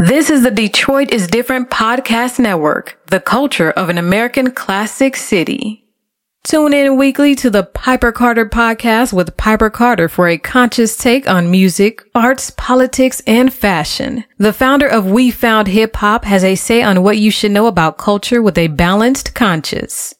[0.00, 5.88] This is the Detroit is Different podcast network, the culture of an American classic city.
[6.44, 11.28] Tune in weekly to the Piper Carter podcast with Piper Carter for a conscious take
[11.28, 14.22] on music, arts, politics, and fashion.
[14.36, 17.66] The founder of We Found Hip Hop has a say on what you should know
[17.66, 20.14] about culture with a balanced conscience.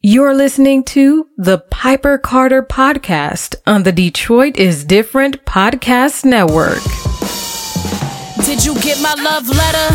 [0.00, 6.82] You're listening to the Piper Carter podcast on the Detroit is Different podcast network.
[8.44, 9.88] Did you get my love letter?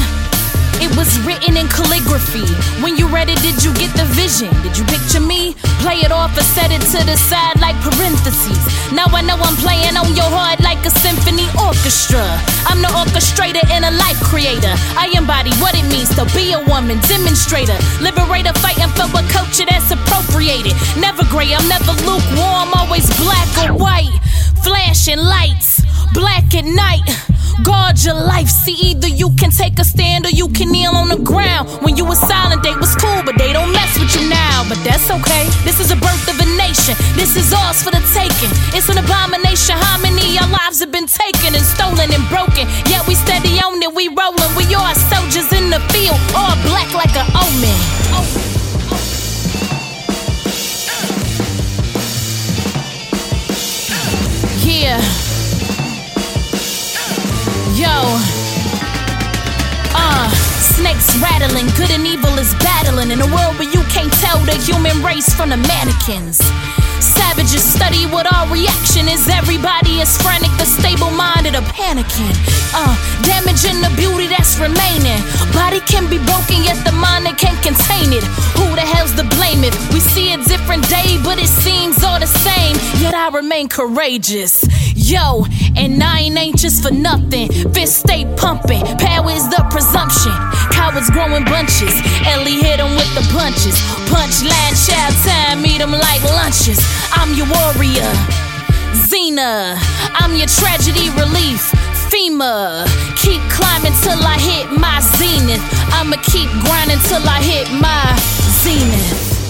[0.81, 2.49] It was written in calligraphy.
[2.81, 4.49] When you read it, did you get the vision?
[4.65, 5.53] Did you picture me?
[5.77, 8.57] Play it off or set it to the side like parentheses.
[8.91, 12.25] Now I know I'm playing on your heart like a symphony orchestra.
[12.65, 14.73] I'm the orchestrator and a life creator.
[14.97, 19.69] I embody what it means to be a woman, demonstrator, liberator, fighting for a culture
[19.69, 20.73] that's appropriated.
[20.97, 24.17] Never gray, I'm never lukewarm, always black or white.
[24.65, 25.80] Flashing lights,
[26.13, 27.03] black at night.
[27.63, 28.49] Guard your life.
[28.49, 31.69] See, either you can take a stand or you can kneel on the ground.
[31.83, 34.65] When you were silent, they was cool, but they don't mess with you now.
[34.67, 35.45] But that's okay.
[35.63, 36.95] This is a birth of a nation.
[37.13, 38.49] This is ours for the taking.
[38.73, 42.65] It's an abomination how many our lives have been taken and stolen and broken.
[42.89, 44.51] Yet we steady on it, we rolling.
[44.57, 47.77] We are soldiers in the field, all black like an omen.
[54.65, 55.30] Yeah.
[57.81, 57.89] Yo.
[59.97, 60.29] Uh,
[60.61, 64.53] snakes rattling, good and evil is battling in a world where you can't tell the
[64.61, 66.37] human race from the mannequins.
[67.01, 69.27] Savages study what our reaction is.
[69.27, 72.29] Everybody is frantic, the stable minded are panicking.
[72.69, 72.93] Uh,
[73.25, 75.17] damaging the beauty that's remaining.
[75.49, 78.21] Body can be broken, yet the mind that can't contain it.
[78.61, 79.73] Who the hell's to blame it?
[79.89, 82.77] We see a different day, but it seems all the same.
[83.01, 84.61] Yet I remain courageous.
[85.01, 87.49] Yo, and I ain't anxious for nothing.
[87.73, 88.85] Fist stay pumping.
[89.01, 90.31] Power is the presumption.
[90.69, 91.97] Cowards growing bunches.
[92.29, 93.81] Ellie hit them with the punches.
[94.13, 96.79] Punchline, child time, meet them like lunches.
[97.17, 98.13] I'm your warrior.
[99.09, 99.75] Xena,
[100.21, 101.71] I'm your tragedy relief.
[102.13, 102.85] FEMA,
[103.17, 105.65] keep climbing till I hit my zenith.
[105.97, 108.15] I'ma keep grinding till I hit my
[108.61, 109.40] zenith.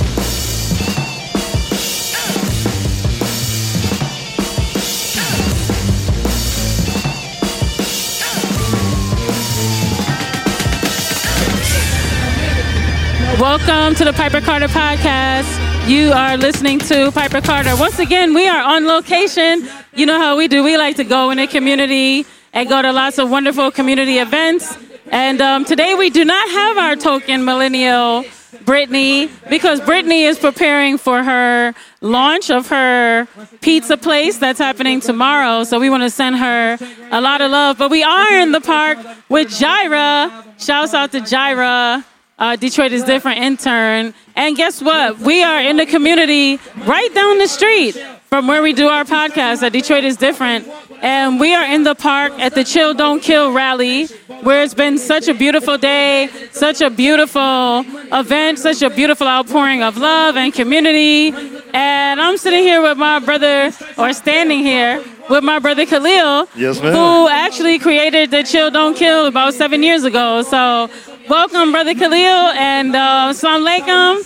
[13.42, 15.90] Welcome to the Piper Carter podcast.
[15.90, 17.76] You are listening to Piper Carter.
[17.76, 19.68] Once again, we are on location.
[19.96, 20.64] You know how we do.
[20.64, 24.78] We like to go in the community and go to lots of wonderful community events.
[25.08, 28.26] And um, today we do not have our token millennial,
[28.64, 33.28] Brittany, because Brittany is preparing for her launch of her
[33.62, 35.64] pizza place that's happening tomorrow.
[35.64, 36.78] So we want to send her
[37.10, 37.80] a lot of love.
[37.80, 39.00] But we are in the park
[39.30, 40.46] with Jaira.
[40.60, 42.04] Shouts out to Jaira
[42.42, 44.14] uh, Detroit is Different intern.
[44.36, 45.20] And guess what?
[45.20, 49.62] We are in the community right down the street from where we do our podcast
[49.62, 50.68] at Detroit is Different.
[51.04, 54.08] And we are in the park at the Chill Don't Kill rally,
[54.42, 59.84] where it's been such a beautiful day, such a beautiful event, such a beautiful outpouring
[59.84, 61.34] of love and community.
[61.74, 66.80] And I'm sitting here with my brother, or standing here with my brother Khalil, Yes,
[66.80, 70.42] who actually created the Chill Don't Kill about seven years ago.
[70.42, 70.90] So,
[71.30, 74.24] welcome, brother Khalil, and uh, Assalamu alaikum.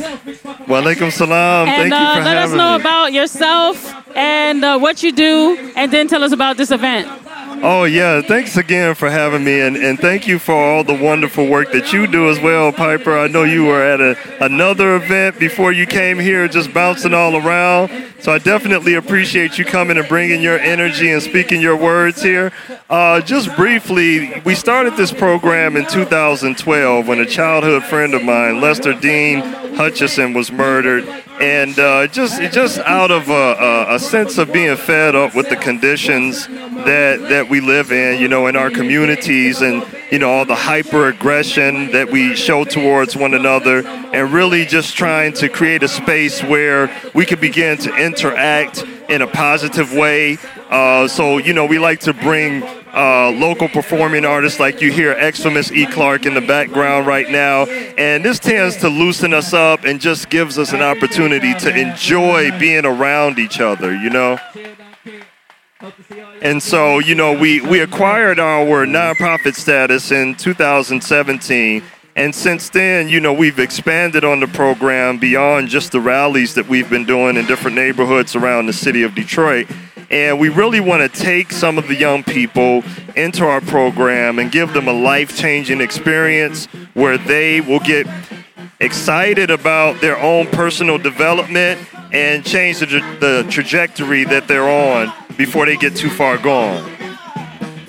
[0.65, 1.67] Walaikum salam.
[1.69, 2.81] And Thank you uh, for let us know me.
[2.81, 7.07] about yourself and uh, what you do, and then tell us about this event.
[7.67, 11.47] Oh yeah, thanks again for having me, and, and thank you for all the wonderful
[11.47, 13.17] work that you do as well, Piper.
[13.17, 17.35] I know you were at a, another event before you came here, just bouncing all
[17.35, 17.91] around.
[18.19, 22.51] So I definitely appreciate you coming and bringing your energy and speaking your words here.
[22.89, 28.61] Uh, just briefly, we started this program in 2012 when a childhood friend of mine,
[28.61, 29.39] Lester Dean
[29.75, 31.05] Hutchison, was murdered.
[31.41, 35.57] And uh, just just out of a, a, sense of being fed up with the
[35.57, 40.45] conditions that that we live in, you know, in our communities, and you know all
[40.45, 45.83] the hyper aggression that we show towards one another, and really just trying to create
[45.83, 50.37] a space where we can begin to interact in a positive way.
[50.69, 52.63] Uh, so you know, we like to bring
[52.95, 55.85] uh, local performing artists like you hear Exfamous E.
[55.85, 57.65] Clark in the background right now.
[57.65, 62.57] And this tends to loosen us up and just gives us an opportunity to enjoy
[62.57, 64.39] being around each other, you know?
[66.41, 71.83] And so, you know, we, we acquired our nonprofit status in 2017.
[72.15, 76.67] And since then, you know, we've expanded on the program beyond just the rallies that
[76.67, 79.67] we've been doing in different neighborhoods around the city of Detroit.
[80.15, 82.85] And we really want to take some of the young people
[83.17, 88.07] into our program and give them a life changing experience where they will get
[88.79, 91.81] excited about their own personal development
[92.13, 92.85] and change the,
[93.19, 96.89] the trajectory that they're on before they get too far gone.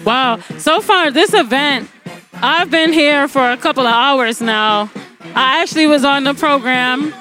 [0.05, 0.41] Wow.
[0.59, 1.89] So far, this event,
[2.35, 4.91] I've been here for a couple of hours now.
[5.37, 7.13] I actually was on the program.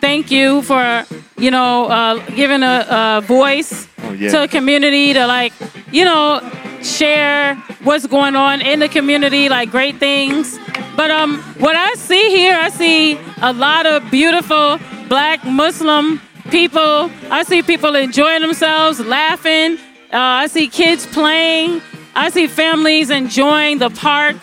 [0.00, 1.04] Thank you for,
[1.36, 3.86] you know, uh, giving a, a voice
[4.18, 4.30] yeah.
[4.30, 5.52] to a community to, like,
[5.92, 6.40] you know,
[6.82, 10.58] share what's going on in the community, like great things.
[10.96, 14.78] But um, what I see here, I see a lot of beautiful
[15.08, 16.20] black Muslim
[16.50, 17.10] people.
[17.30, 19.78] I see people enjoying themselves, laughing.
[20.12, 21.82] Uh, I see kids playing.
[22.14, 24.36] I see families enjoying the park.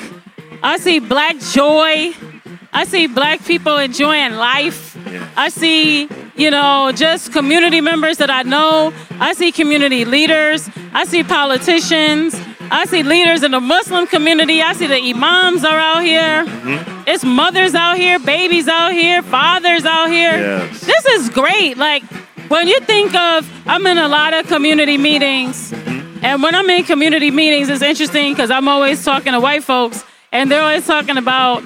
[0.61, 2.13] I see black joy.
[2.71, 4.92] I see black people enjoying life.
[5.35, 8.93] I see, you know, just community members that I know.
[9.19, 10.69] I see community leaders.
[10.93, 12.35] I see politicians.
[12.71, 14.61] I see leaders in the Muslim community.
[14.61, 16.45] I see the imams are out here.
[17.05, 20.31] It's mothers out here, babies out here, fathers out here.
[20.31, 20.81] Yes.
[20.81, 21.77] This is great.
[21.77, 22.03] Like
[22.47, 25.73] when you think of, I'm in a lot of community meetings,
[26.21, 30.03] and when I'm in community meetings, it's interesting because I'm always talking to white folks,
[30.31, 31.63] and they're always talking about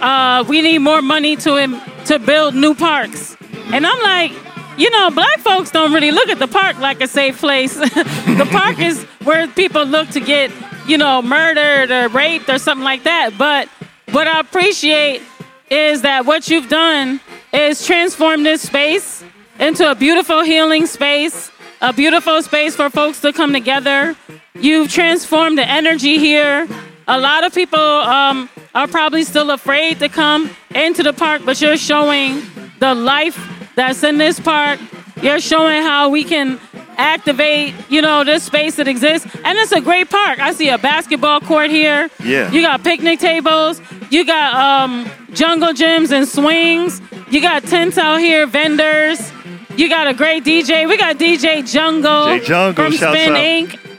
[0.00, 1.56] uh, we need more money to
[2.06, 3.36] to build new parks,
[3.72, 4.32] and I'm like,
[4.80, 7.74] you know, black folks don't really look at the park like a safe place.
[7.74, 10.50] the park is where people look to get,
[10.86, 13.36] you know, murdered or raped or something like that.
[13.36, 13.68] But
[14.12, 15.22] what I appreciate
[15.68, 17.20] is that what you've done
[17.52, 19.22] is transform this space
[19.58, 21.50] into a beautiful healing space,
[21.82, 24.16] a beautiful space for folks to come together.
[24.54, 26.66] You've transformed the energy here.
[27.10, 31.60] A lot of people um, are probably still afraid to come into the park, but
[31.60, 32.40] you're showing
[32.78, 33.36] the life
[33.74, 34.78] that's in this park.
[35.20, 36.60] You're showing how we can
[36.96, 39.26] activate, you know, this space that exists.
[39.44, 40.38] And it's a great park.
[40.38, 42.10] I see a basketball court here.
[42.22, 42.48] Yeah.
[42.52, 43.82] You got picnic tables.
[44.10, 47.02] You got um, jungle gyms and swings.
[47.28, 49.32] You got tents out here, vendors.
[49.76, 50.86] You got a great DJ.
[50.86, 53.36] We got DJ Jungle, Jungle, from Spin out.
[53.36, 53.89] Inc.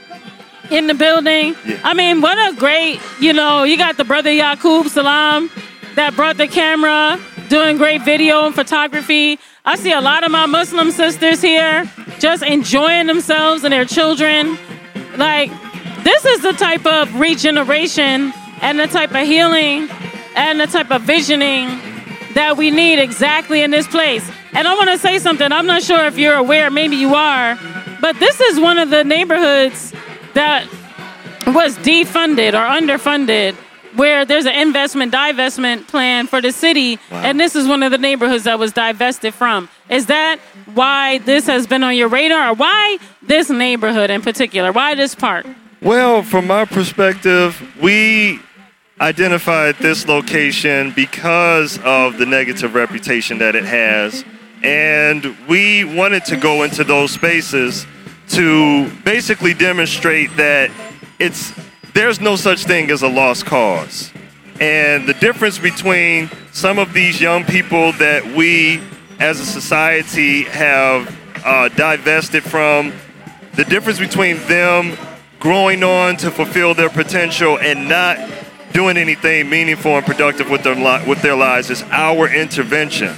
[0.72, 1.54] in the building.
[1.66, 1.80] Yeah.
[1.84, 5.50] I mean, what a great, you know, you got the brother Yaqub Salam
[5.94, 9.38] that brought the camera, doing great video and photography.
[9.64, 14.58] I see a lot of my Muslim sisters here just enjoying themselves and their children.
[15.16, 15.50] Like,
[16.02, 18.32] this is the type of regeneration
[18.62, 19.88] and the type of healing
[20.34, 21.68] and the type of visioning
[22.34, 24.28] that we need exactly in this place.
[24.54, 25.52] And I want to say something.
[25.52, 27.58] I'm not sure if you're aware, maybe you are,
[28.00, 29.92] but this is one of the neighborhoods
[30.34, 30.66] that
[31.46, 33.54] was defunded or underfunded
[33.94, 37.98] where there's an investment divestment plan for the city and this is one of the
[37.98, 39.68] neighborhoods that was divested from.
[39.90, 40.38] Is that
[40.74, 44.72] why this has been on your radar or why this neighborhood in particular?
[44.72, 45.46] Why this park?
[45.82, 48.40] Well, from my perspective, we
[49.00, 54.24] identified this location because of the negative reputation that it has.
[54.62, 57.84] And we wanted to go into those spaces
[58.32, 60.70] to basically demonstrate that
[61.18, 61.52] it's
[61.94, 64.10] there's no such thing as a lost cause.
[64.60, 68.80] And the difference between some of these young people that we
[69.18, 71.14] as a society have
[71.44, 72.92] uh, divested from
[73.54, 74.96] the difference between them
[75.38, 78.16] growing on to fulfill their potential and not
[78.72, 83.14] doing anything meaningful and productive with their li- with their lives is our intervention.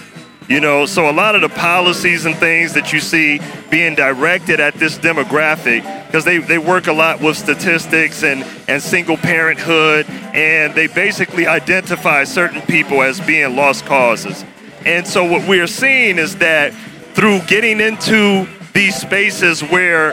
[0.47, 4.61] You know, so a lot of the policies and things that you see being directed
[4.61, 10.05] at this demographic, because they, they work a lot with statistics and, and single parenthood,
[10.35, 14.45] and they basically identify certain people as being lost causes.
[14.85, 16.75] And so what we're seeing is that
[17.15, 20.13] through getting into these spaces where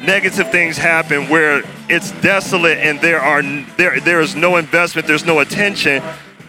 [0.00, 3.42] negative things happen, where it's desolate and there are
[3.76, 6.02] there there is no investment, there's no attention,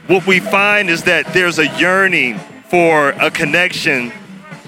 [0.08, 4.12] what we find is that there's a yearning for a connection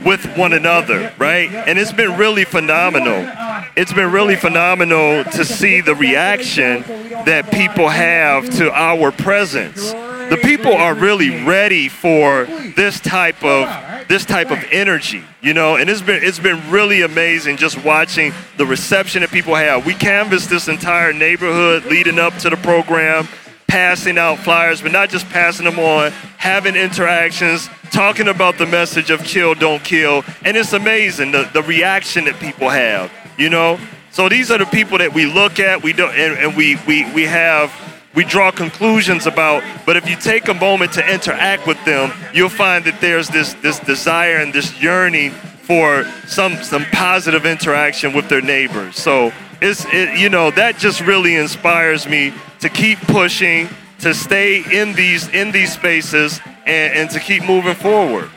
[0.06, 1.52] with one another, right?
[1.52, 3.30] And it's been really phenomenal.
[3.76, 6.84] It's been really phenomenal to see the reaction
[7.26, 9.92] that people have to our presence.
[9.92, 13.68] The people are really ready for this type of
[14.08, 18.32] this type of energy, you know, and it's been it's been really amazing just watching
[18.58, 19.86] the reception that people have.
[19.86, 23.28] We canvassed this entire neighborhood leading up to the program,
[23.70, 29.12] passing out flyers, but not just passing them on, having interactions, talking about the message
[29.12, 30.24] of kill, don't kill.
[30.44, 33.80] And it's amazing the, the reaction that people have, you know?
[34.12, 37.10] So these are the people that we look at, we do, and, and we, we,
[37.14, 37.72] we have,
[38.16, 42.50] we draw conclusions about, but if you take a moment to interact with them, you'll
[42.50, 45.32] find that there's this, this desire and this yearning
[45.70, 48.96] for some some positive interaction with their neighbors.
[48.96, 54.64] So it's it, you know that just really inspires me to keep pushing, to stay
[54.64, 58.32] in these in these spaces, and, and to keep moving forward.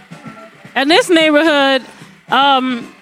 [0.75, 1.83] And this neighborhood,
[2.29, 2.95] um,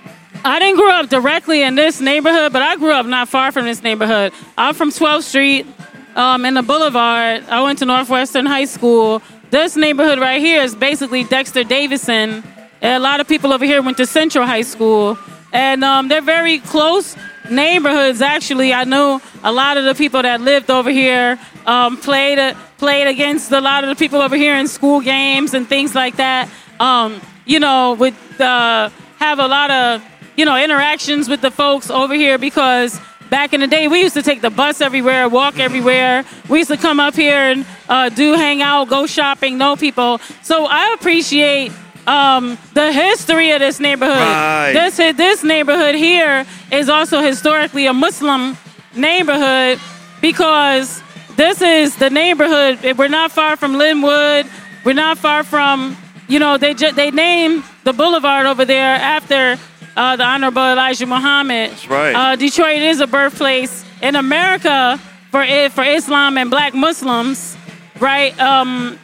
[0.45, 3.65] I didn't grow up directly in this neighborhood, but I grew up not far from
[3.65, 4.33] this neighborhood.
[4.57, 5.67] I'm from 12th Street
[6.15, 7.43] um, in the Boulevard.
[7.49, 9.23] I went to Northwestern High School.
[9.51, 12.45] This neighborhood right here is basically Dexter Davison.
[12.83, 15.19] A lot of people over here went to Central High School.
[15.53, 17.17] And um, they're very close
[17.51, 18.73] neighborhoods, actually.
[18.73, 23.53] I know a lot of the people that lived over here um, played, played against
[23.53, 26.49] a lot of the people over here in school games and things like that.
[26.79, 30.05] Um, you know, with uh, have a lot of
[30.37, 34.15] you know interactions with the folks over here because back in the day we used
[34.15, 36.25] to take the bus everywhere, walk everywhere.
[36.49, 40.19] We used to come up here and uh, do hang out, go shopping, know people.
[40.43, 41.73] So I appreciate
[42.07, 44.17] um, the history of this neighborhood.
[44.17, 44.73] Right.
[44.73, 48.57] This this neighborhood here is also historically a Muslim
[48.95, 49.79] neighborhood
[50.21, 51.03] because
[51.37, 52.99] this is the neighborhood.
[52.99, 54.47] We're not far from Linwood.
[54.85, 55.97] We're not far from
[56.31, 59.59] you know, they ju- they named the boulevard over there after
[59.97, 61.73] uh, the Honorable Elijah Muhammad.
[61.73, 62.15] That's right.
[62.15, 65.01] Uh, Detroit is a birthplace in America
[65.33, 67.57] for it, for Islam and Black Muslims,
[67.99, 68.39] right?
[68.39, 68.97] Um,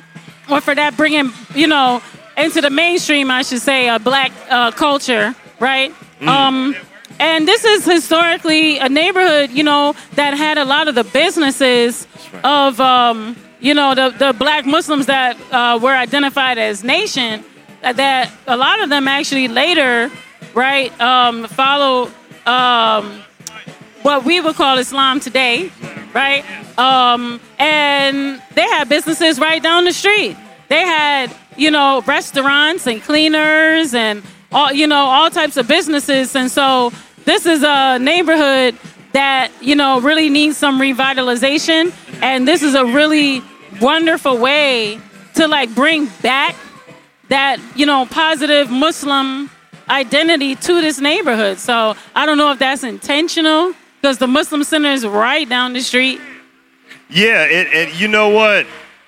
[0.49, 2.01] or for that bringing you know
[2.37, 5.93] into the mainstream, I should say, a Black uh, culture, right?
[6.21, 6.29] Mm.
[6.29, 6.77] Um,
[7.19, 12.07] and this is historically a neighborhood, you know, that had a lot of the businesses
[12.33, 12.45] right.
[12.45, 12.81] of.
[12.81, 17.45] Um, you know, the, the black Muslims that uh, were identified as nation,
[17.83, 20.11] uh, that a lot of them actually later,
[20.55, 22.11] right, um, follow
[22.45, 23.23] um,
[24.03, 25.71] what we would call Islam today,
[26.15, 26.45] right?
[26.79, 30.37] Um, and they had businesses right down the street.
[30.69, 36.35] They had, you know, restaurants and cleaners and all, you know, all types of businesses.
[36.35, 36.93] And so
[37.25, 38.77] this is a neighborhood
[39.13, 43.43] that you know really needs some revitalization and this is a really
[43.81, 45.01] wonderful way
[45.35, 46.55] to like bring back
[47.29, 49.49] that you know positive muslim
[49.89, 54.91] identity to this neighborhood so i don't know if that's intentional because the muslim center
[54.91, 56.21] is right down the street
[57.09, 58.67] Yeah, and, and you know what?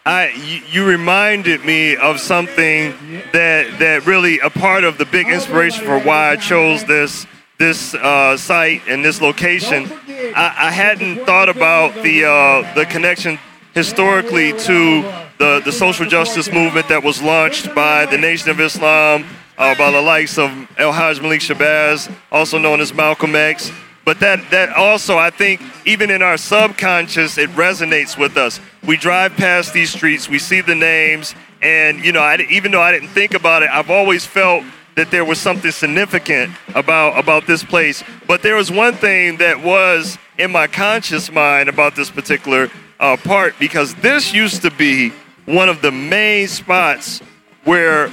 [0.09, 2.95] I you, you reminded me of something
[3.35, 7.27] that that really a part of the big inspiration for why I chose this
[7.59, 9.87] this uh, site and this location.
[10.35, 13.39] I, I hadn't thought about the uh, the connection
[13.75, 15.03] historically to
[15.37, 19.27] the the social justice movement that was launched by the Nation of Islam,
[19.59, 23.71] uh, by the likes of El Hajj Malik Shabazz, also known as Malcolm X.
[24.09, 28.59] But that, that also, I think, even in our subconscious, it resonates with us.
[28.83, 32.81] We drive past these streets, we see the names, and you know, I, even though
[32.81, 37.47] I didn't think about it, I've always felt that there was something significant about about
[37.47, 38.03] this place.
[38.27, 43.19] But there was one thing that was in my conscious mind about this particular uh,
[43.19, 45.13] part because this used to be
[45.45, 47.21] one of the main spots
[47.65, 48.11] where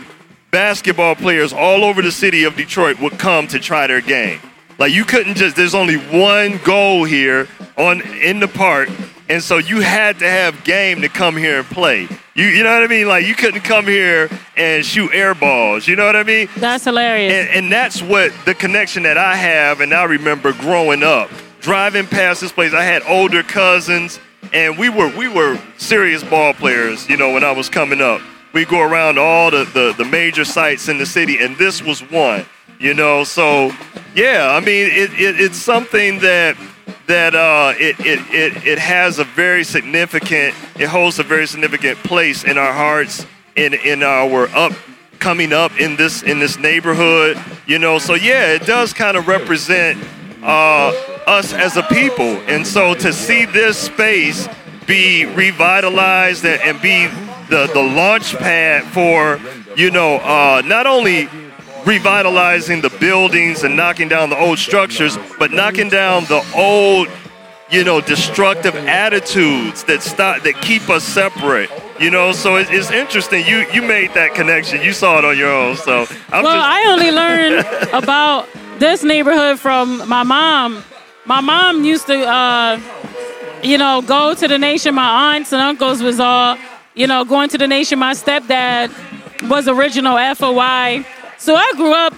[0.52, 4.42] basketball players all over the city of Detroit would come to try their game.
[4.77, 8.89] Like you couldn't just there's only one goal here on in the park
[9.27, 12.08] and so you had to have game to come here and play.
[12.36, 13.08] You you know what I mean?
[13.08, 15.88] Like you couldn't come here and shoot air balls.
[15.88, 16.48] You know what I mean?
[16.58, 21.03] that's hilarious And, and that's what the connection that I have, and I remember growing
[21.03, 21.29] up,
[21.60, 22.74] driving past this place.
[22.74, 24.20] I had older cousins,
[24.53, 27.10] and we were we were serious ball players.
[27.10, 28.22] You know, when I was coming up,
[28.53, 32.01] we go around all the, the the major sites in the city, and this was
[32.12, 32.46] one.
[32.86, 33.72] You know, so
[34.13, 36.56] yeah, I mean, it, it it's something that
[37.08, 41.98] that uh, it, it, it, it has a very significant, it holds a very significant
[42.04, 43.25] place in our hearts,
[43.56, 44.74] in in our up
[45.18, 47.98] coming up in this in this neighborhood, you know.
[47.98, 49.98] So yeah, it does kind of represent
[50.44, 50.94] uh,
[51.25, 54.48] us as a people, and so to see this space
[54.86, 57.08] be revitalized and, and be
[57.50, 59.39] the the launch pad for
[59.75, 61.27] you know uh, not only
[61.86, 67.08] revitalizing the buildings and knocking down the old structures, but knocking down the old,
[67.70, 71.70] you know, destructive attitudes that stop that keep us separate.
[72.00, 73.46] You know, so it, it's interesting.
[73.46, 74.82] You you made that connection.
[74.82, 75.77] You saw it on your own.
[75.77, 78.48] So I'm well, just I only learned about
[78.80, 80.84] this neighborhood from my mom.
[81.25, 82.80] My mom used to, uh,
[83.63, 84.94] you know, go to the nation.
[84.94, 86.58] My aunts and uncles was all,
[86.94, 87.98] you know, going to the nation.
[87.98, 88.92] My stepdad
[89.50, 91.06] was original FOI.
[91.38, 92.13] So I grew up,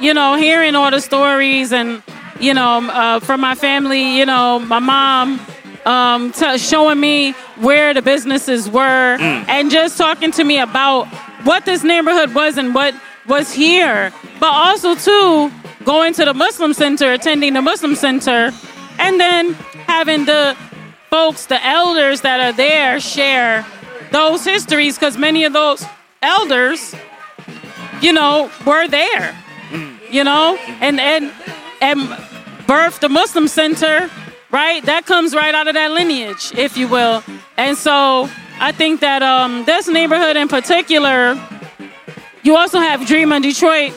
[0.00, 2.02] you know, hearing all the stories and,
[2.40, 5.40] you know, uh, from my family, you know, my mom
[5.84, 11.06] um, t- showing me where the businesses were and just talking to me about
[11.44, 12.94] what this neighborhood was and what
[13.26, 15.50] was here, but also too
[15.84, 18.52] going to the Muslim center, attending the Muslim center,
[18.98, 19.54] and then
[19.86, 20.56] having the
[21.10, 23.66] folks, the elders that are there, share
[24.12, 25.84] those histories because many of those
[26.22, 26.94] elders,
[28.02, 29.34] you know, were there,
[30.10, 31.32] you know, and and
[31.80, 32.00] and
[32.66, 34.10] birthed the Muslim center,
[34.50, 34.84] right?
[34.84, 37.22] That comes right out of that lineage, if you will,
[37.56, 38.28] and so
[38.60, 41.40] I think that um, this neighborhood in particular,
[42.42, 43.92] you also have Dream in Detroit.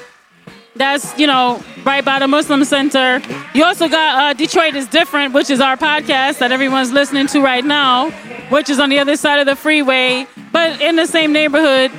[0.75, 3.21] That's you know right by the Muslim Center.
[3.53, 7.41] You also got uh, Detroit is different, which is our podcast that everyone's listening to
[7.41, 8.11] right now,
[8.49, 11.91] which is on the other side of the freeway, but in the same neighborhood.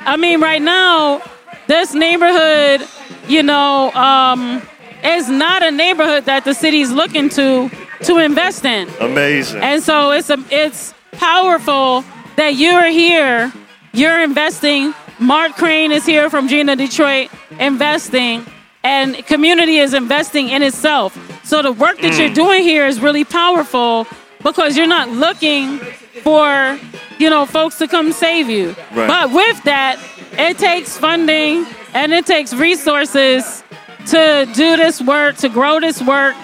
[0.00, 1.22] I mean, right now,
[1.66, 2.86] this neighborhood,
[3.28, 4.62] you know, um,
[5.04, 7.70] is not a neighborhood that the city's looking to
[8.04, 8.88] to invest in.
[9.00, 9.62] Amazing.
[9.62, 12.04] And so it's a, it's powerful
[12.36, 13.52] that you're here.
[13.92, 14.94] You're investing.
[15.18, 18.44] Mark Crain is here from Gina Detroit investing,
[18.84, 21.18] and community is investing in itself.
[21.44, 24.06] So the work that you're doing here is really powerful
[24.42, 25.78] because you're not looking
[26.22, 26.78] for
[27.18, 28.74] you know folks to come save you.
[28.92, 29.08] Right.
[29.08, 29.98] But with that,
[30.38, 33.62] it takes funding and it takes resources
[34.06, 36.36] to do this work, to grow this work.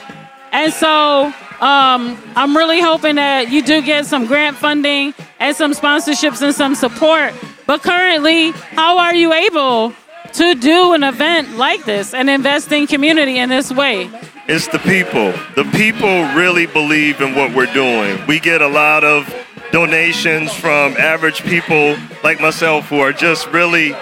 [0.53, 5.73] And so um, I'm really hoping that you do get some grant funding and some
[5.73, 7.35] sponsorships and some support.
[7.67, 9.95] But currently, how are you able
[10.33, 14.11] to do an event like this and invest in community in this way?
[14.49, 15.33] It's the people.
[15.55, 18.27] The people really believe in what we're doing.
[18.27, 19.33] We get a lot of
[19.73, 23.95] donations from average people like myself who are just really.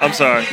[0.00, 0.46] I'm sorry.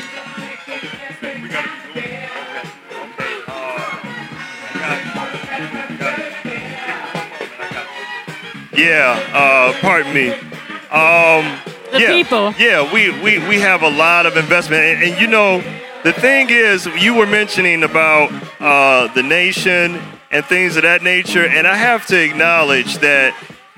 [8.73, 10.29] Yeah, uh, pardon me.
[10.29, 11.59] Um,
[11.91, 12.53] The yeah, people.
[12.57, 14.83] Yeah, we, we, we have a lot of investment.
[14.83, 15.61] And, and you know,
[16.03, 19.99] the thing is, you were mentioning about uh, the nation
[20.31, 23.33] and things of that nature, and I have to acknowledge that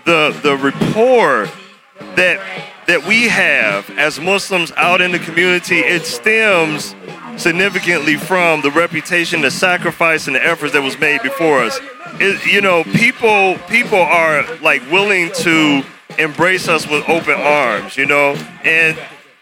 [0.06, 1.48] the the rapport
[2.16, 2.40] that
[2.88, 6.96] that we have as Muslims out in the community, it stems
[7.38, 11.80] significantly from the reputation, the sacrifice, and the efforts that was made before us.
[12.20, 15.84] It, you know, people people are like willing to
[16.18, 17.98] embrace us with open arms.
[17.98, 18.98] You know, and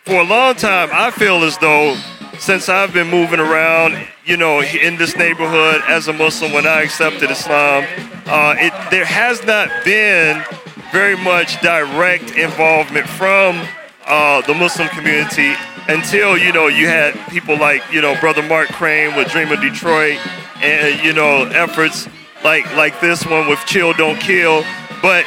[0.06, 1.98] for a long time, I feel as though
[2.40, 6.82] since I've been moving around, you know, in this neighborhood as a Muslim when I
[6.82, 7.84] accepted Islam,
[8.26, 10.44] uh, it there has not been
[10.92, 13.62] very much direct involvement from
[14.06, 15.54] uh, the Muslim community
[15.88, 19.60] until you know you had people like you know Brother Mark Crain with Dream of
[19.60, 20.18] Detroit,
[20.62, 22.08] and you know efforts
[22.44, 24.64] like like this one with Chill Don't Kill,
[25.02, 25.26] but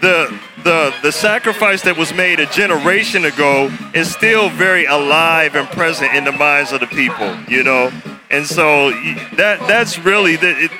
[0.00, 5.68] the the the sacrifice that was made a generation ago is still very alive and
[5.68, 7.90] present in the minds of the people, you know.
[8.30, 8.90] And so
[9.36, 10.70] that that's really the it,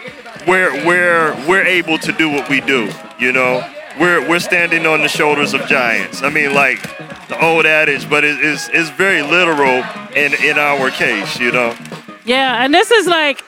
[0.46, 3.66] where where we're able to do what we do, you know.
[3.98, 6.22] We're we're standing on the shoulders of giants.
[6.22, 6.80] I mean, like
[7.28, 11.76] the old adage, but it is is very literal in in our case, you know.
[12.24, 13.42] Yeah, and this is like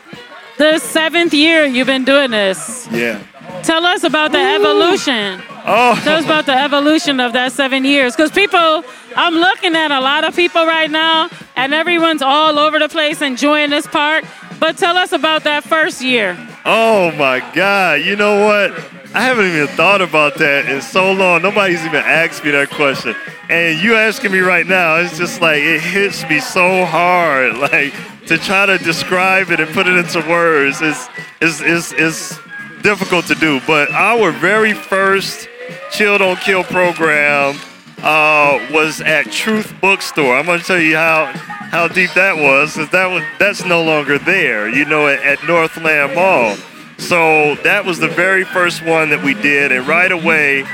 [0.58, 2.88] the seventh year you've been doing this.
[2.90, 3.22] Yeah.
[3.62, 5.40] Tell us about the evolution.
[5.64, 5.98] Oh.
[6.02, 8.16] Tell us about the evolution of that seven years.
[8.16, 8.84] Because people,
[9.16, 13.22] I'm looking at a lot of people right now, and everyone's all over the place
[13.22, 14.24] enjoying this park.
[14.58, 16.36] But tell us about that first year.
[16.64, 18.00] Oh my God!
[18.02, 18.72] You know what?
[19.14, 21.42] I haven't even thought about that in so long.
[21.42, 23.14] Nobody's even asked me that question,
[23.50, 27.56] and you asking me right now, it's just like it hits me so hard.
[27.58, 27.92] Like
[28.26, 31.08] to try to describe it and put it into words is
[31.40, 32.38] is is is
[32.82, 33.60] difficult to do.
[33.66, 35.48] But our very first
[35.90, 37.56] Chill Don't Kill program
[38.02, 40.36] uh, was at Truth Bookstore.
[40.36, 41.26] I'm going to tell you how
[41.72, 44.68] how deep that was, because that was that's no longer there.
[44.68, 46.56] You know, at, at Northland Mall.
[46.98, 50.64] So that was the very first one that we did, and right away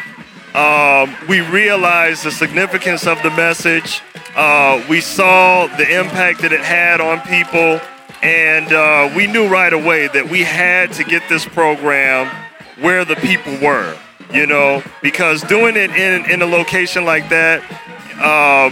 [0.55, 4.03] um, we realized the significance of the message.
[4.35, 7.81] Uh, we saw the impact that it had on people,
[8.23, 12.27] and uh, we knew right away that we had to get this program
[12.81, 13.97] where the people were.
[14.33, 17.63] You know, because doing it in in a location like that,
[18.21, 18.71] uh,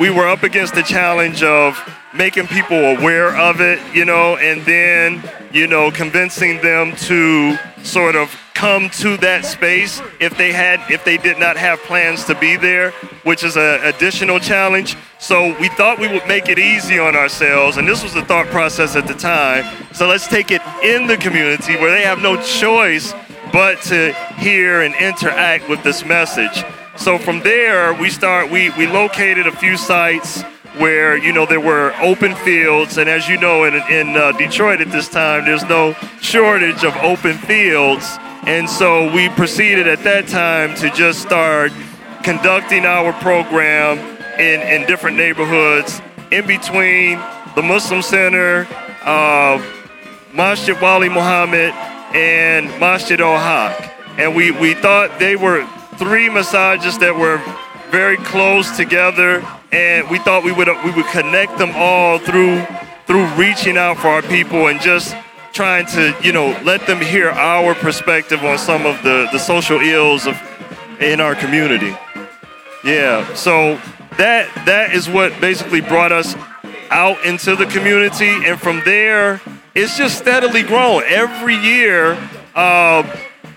[0.00, 1.78] we were up against the challenge of
[2.16, 5.22] making people aware of it, you know, and then,
[5.52, 11.04] you know, convincing them to sort of come to that space if they had if
[11.04, 12.90] they did not have plans to be there,
[13.22, 14.96] which is an additional challenge.
[15.18, 18.46] So we thought we would make it easy on ourselves, and this was the thought
[18.46, 19.64] process at the time.
[19.92, 23.12] So let's take it in the community where they have no choice
[23.52, 26.64] but to hear and interact with this message.
[26.96, 28.50] So from there, we start.
[28.50, 30.42] We we located a few sites.
[30.78, 34.80] Where you know there were open fields, and as you know, in in uh, Detroit
[34.80, 40.28] at this time, there's no shortage of open fields, and so we proceeded at that
[40.28, 41.72] time to just start
[42.22, 43.98] conducting our program
[44.38, 46.02] in in different neighborhoods.
[46.30, 47.18] In between
[47.54, 48.66] the Muslim Center,
[49.02, 49.62] uh,
[50.34, 51.72] Masjid Wali Muhammad,
[52.14, 55.64] and Masjid Al Haq, and we we thought they were
[55.96, 57.40] three masajid that were
[57.90, 59.40] very close together,
[59.72, 62.64] and we thought we would we would connect them all through
[63.06, 65.16] through reaching out for our people and just
[65.52, 69.80] trying to you know let them hear our perspective on some of the the social
[69.80, 70.36] ills of
[71.00, 71.94] in our community.
[72.84, 73.80] Yeah, so
[74.16, 76.34] that that is what basically brought us
[76.90, 79.40] out into the community, and from there,
[79.74, 82.12] it's just steadily grown every year.
[82.54, 83.02] Uh,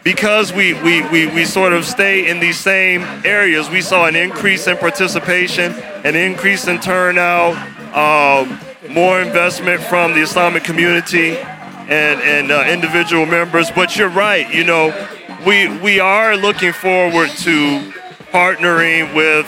[0.03, 4.15] because we, we, we, we sort of stay in these same areas, we saw an
[4.15, 7.55] increase in participation, an increase in turnout,
[7.95, 8.59] um,
[8.89, 13.69] more investment from the Islamic community and, and uh, individual members.
[13.71, 14.93] But you're right, you know,
[15.45, 17.93] we, we are looking forward to
[18.31, 19.47] partnering with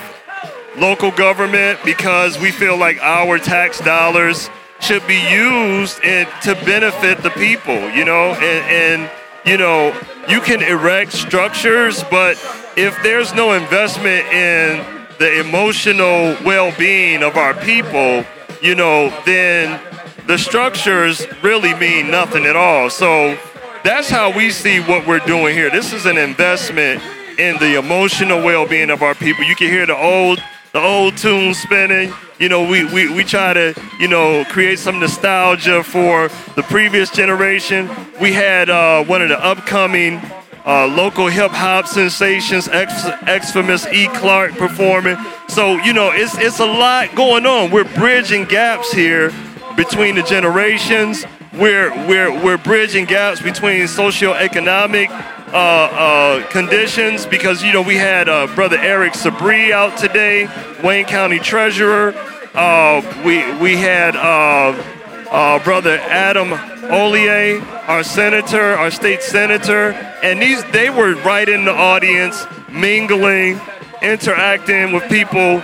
[0.77, 7.21] local government because we feel like our tax dollars should be used in, to benefit
[7.23, 9.11] the people, you know, and, and
[9.45, 9.95] you know,
[10.27, 12.37] you can erect structures, but
[12.77, 14.85] if there's no investment in
[15.19, 18.23] the emotional well-being of our people,
[18.61, 19.79] you know, then
[20.27, 22.89] the structures really mean nothing at all.
[22.89, 23.37] So
[23.83, 25.69] that's how we see what we're doing here.
[25.69, 27.01] This is an investment
[27.37, 29.43] in the emotional well-being of our people.
[29.43, 30.41] You can hear the old
[30.73, 32.13] the old tunes spinning.
[32.39, 37.09] You know, we, we, we try to, you know, create some nostalgia for the previous
[37.09, 37.89] generation.
[38.19, 40.21] We had uh, one of the upcoming
[40.65, 44.07] uh, local hip hop sensations, ex, ex-famous E.
[44.09, 45.17] Clark performing.
[45.47, 47.71] So, you know, it's, it's a lot going on.
[47.71, 49.33] We're bridging gaps here
[49.75, 51.25] between the generations.
[51.53, 58.29] We're, we're, we're bridging gaps between socioeconomic uh, uh, conditions because you know we had
[58.29, 60.47] uh, brother Eric Sabree out today,
[60.81, 62.13] Wayne County Treasurer.
[62.53, 64.81] Uh, we we had uh,
[65.29, 69.91] uh, brother Adam Hollier, our senator, our state senator,
[70.23, 73.59] and these they were right in the audience, mingling,
[74.01, 75.61] interacting with people.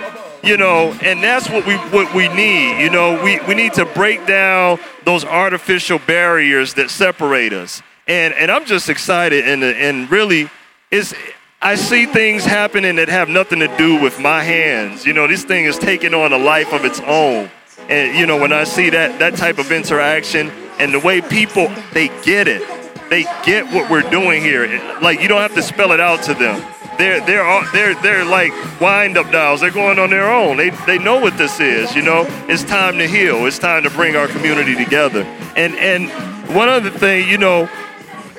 [0.48, 2.82] You know, and that's what we what we need.
[2.82, 8.34] You know, we, we need to break down those artificial barriers that separate us and
[8.34, 10.50] and I'm just excited and and really
[10.92, 11.14] it's
[11.62, 15.06] I see things happening that have nothing to do with my hands.
[15.06, 17.50] You know, this thing is taking on a life of its own.
[17.90, 21.70] And you know, when I see that that type of interaction and the way people
[21.94, 22.64] they get it.
[23.10, 24.68] They get what we're doing here.
[25.02, 26.62] Like you don't have to spell it out to them.
[26.98, 29.62] They're they're they're they're like wind up dolls.
[29.62, 30.58] They're going on their own.
[30.58, 32.26] They they know what this is, you know.
[32.48, 33.46] It's time to heal.
[33.46, 35.24] It's time to bring our community together.
[35.56, 36.10] And and
[36.56, 37.70] one other thing, you know,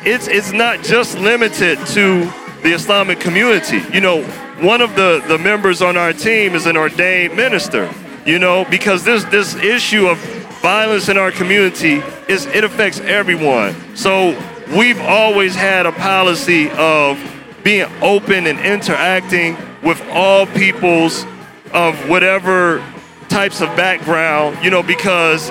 [0.05, 2.31] it's it's not just limited to
[2.63, 3.81] the Islamic community.
[3.93, 4.23] You know,
[4.61, 7.93] one of the, the members on our team is an ordained minister,
[8.27, 10.19] you know, because this this issue of
[10.61, 13.75] violence in our community is it affects everyone.
[13.97, 14.37] So
[14.77, 17.19] we've always had a policy of
[17.69, 21.27] being open and interacting with all peoples
[21.75, 22.83] of whatever
[23.29, 25.51] types of background, you know, because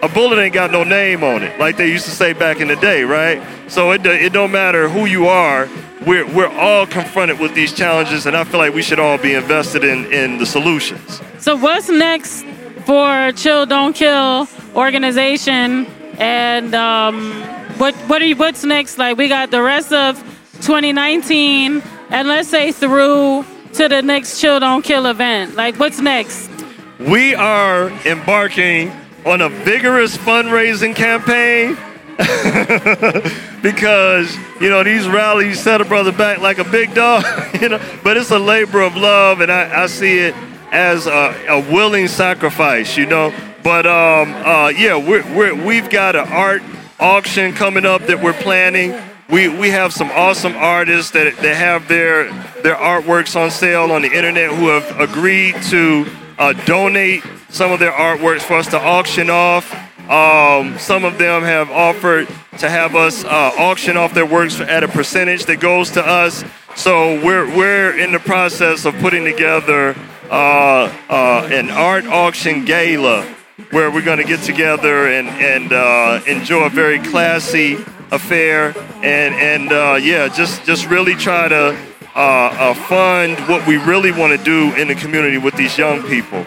[0.00, 2.68] a bullet ain't got no name on it, like they used to say back in
[2.68, 3.42] the day, right?
[3.66, 5.68] So it, it don't matter who you are,
[6.06, 9.34] we're, we're all confronted with these challenges, and I feel like we should all be
[9.34, 11.20] invested in, in the solutions.
[11.40, 12.44] So, what's next
[12.84, 15.86] for Chill Don't Kill organization?
[16.20, 17.32] And um,
[17.78, 18.98] what, what are you, what's next?
[18.98, 20.22] Like, we got the rest of
[20.66, 25.54] 2019, and let's say through to the next Chill Don't Kill event.
[25.54, 26.50] Like, what's next?
[26.98, 28.90] We are embarking
[29.24, 31.76] on a vigorous fundraising campaign
[33.62, 37.24] because you know these rallies set a brother back like a big dog,
[37.60, 37.80] you know.
[38.02, 40.34] But it's a labor of love, and I, I see it
[40.72, 43.32] as a, a, willing sacrifice, you know.
[43.62, 46.62] But um, uh, yeah, we're, we're, we've got an art
[46.98, 49.00] auction coming up that we're planning.
[49.28, 52.30] We, we have some awesome artists that, that have their
[52.62, 56.06] their artworks on sale on the internet who have agreed to
[56.38, 59.72] uh, donate some of their artworks for us to auction off.
[60.08, 64.84] Um, some of them have offered to have us uh, auction off their works at
[64.84, 66.44] a percentage that goes to us.
[66.76, 69.96] So we're we're in the process of putting together
[70.30, 73.26] uh, uh, an art auction gala
[73.70, 77.74] where we're going to get together and and uh, enjoy a very classy
[78.10, 81.76] affair and and uh, yeah, just just really try to
[82.14, 86.44] uh, fund what we really want to do in the community with these young people.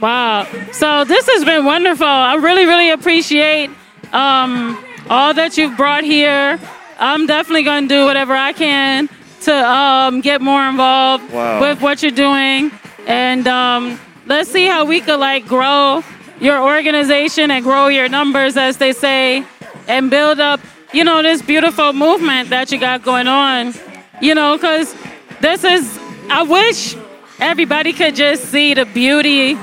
[0.00, 0.46] Wow.
[0.72, 2.06] So this has been wonderful.
[2.06, 3.70] I really, really appreciate
[4.12, 6.58] um, all that you've brought here.
[6.98, 9.08] I'm definitely going to do whatever I can
[9.42, 11.60] to um, get more involved Wow.
[11.60, 12.70] with what you're doing.
[13.06, 16.02] And um, let's see how we could like grow
[16.40, 19.44] your organization and grow your numbers, as they say,
[19.88, 20.60] and build up,
[20.92, 23.74] you know, this beautiful movement that you got going on.
[24.20, 24.94] You know, because
[25.40, 25.98] this is,
[26.30, 26.96] I wish
[27.40, 29.58] everybody could just see the beauty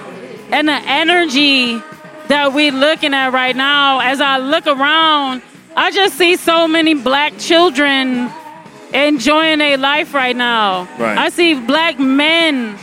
[0.51, 1.81] and the energy
[2.27, 3.99] that we're looking at right now.
[3.99, 5.41] As I look around,
[5.75, 8.31] I just see so many black children
[8.93, 10.88] enjoying their life right now.
[10.99, 11.17] Right.
[11.17, 12.77] I see black men,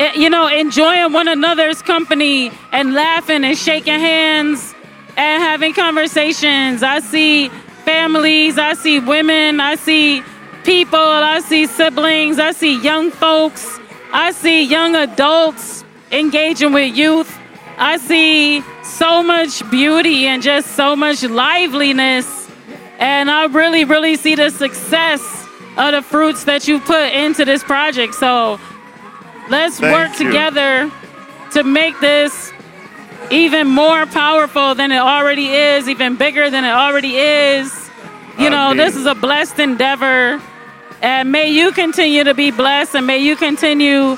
[0.00, 4.74] Eh, you know, enjoying one another's company and laughing and shaking hands
[5.14, 6.82] and having conversations.
[6.82, 7.50] I see
[7.84, 10.22] families, I see women, I see
[10.64, 13.78] people, I see siblings, I see young folks,
[14.10, 17.38] I see young adults engaging with youth.
[17.76, 22.50] I see so much beauty and just so much liveliness.
[22.98, 25.20] And I really, really see the success
[25.76, 28.14] of the fruits that you put into this project.
[28.14, 28.58] So
[29.50, 30.26] let's Thank work you.
[30.26, 30.90] together
[31.52, 32.52] to make this
[33.30, 37.90] even more powerful than it already is, even bigger than it already is.
[38.38, 40.40] You know, this is a blessed endeavor.
[41.02, 44.16] And may you continue to be blessed and may you continue,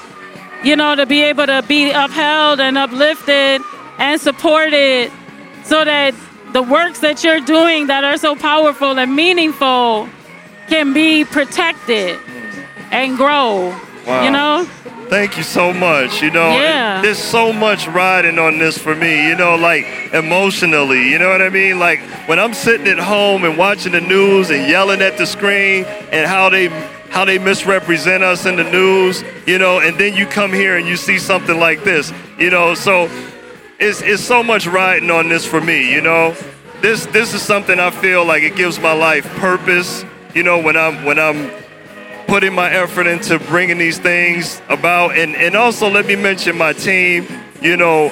[0.64, 3.62] you know, to be able to be upheld and uplifted
[3.98, 5.12] and supported
[5.64, 6.14] so that
[6.52, 10.08] the works that you're doing that are so powerful and meaningful
[10.68, 12.18] can be protected
[12.90, 13.70] and grow.
[14.06, 14.24] Wow.
[14.24, 14.68] You know?
[15.12, 16.22] Thank you so much.
[16.22, 17.02] You know, Yeah.
[17.02, 21.10] there's so much riding on this for me, you know, like emotionally.
[21.10, 21.78] You know what I mean?
[21.78, 25.84] Like when I'm sitting at home and watching the news and yelling at the screen
[26.12, 26.68] and how they
[27.10, 30.88] how they misrepresent us in the news, you know, and then you come here and
[30.88, 33.10] you see something like this, you know, so
[33.78, 36.34] it's it's so much riding on this for me, you know.
[36.80, 40.74] This this is something I feel like it gives my life purpose, you know, when
[40.74, 41.50] I'm when I'm
[42.32, 45.14] putting my effort into bringing these things about.
[45.18, 47.26] And, and also, let me mention my team,
[47.60, 48.08] you know,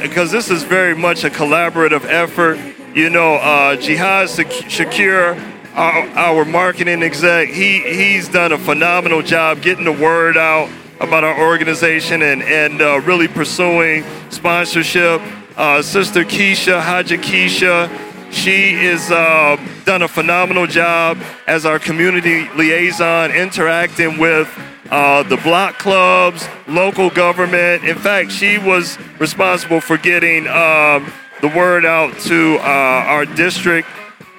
[0.00, 2.58] because this is very much a collaborative effort.
[2.94, 5.38] You know, uh, Jihad Shak- Shakir,
[5.74, 11.22] our, our marketing exec, he, he's done a phenomenal job getting the word out about
[11.22, 15.20] our organization and, and uh, really pursuing sponsorship.
[15.58, 17.90] Uh, Sister Keisha, Haja Keisha,
[18.30, 24.48] she has uh, done a phenomenal job as our community liaison, interacting with
[24.90, 27.84] uh, the block clubs, local government.
[27.84, 33.88] In fact, she was responsible for getting um, the word out to uh, our district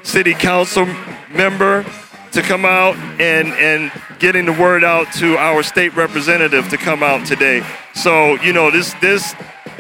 [0.04, 0.86] city council
[1.32, 1.86] member
[2.32, 7.04] to come out and, and getting the word out to our state representative to come
[7.04, 7.66] out today.
[7.96, 9.36] So, you know, this this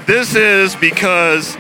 [0.06, 1.58] this is because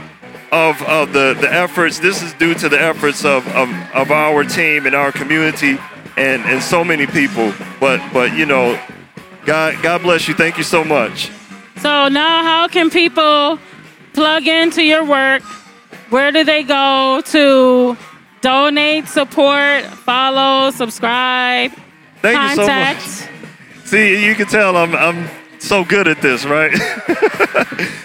[0.51, 1.99] of, of the, the efforts.
[1.99, 5.77] This is due to the efforts of, of, of our team and our community
[6.17, 7.53] and, and so many people.
[7.79, 8.79] But but you know,
[9.45, 10.33] God God bless you.
[10.33, 11.31] Thank you so much.
[11.77, 13.59] So now, how can people
[14.13, 15.41] plug into your work?
[16.09, 17.97] Where do they go to
[18.41, 21.71] donate, support, follow, subscribe,
[22.21, 22.99] Thank you so contact?
[22.99, 23.85] much.
[23.85, 25.29] See, you can tell I'm I'm
[25.59, 26.71] so good at this, right?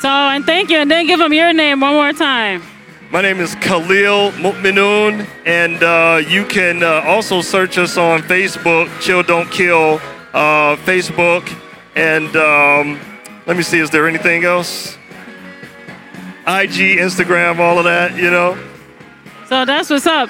[0.00, 0.78] So, and thank you.
[0.78, 2.62] And then give them your name one more time.
[3.10, 8.88] My name is Khalil Mukminoon, and uh, you can uh, also search us on Facebook,
[9.00, 9.94] Chill Don't Kill,
[10.34, 11.50] uh, Facebook,
[11.96, 13.00] and um,
[13.46, 14.98] let me see, is there anything else?
[16.46, 18.58] IG, Instagram, all of that, you know?
[19.48, 20.28] So that's what's up.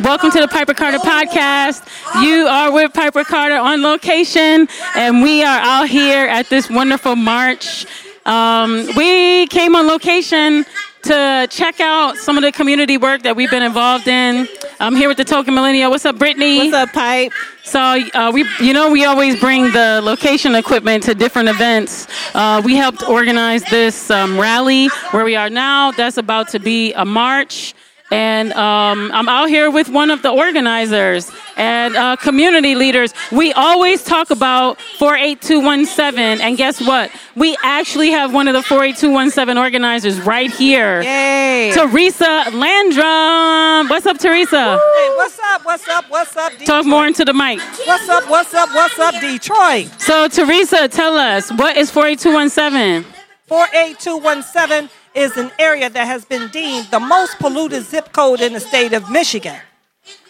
[0.00, 1.86] Welcome to the Piper Carter podcast.
[2.20, 7.14] You are with Piper Carter on location, and we are out here at this wonderful
[7.14, 7.86] march.
[8.26, 10.66] Um, we came on location
[11.02, 14.48] to check out some of the community work that we've been involved in.
[14.80, 15.88] I'm here with the Token Millennial.
[15.88, 16.58] What's up, Brittany?
[16.58, 17.32] What's up, Pipe?
[17.62, 22.08] So uh, we, you know, we always bring the location equipment to different events.
[22.34, 25.92] Uh, we helped organize this um, rally where we are now.
[25.92, 27.74] That's about to be a march,
[28.10, 33.14] and um, I'm out here with one of the organizers and uh, community leaders.
[33.30, 37.10] We always talk about 48217, and guess what?
[37.36, 41.02] We actually have one of the 48217 organizers right here.
[41.02, 41.72] Yay.
[41.72, 43.88] Theresa Landrum.
[43.88, 44.76] What's up, Theresa?
[44.76, 45.64] Hey, what's up?
[45.64, 46.04] What's up?
[46.08, 46.52] What's up?
[46.52, 46.66] Detroit?
[46.66, 47.60] Talk more into the mic.
[47.86, 48.28] What's up?
[48.28, 48.68] What's up?
[48.70, 49.88] What's up, Detroit?
[49.98, 53.04] So, Theresa, tell us what is 48217?
[53.46, 58.60] 48217 is an area that has been deemed the most polluted zip code in the
[58.60, 59.56] state of Michigan.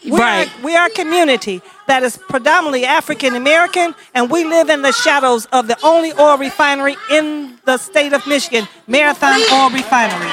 [0.05, 0.49] We Right.
[0.49, 4.93] Are, we are a community that is predominantly African American, and we live in the
[4.93, 10.31] shadows of the only oil refinery in the state of Michigan, Marathon Oil Refinery.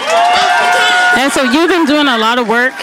[1.20, 2.74] And so you've been doing a lot of work,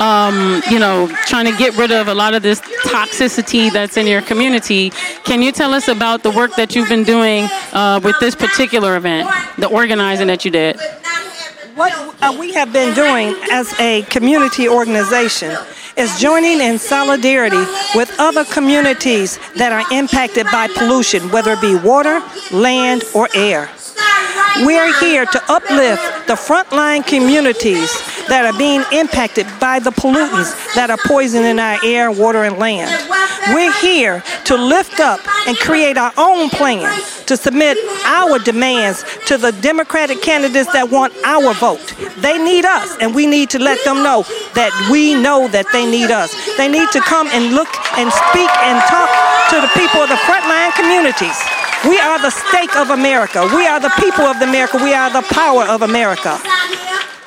[0.00, 4.06] um, you know, trying to get rid of a lot of this toxicity that's in
[4.06, 4.90] your community.
[5.24, 8.96] Can you tell us about the work that you've been doing uh, with this particular
[8.96, 10.80] event, the organizing that you did?
[11.74, 15.56] What uh, we have been doing as a community organization
[15.96, 21.76] is joining in solidarity with other communities that are impacted by pollution, whether it be
[21.76, 23.70] water, land, or air.
[24.66, 27.90] We are here to uplift the frontline communities
[28.28, 32.90] that are being impacted by the pollutants that are poisoning our air, water, and land.
[33.54, 36.92] We're here to lift up and create our own plan
[37.26, 41.94] to submit our demands to the Democratic candidates that want our vote.
[42.18, 45.88] They need us, and we need to let them know that we know that they
[45.88, 46.34] need us.
[46.58, 49.08] They need to come and look and speak and talk
[49.50, 51.38] to the people of the frontline communities.
[51.88, 53.48] We are the stake of America.
[53.54, 54.76] We are the people of America.
[54.82, 56.38] We are the power of America.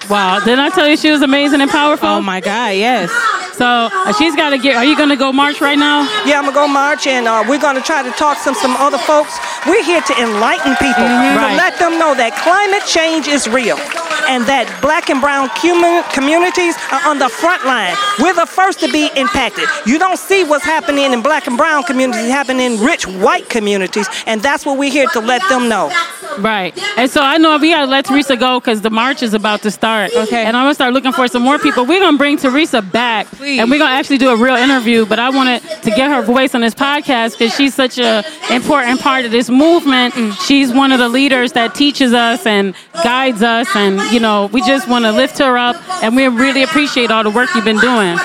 [0.09, 2.07] Wow, didn't I tell you she was amazing and powerful?
[2.07, 3.09] Oh my God, yes.
[3.57, 4.75] So uh, she's got to get.
[4.75, 6.03] Are you going to go march right now?
[6.25, 8.75] Yeah, I'm gonna go march, and uh, we're gonna try to talk to some, some
[8.77, 9.33] other folks.
[9.65, 11.55] We're here to enlighten people, to Right.
[11.57, 13.77] let them know that climate change is real,
[14.29, 15.49] and that black and brown
[16.13, 17.95] communities are on the front line.
[18.19, 19.67] We're the first to be impacted.
[19.85, 24.07] You don't see what's happening in black and brown communities happening in rich white communities,
[24.25, 25.91] and that's what we're here to let them know.
[26.39, 26.77] Right.
[26.97, 29.61] And so I know we got to let Theresa go because the march is about
[29.63, 30.11] to start.
[30.15, 30.43] Okay.
[30.43, 31.85] And I'm going to start looking for some more people.
[31.85, 33.27] We're going to bring Theresa back.
[33.27, 33.59] Please.
[33.59, 35.05] And we're going to actually do a real interview.
[35.05, 38.99] But I wanted to get her voice on this podcast because she's such an important
[38.99, 40.15] part of this movement.
[40.45, 43.67] She's one of the leaders that teaches us and guides us.
[43.75, 45.75] And, you know, we just want to lift her up.
[46.03, 48.17] And we really appreciate all the work you've been doing.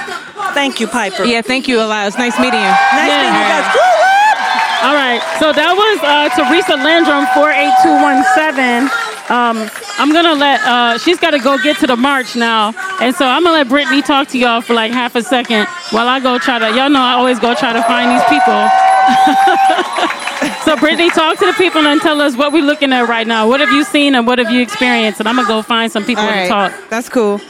[0.54, 1.24] Thank you, Piper.
[1.24, 2.16] Yeah, thank you, Elias.
[2.18, 2.66] Nice meeting you.
[2.66, 3.22] Nice Yeah.
[3.22, 3.66] meeting you guys.
[3.74, 4.88] Woo, woo!
[4.88, 5.20] All right.
[5.40, 8.88] So that was uh, Theresa Landrum, 48217.
[9.30, 12.72] Um, I'm going to let, uh, she's got to go get to the march now.
[13.00, 15.66] And so I'm going to let Brittany talk to y'all for like half a second
[15.90, 18.68] while I go try to, y'all know I always go try to find these people.
[20.64, 23.48] so Brittany, talk to the people and tell us what we're looking at right now.
[23.48, 25.20] What have you seen and what have you experienced?
[25.20, 26.72] And I'm going to go find some people All to talk.
[26.90, 27.40] that's cool.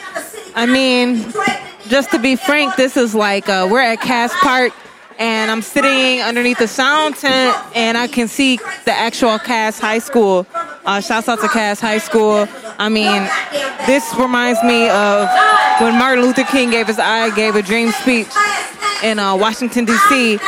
[0.55, 1.33] I mean,
[1.89, 4.73] just to be frank, this is like uh, we're at Cass Park,
[5.19, 9.99] and I'm sitting underneath the sound tent, and I can see the actual Cass High
[9.99, 10.47] School.
[10.87, 12.49] Uh, shouts out to Cass High School.
[12.79, 13.29] I mean,
[13.87, 15.29] this reminds me of
[15.81, 18.29] when Martin Luther King gave his "I Gave a Dream" speech
[19.03, 20.39] in uh, Washington D.C.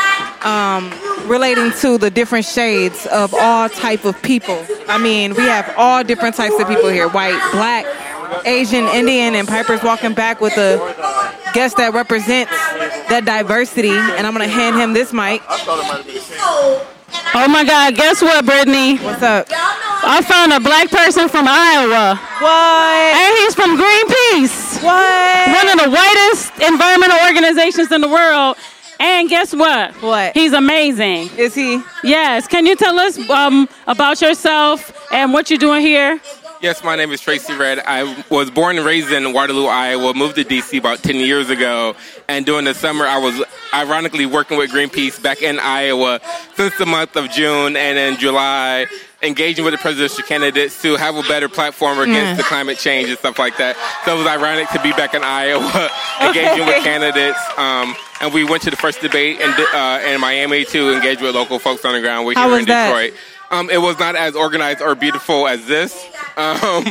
[0.43, 0.91] Um,
[1.27, 4.65] relating to the different shades of all type of people.
[4.89, 7.85] I mean, we have all different types of people here: white, black,
[8.47, 10.79] Asian, Indian, and Piper's walking back with a
[11.53, 12.53] guest that represents
[13.09, 13.91] that diversity.
[13.91, 15.43] And I'm gonna hand him this mic.
[17.33, 18.99] Oh my God, guess what, Brittany?
[18.99, 19.47] What's up?
[19.51, 22.17] I found a black person from Iowa.
[22.39, 23.15] What?
[23.17, 24.83] And he's from Greenpeace.
[24.83, 25.31] What?
[25.57, 28.57] one of the whitest environmental organizations in the world.
[28.99, 29.95] And guess what?
[30.03, 30.35] What?
[30.35, 31.31] He's amazing.
[31.39, 31.83] Is he?
[32.05, 32.47] Yes.
[32.47, 36.21] Can you tell us um, about yourself and what you're doing here?
[36.61, 37.79] Yes, my name is Tracy Red.
[37.79, 41.97] I was born and raised in Waterloo, Iowa, moved to DC about 10 years ago.
[42.29, 43.43] And during the summer, I was
[43.73, 46.21] ironically working with Greenpeace back in Iowa
[46.57, 48.89] since the month of June and in July,
[49.23, 53.19] engaging with the presidential candidates to have a better platform against the climate change and
[53.19, 53.75] stuff like that.
[54.05, 55.89] So it was ironic to be back in Iowa,
[56.21, 57.41] engaging with candidates.
[57.57, 61.35] Um, and we went to the first debate in, uh, in Miami to engage with
[61.35, 62.27] local folks on the ground.
[62.27, 63.15] We're How here in that?
[63.51, 66.07] Um, it was not as organized or beautiful as this.
[66.37, 66.85] Um,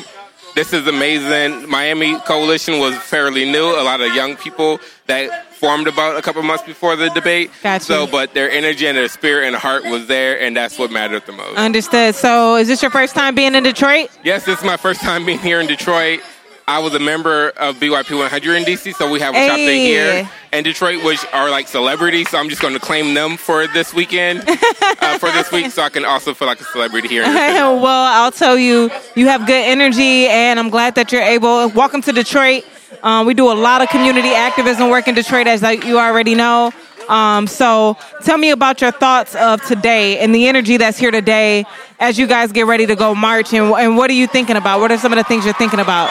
[0.55, 1.69] this is amazing.
[1.69, 3.63] Miami Coalition was fairly new.
[3.63, 7.51] A lot of young people that formed about a couple months before the debate.
[7.63, 7.85] Got you.
[7.85, 11.25] So, but their energy and their spirit and heart was there, and that's what mattered
[11.25, 11.57] the most.
[11.57, 12.15] Understood.
[12.15, 14.09] So, is this your first time being in Detroit?
[14.23, 16.21] yes, this is my first time being here in Detroit.
[16.69, 19.85] I was a member of BYP 100 in DC, so we have a chapter Hey.
[19.87, 22.29] here in Detroit, which are like celebrities.
[22.29, 25.81] So I'm just going to claim them for this weekend, uh, for this week, so
[25.81, 27.23] I can also feel like a celebrity here.
[27.23, 27.57] In the city.
[27.57, 31.69] well, I'll tell you, you have good energy, and I'm glad that you're able.
[31.69, 32.63] Welcome to Detroit.
[33.01, 36.71] Um, we do a lot of community activism work in Detroit, as you already know.
[37.09, 41.65] Um, so tell me about your thoughts of today and the energy that's here today
[41.99, 43.51] as you guys get ready to go march.
[43.53, 44.79] And, and what are you thinking about?
[44.79, 46.09] What are some of the things you're thinking about?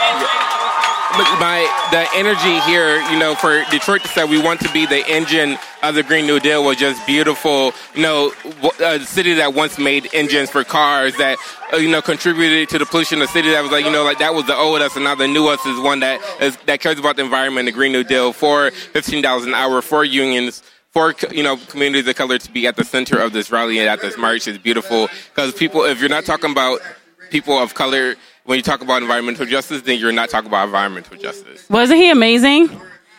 [1.90, 5.57] The energy here, you know, for Detroit to say we want to be the engine
[5.82, 7.72] of the Green New Deal was just beautiful.
[7.94, 8.32] You know,
[8.78, 11.38] a city that once made engines for cars that
[11.72, 13.22] uh, you know contributed to the pollution.
[13.22, 15.14] A city that was like you know like that was the old us, and now
[15.14, 17.66] the new us is one that is that cares about the environment.
[17.66, 20.62] The Green New Deal for fifteen dollars an hour for unions.
[20.93, 23.89] For you know communities of color to be at the center of this rally and
[23.89, 26.80] at this march is beautiful because people, if you're not talking about
[27.30, 31.18] people of color when you talk about environmental justice, then you're not talking about environmental
[31.18, 31.68] justice.
[31.68, 32.70] Wasn't he amazing?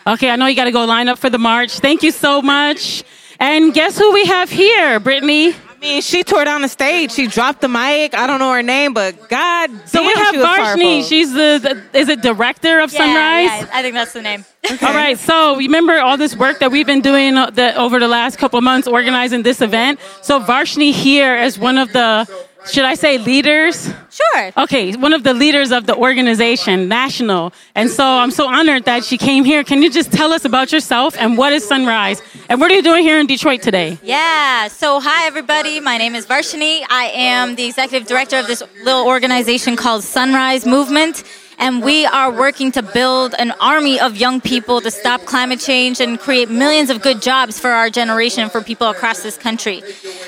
[0.08, 1.80] Okay, I know you got to go line up for the march.
[1.80, 3.04] Thank you so much.
[3.40, 5.54] And guess who we have here, Brittany?
[5.80, 7.14] I mean, she tore down the stage.
[7.14, 8.14] She dropped the mic.
[8.14, 10.58] I don't know her name, but God So we damn, have she was Varshini.
[10.58, 11.04] powerful.
[11.04, 13.46] She's the, the is it director of Sunrise?
[13.46, 14.44] Yeah, I think that's the name.
[14.82, 15.18] All right.
[15.18, 18.58] So remember all this work that we've been doing uh, the, over the last couple
[18.58, 20.02] of months organizing this event.
[20.22, 22.28] So Varshini here is one of the,
[22.66, 23.90] should I say, leaders?
[24.10, 24.52] Sure.
[24.58, 27.54] Okay, one of the leaders of the organization, national.
[27.74, 29.64] And so I'm so honored that she came here.
[29.64, 32.22] Can you just tell us about yourself and what is Sunrise?
[32.50, 33.98] And what are you doing here in Detroit today?
[34.04, 34.68] Yeah.
[34.68, 35.80] So, hi, everybody.
[35.80, 36.84] My name is Varshini.
[36.90, 41.24] I am the executive director of this little organization called Sunrise Movement.
[41.60, 46.00] And we are working to build an army of young people to stop climate change
[46.00, 49.84] and create millions of good jobs for our generation, for people across this country.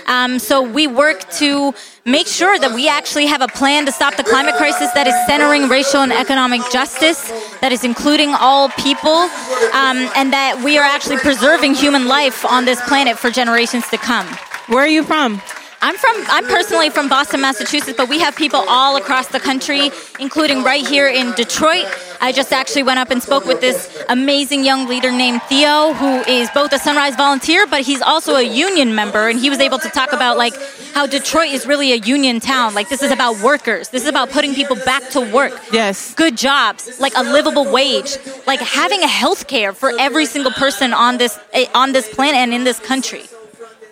[0.07, 1.73] Um, so, we work to
[2.05, 5.15] make sure that we actually have a plan to stop the climate crisis that is
[5.25, 7.29] centering racial and economic justice,
[7.61, 9.29] that is including all people,
[9.73, 13.97] um, and that we are actually preserving human life on this planet for generations to
[13.97, 14.27] come.
[14.67, 15.41] Where are you from?
[15.83, 19.89] I'm from I'm personally from Boston, Massachusetts, but we have people all across the country,
[20.19, 21.85] including right here in Detroit.
[22.21, 26.21] I just actually went up and spoke with this amazing young leader named Theo, who
[26.31, 29.79] is both a Sunrise volunteer, but he's also a union member, and he was able
[29.79, 30.53] to talk about like
[30.93, 32.75] how Detroit is really a union town.
[32.75, 33.89] Like this is about workers.
[33.89, 35.59] This is about putting people back to work.
[35.73, 36.13] Yes.
[36.13, 40.93] Good jobs, like a livable wage, like having a health care for every single person
[40.93, 43.23] on this eh, on this planet and in this country.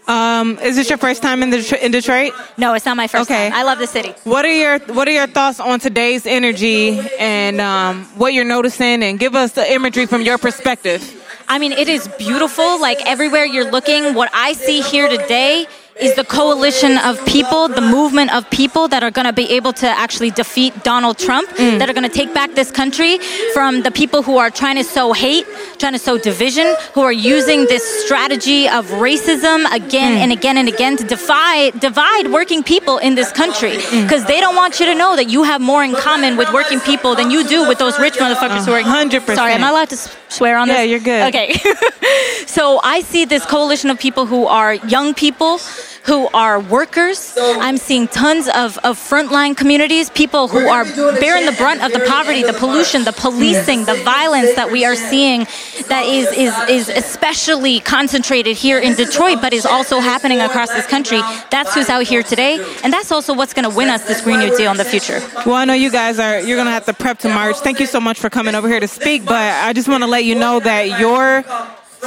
[0.10, 2.34] Um, is this your first time in, the, in Detroit?
[2.58, 3.50] No, it's not my first Okay.
[3.50, 3.58] time.
[3.60, 4.16] I love the city.
[4.24, 9.04] What are your What are your thoughts on today's energy and um, what you're noticing?
[9.04, 11.02] And give us the imagery from your perspective.
[11.48, 12.82] I mean, it is beautiful.
[12.82, 15.68] Like everywhere you're looking, what I see here today
[16.02, 19.74] is the coalition of people, the movement of people that are going to be able
[19.74, 21.78] to actually defeat Donald Trump, mm.
[21.80, 23.20] that are going to take back this country
[23.54, 25.46] from the people who are trying to sow hate,
[25.78, 30.24] trying to sow division, who are using this strategy of racism again mm.
[30.24, 33.72] and again and again to defy, divide working people in this country.
[33.72, 34.04] Mm.
[34.04, 36.80] Because they don't want you to know that you have more in common with working
[36.80, 38.82] people than you do with those rich motherfuckers who are.
[38.82, 39.36] 100%.
[39.36, 39.98] Sorry, am I allowed to
[40.30, 40.78] swear on this?
[40.78, 41.28] Yeah, you're good.
[41.28, 41.54] Okay.
[42.46, 45.60] so I see this coalition of people who are young people,
[46.04, 47.38] who are workers.
[47.40, 52.00] I'm seeing tons of, of frontline communities, people who are bearing the brunt of the
[52.08, 55.46] poverty, the pollution, the policing, the violence that we are seeing
[55.88, 60.86] that is, is, is especially concentrated here in Detroit, but is also happening across this
[60.88, 61.22] country.
[61.52, 62.60] That's who's out here today.
[62.84, 65.22] And that's also what's going to win us this Green New Deal in the future.
[65.46, 66.40] Well, I know you guys are.
[66.42, 67.58] You're gonna have to prep to march.
[67.58, 69.26] Thank you so much for coming over here to speak.
[69.26, 71.44] But I just want to let you know that your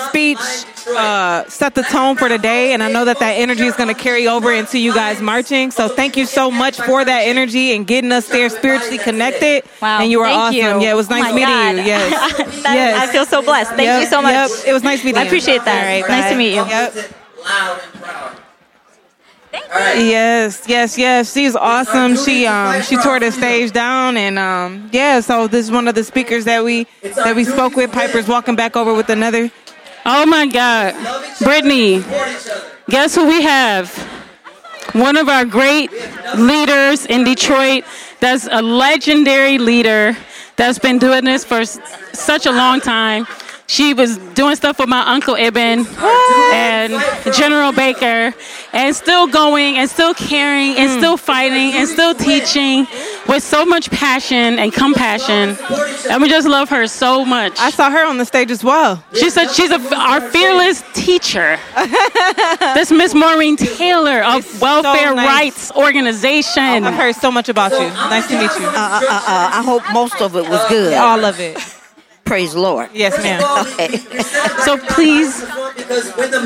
[0.09, 0.39] speech
[0.89, 4.01] uh, set the tone for today, and I know that that energy is going to
[4.01, 5.71] carry over into you guys marching.
[5.71, 9.65] So thank you so much for that energy and getting us there spiritually connected.
[9.81, 10.01] Wow.
[10.01, 10.55] And you were Thank awesome.
[10.57, 10.63] you.
[10.87, 11.77] Yeah, it was Oh nice my meeting God.
[11.77, 11.83] you.
[11.85, 12.37] Yes.
[12.63, 13.09] That- yes.
[13.09, 13.71] I feel so blessed.
[13.71, 14.33] Thank Yep, you so much.
[14.33, 14.51] Yep.
[14.69, 15.29] It was nice meeting I you.
[15.29, 15.79] appreciate that.
[15.83, 16.65] All right, Nice to meet you.
[16.65, 17.15] Yep.
[19.75, 21.33] Yes, yes, yes.
[21.33, 22.17] She's awesome.
[22.17, 25.95] She um she tore the stage down and um yeah, so this is one of
[25.95, 27.93] the speakers that we that we spoke with.
[27.93, 29.51] Piper's walking back over with another.
[30.05, 30.95] Oh my God.
[31.39, 32.03] Brittany,
[32.89, 33.97] guess who we have?
[34.93, 35.91] One of our great
[36.37, 37.85] leaders in Detroit
[38.21, 40.17] that's a legendary leader
[40.57, 43.27] that's been doing this for such a long time.
[43.73, 45.87] She was doing stuff with my uncle Ibn
[46.53, 46.93] and
[47.33, 48.35] General Baker,
[48.75, 52.87] and still going and still caring and still fighting and still teaching
[53.27, 55.57] with so much passion and compassion.
[56.11, 57.59] And we just love her so much.
[57.59, 59.03] I saw her on the stage as well.
[59.15, 61.59] She said she's a, our fearless teacher.
[62.75, 65.27] this Miss Maureen Taylor of Welfare nice.
[65.27, 66.85] Rights Organization.
[66.85, 67.89] I've heard so much about you.
[67.89, 68.67] Nice to meet you.
[68.67, 70.93] Uh, uh, uh, I hope most of it was good.
[70.93, 71.57] All of it.
[72.33, 72.89] Praise the Lord.
[72.95, 73.43] Yes, ma'am.
[73.67, 73.99] Okay.
[74.65, 75.43] So please,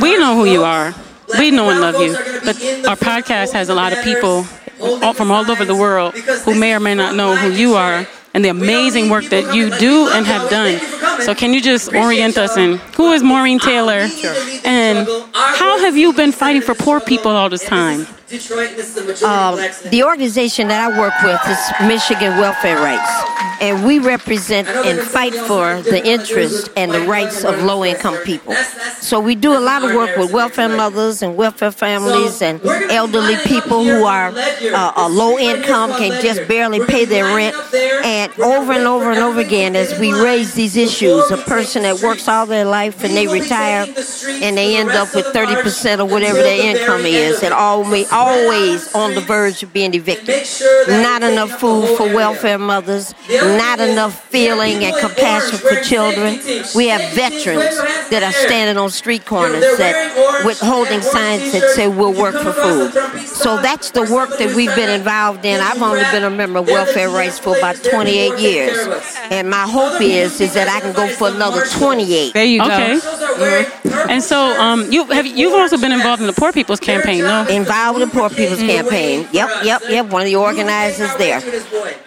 [0.03, 0.93] we know who you are.
[1.39, 2.14] We know and love you.
[2.45, 2.57] But
[2.89, 4.45] our podcast has a lot of people
[4.80, 6.14] all, from all over the world
[6.45, 9.70] who may or may not know who you are and the amazing work that you
[9.78, 10.80] do and have done.
[11.20, 14.09] So, can you just orient us in who is Maureen Taylor,
[14.64, 18.09] and how have you been fighting for poor people all this time?
[18.29, 19.55] Uh,
[19.91, 25.33] the organization that I work with is Michigan Welfare Rights, and we represent and fight
[25.33, 28.53] for the interests and the rights of low income people.
[29.01, 32.61] So we do a lot of work with welfare mothers and welfare families and
[32.91, 37.55] elderly people who are uh, uh, low income, can just barely pay their rent.
[38.05, 42.03] And over and over and over again, as we raise these issues, a person that
[42.03, 46.39] works all their life and they retire and they end up with 30% of whatever
[46.39, 50.47] their income is, and always, always on the verge of being evicted.
[50.89, 56.41] Not enough food for welfare mothers, not enough feeling and compassion for children.
[56.75, 57.77] We have veterans
[58.11, 62.53] that are standing on street corners that with holding signs that say we'll work for
[62.53, 63.27] food.
[63.27, 65.61] So that's the work that we've been involved in.
[65.61, 68.87] I've only been a member of welfare rights for about 28 years,
[69.31, 72.33] and my hope is is that I can go for another 28.
[72.33, 72.67] There you go.
[72.67, 73.67] Okay.
[74.09, 77.47] And so, um, you have you've also been involved in the Poor People's Campaign, no?
[77.47, 79.29] Involved with the Poor People's Campaign.
[79.33, 80.07] Yep, yep, yep.
[80.07, 81.43] One of the organizers there.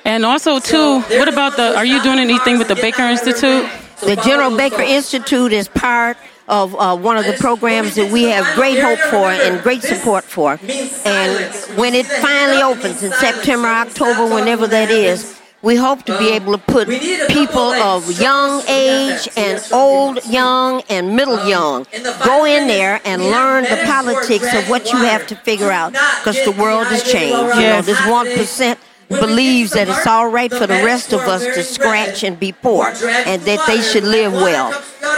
[0.06, 1.76] And also, too, what about the?
[1.76, 3.70] Are you doing anything with the Baker Institute?
[4.02, 8.56] The General Baker Institute is part of uh, one of the programs that we have
[8.56, 10.60] great hope for and great support for.
[11.06, 16.30] And when it finally opens in September, October, whenever that is, we hope to be
[16.30, 21.86] able to put people of young age and old young and middle young.
[22.24, 26.44] go in there and learn the politics of what you have to figure out because
[26.46, 27.56] the world has changed.
[27.56, 28.80] You know, this one percent
[29.10, 32.88] believes that it's all right for the rest of us to scratch and be poor
[32.88, 34.72] and that they should live well.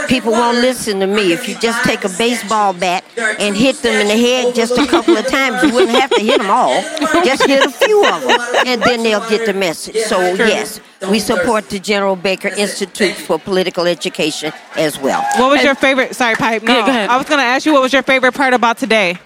[0.08, 1.32] People won't listen to me.
[1.32, 3.04] If you just take a baseball bat
[3.38, 6.20] and hit them in the head just a couple of times, you wouldn't have to
[6.20, 6.80] hit them all.
[7.24, 9.96] Just hit a few of them, and then they'll get the message.
[9.96, 10.80] So, yes,
[11.10, 15.22] we support the General Baker Institute for Political Education as well.
[15.36, 16.14] What was your favorite?
[16.16, 16.62] Sorry, pipe.
[16.62, 17.10] No, Yeah, go ahead.
[17.10, 19.18] I was going to ask you what was your favorite part about today.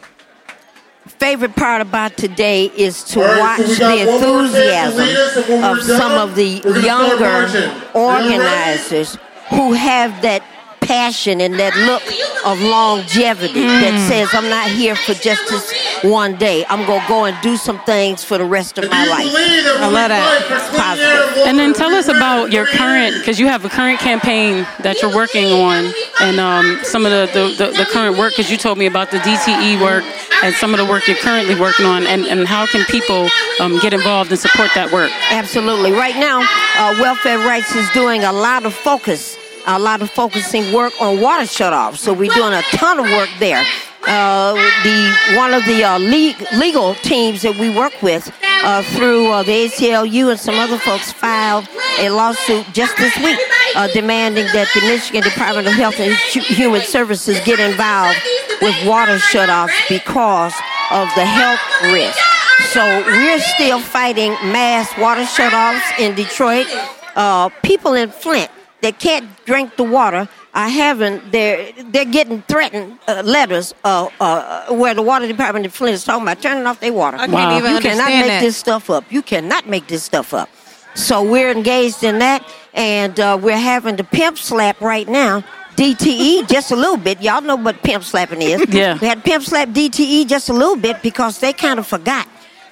[1.27, 9.19] Favorite part about today is to watch the enthusiasm of some of the younger organizers
[9.51, 10.45] who have that
[10.87, 12.03] passion and that look
[12.47, 15.73] of longevity that says I'm not here for just this
[16.03, 16.65] one day.
[16.69, 19.27] I'm going to go and do some things for the rest of my life.
[19.27, 20.71] I love that.
[20.77, 21.47] Positive.
[21.47, 25.15] And then tell us about your current, because you have a current campaign that you're
[25.15, 28.79] working on, and um, some of the, the, the, the current work, because you told
[28.79, 30.05] me about the DTE work
[30.43, 33.29] and some of the work you're currently working on, and, and how can people
[33.61, 35.11] um, get involved and support that work?
[35.31, 35.93] Absolutely.
[35.93, 36.41] Right now,
[36.77, 39.37] uh, Welfare Rights is doing a lot of focus,
[39.67, 41.99] a lot of focusing work on water shutoffs.
[41.99, 43.65] So we're doing a ton of work there.
[44.07, 44.55] Uh,
[44.85, 49.43] the one of the uh, le- legal teams that we work with uh, through uh,
[49.43, 53.39] the ACLU and some other folks filed a lawsuit just this week
[53.75, 58.19] uh, demanding that the Michigan Department of Health and Human Services get involved
[58.63, 60.55] with water shutoffs because
[60.93, 61.61] of the health
[61.93, 62.19] risk.
[62.73, 66.67] So we're still fighting mass water shutoffs in Detroit.
[67.17, 68.51] Uh, people in Flint
[68.83, 74.73] that can't drink the water are having they're they're getting threatened uh, letters uh, uh,
[74.73, 77.17] where the water department in Flint is talking about turning off their water.
[77.19, 78.41] I can't even you cannot make that.
[78.41, 79.05] this stuff up.
[79.11, 80.49] You cannot make this stuff up.
[80.95, 85.45] So we're engaged in that, and uh, we're having the pimp slap right now.
[85.77, 87.21] DTE just a little bit.
[87.21, 88.65] Y'all know what pimp slapping is.
[88.71, 88.99] Yeah.
[88.99, 92.27] We had pimp slap DTE just a little bit because they kind of forgot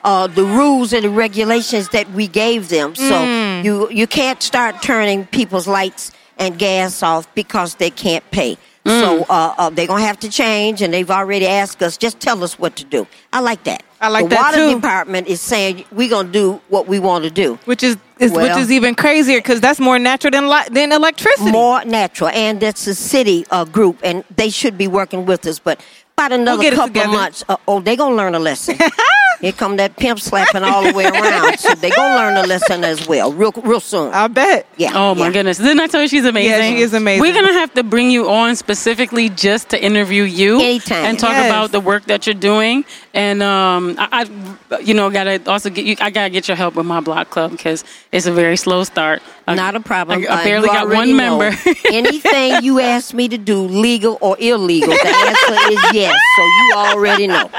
[0.04, 2.94] uh, the rules and the regulations that we gave them.
[2.94, 3.64] So Mm.
[3.64, 8.56] you you can't start turning people's lights and gas off because they can't pay.
[8.84, 9.00] Mm.
[9.00, 12.44] So uh, uh, they're gonna have to change, and they've already asked us just tell
[12.44, 13.06] us what to do.
[13.32, 13.82] I like that.
[14.00, 14.74] I like that the that water too.
[14.74, 17.58] department is saying we're gonna do what we want to do.
[17.64, 20.92] Which is, is Well- which is even crazier because that's more natural than li- than
[20.92, 21.50] electricity.
[21.50, 25.58] More natural, and that's a city uh, group, and they should be working with us.
[25.58, 25.80] But
[26.18, 28.76] about another it couple of months, uh, oh, they're gonna learn a lesson.
[29.40, 32.84] Here come that pimp slapping all the way around, so they gonna learn a lesson
[32.84, 34.12] as well, real, real soon.
[34.12, 34.66] I bet.
[34.76, 34.92] Yeah.
[34.94, 35.32] Oh my yeah.
[35.32, 35.58] goodness!
[35.58, 36.50] Didn't I tell you she's amazing?
[36.50, 37.20] Yeah, she is amazing.
[37.22, 41.04] We're gonna have to bring you on specifically just to interview you Anytime.
[41.04, 41.46] and talk Yes.
[41.50, 42.84] about the work that you're doing.
[43.12, 44.26] And um, I,
[44.70, 45.96] I, you know, gotta also get you.
[46.00, 49.22] I gotta get your help with my block club because it's a very slow start.
[49.46, 50.24] I- Not a problem.
[50.28, 51.38] I, I Uh, barely got one know.
[51.38, 51.56] member.
[51.92, 56.14] Anything you ask me to do, legal or illegal, the answer is yes.
[56.36, 57.50] So you already know.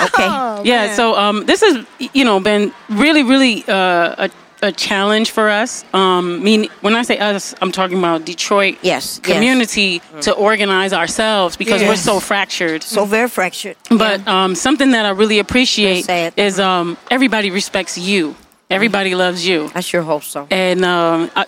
[0.00, 0.26] Okay.
[0.64, 0.94] yeah.
[0.94, 4.30] So um, this has you know been really, really uh, a
[4.62, 5.84] a challenge for us.
[5.92, 8.78] Um, mean when I say us, I'm talking about Detroit.
[8.82, 9.34] Yes, yes.
[9.34, 12.82] Community to organize ourselves because we're so fractured.
[12.82, 13.76] So very fractured.
[13.90, 18.36] But um, something that I really appreciate is um, everybody respects you
[18.72, 19.70] Everybody loves you.
[19.74, 20.46] I sure hope so.
[20.50, 21.44] And um, I,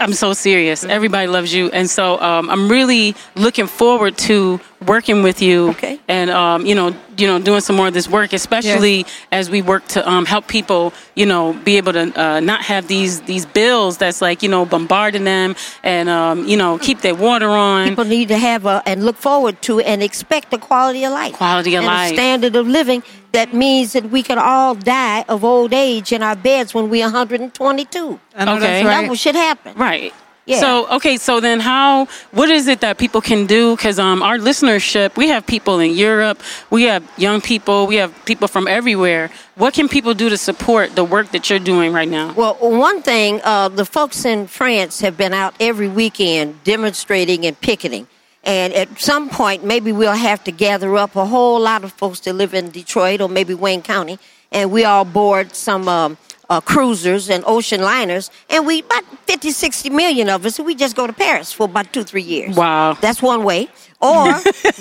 [0.00, 0.84] I'm so serious.
[0.84, 5.68] Everybody loves you, and so um, I'm really looking forward to working with you.
[5.70, 6.00] Okay.
[6.08, 9.60] And um, you know, you know, doing some more of this work, especially as we
[9.62, 13.44] work to um, help people, you know, be able to uh, not have these these
[13.46, 17.88] bills that's like you know bombarding them, and um, you know, keep their water on.
[17.88, 21.34] People need to have a, and look forward to and expect a quality of life.
[21.34, 22.12] Quality of and life.
[22.12, 23.02] A standard of living
[23.32, 27.04] that means that we can all die of old age in our beds when we're
[27.04, 28.20] 122.
[28.36, 28.60] I know Okay.
[28.60, 29.08] that's That right.
[29.08, 29.74] what should happen.
[29.76, 30.12] Right.
[30.44, 30.58] Yeah.
[30.58, 32.06] So okay, so then how?
[32.32, 33.76] What is it that people can do?
[33.76, 36.40] Because um, our listenership, we have people in Europe,
[36.70, 39.30] we have young people, we have people from everywhere.
[39.54, 42.32] What can people do to support the work that you're doing right now?
[42.32, 47.60] Well, one thing, uh, the folks in France have been out every weekend demonstrating and
[47.60, 48.08] picketing.
[48.44, 52.18] And at some point, maybe we'll have to gather up a whole lot of folks
[52.20, 54.18] that live in Detroit or maybe Wayne County,
[54.50, 56.16] and we all board some um,
[56.52, 60.74] uh, cruisers and ocean liners, and we about 50, 60 million of us, and we
[60.74, 62.54] just go to Paris for about two, three years.
[62.54, 62.92] Wow.
[63.00, 63.68] That's one way.
[64.00, 64.26] Or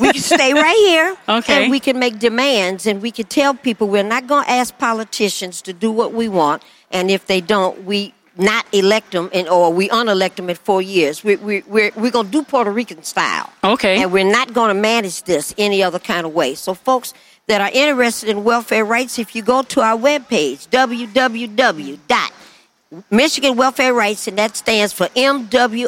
[0.01, 1.63] we can stay right here Okay.
[1.63, 4.77] and we can make demands and we can tell people we're not going to ask
[4.79, 6.63] politicians to do what we want.
[6.89, 10.81] And if they don't, we not elect them and, or we unelect them in four
[10.81, 11.23] years.
[11.23, 13.49] We, we, we're, we're going to do Puerto Rican style.
[13.63, 14.01] Okay.
[14.01, 16.55] And we're not going to manage this any other kind of way.
[16.55, 17.13] So, folks
[17.47, 21.99] that are interested in welfare rights, if you go to our webpage, www.
[23.09, 25.83] Michigan Welfare and that stands for MWRO.org.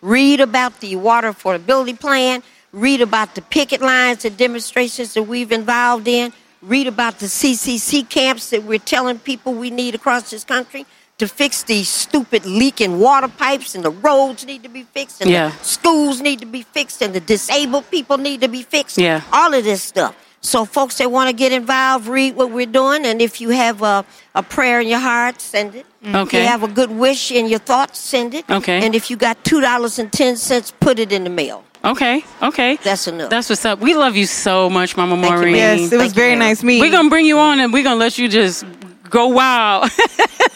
[0.00, 2.42] Read about the water affordability plan.
[2.72, 6.32] Read about the picket lines and demonstrations that we've involved in.
[6.62, 10.86] Read about the CCC camps that we're telling people we need across this country
[11.18, 15.30] to fix these stupid leaking water pipes, and the roads need to be fixed, and
[15.30, 15.50] Yeah.
[15.58, 18.98] the schools need to be fixed, and the disabled people need to be fixed.
[18.98, 19.20] Yeah.
[19.32, 20.14] All of this stuff.
[20.44, 23.06] So, folks that want to get involved, read what we're doing.
[23.06, 24.04] And if you have a,
[24.34, 25.86] a prayer in your heart, send it.
[26.04, 26.38] Okay.
[26.38, 28.44] If you have a good wish in your thoughts, send it.
[28.50, 28.84] Okay.
[28.84, 31.62] And if you got $2.10, put it in the mail.
[31.84, 32.24] Okay.
[32.42, 32.76] Okay.
[32.82, 33.30] That's enough.
[33.30, 33.78] That's what's up.
[33.78, 35.52] We love you so much, Mama Thank you, Maureen.
[35.52, 35.78] ma'am.
[35.78, 36.38] Yes, it was Thank you, very ma'am.
[36.40, 36.80] nice meeting.
[36.82, 38.64] We're gonna bring you on and we're gonna let you just
[39.12, 39.90] go wild.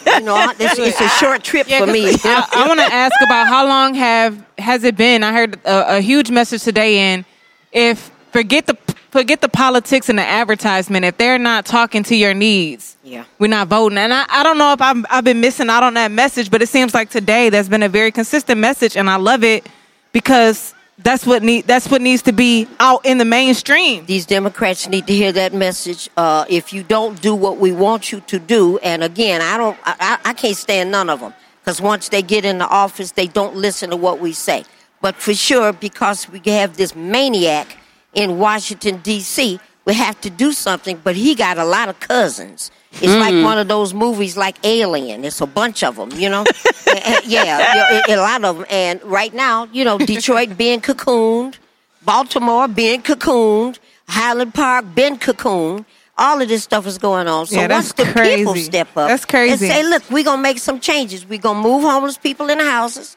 [0.06, 2.08] You know, this, it's a short trip for me.
[2.24, 5.24] I, I want to ask about how long have has it been?
[5.24, 7.24] I heard a, a huge message today, and
[7.72, 8.76] if forget the
[9.10, 13.24] forget the politics and the advertisement, if they're not talking to your needs, Yeah.
[13.40, 13.98] we're not voting.
[13.98, 16.62] And I, I don't know if I'm, I've been missing out on that message, but
[16.62, 19.66] it seems like today there's been a very consistent message, and I love it
[20.12, 24.06] because that's what need that's what needs to be out in the mainstream.
[24.06, 26.08] These Democrats need to hear that message.
[26.16, 29.78] Uh, if you don't do what we want you to do, and again, I don't,
[29.84, 33.26] I, I can't stand none of them because once they get in the office, they
[33.26, 34.64] don't listen to what we say.
[35.02, 37.76] But for sure, because we have this maniac
[38.14, 41.00] in Washington D.C., we have to do something.
[41.02, 42.70] But he got a lot of cousins.
[42.92, 45.24] It's like one of those movies like Alien.
[45.24, 46.44] It's a bunch of them, you know.
[46.88, 48.66] And- and- yeah, a lot of them.
[48.70, 51.56] And right now, you know, Detroit being cocooned.
[52.04, 55.84] Baltimore being cocooned, Highland Park being cocooned.
[56.16, 57.46] All of this stuff is going on.
[57.46, 59.66] So Yeah, once the people step up That's crazy.
[59.66, 61.26] and say, look, we're going to make some changes.
[61.26, 63.15] We're going to move homeless people in the houses.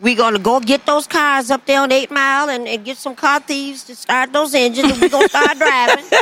[0.00, 2.96] We're going to go get those cars up there on 8 Mile and, and get
[2.96, 6.04] some car thieves to start those engines and we're going to start driving.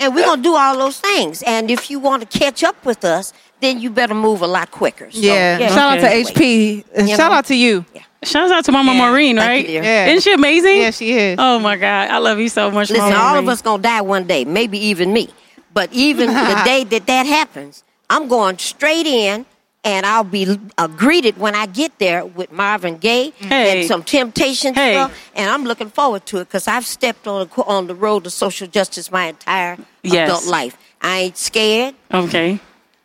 [0.00, 1.42] And we're going to do all those things.
[1.42, 4.70] And if you want to catch up with us, then you better move a lot
[4.70, 5.10] quicker.
[5.10, 6.06] So, Yeah, shout out to.
[6.06, 6.84] HP.
[6.94, 7.38] and You shout know?
[7.38, 7.84] out to you.
[8.22, 8.98] Shout out to Mama Yeah.
[9.10, 9.84] Maureen, Thank you, right?
[9.84, 10.06] Yeah.
[10.06, 10.76] Isn't she amazing?
[10.82, 11.36] Yeah, she is.
[11.40, 13.44] Oh my God, I love you so much, Listen, Mama all Maureen.
[13.44, 15.28] of us gonna die one day, maybe even me.
[15.74, 19.46] But even the day that that happens, I'm going straight in,
[19.88, 23.80] and I'll be uh, greeted when I get there with Marvin Gaye Hey.
[23.80, 24.92] and some Temptation Hey.
[24.92, 28.24] stuff, and I'm looking forward to it because I've stepped on the, on the road
[28.24, 30.28] to social justice my entire Yes.
[30.28, 30.76] adult life.
[31.00, 32.60] I ain't scared, Okay,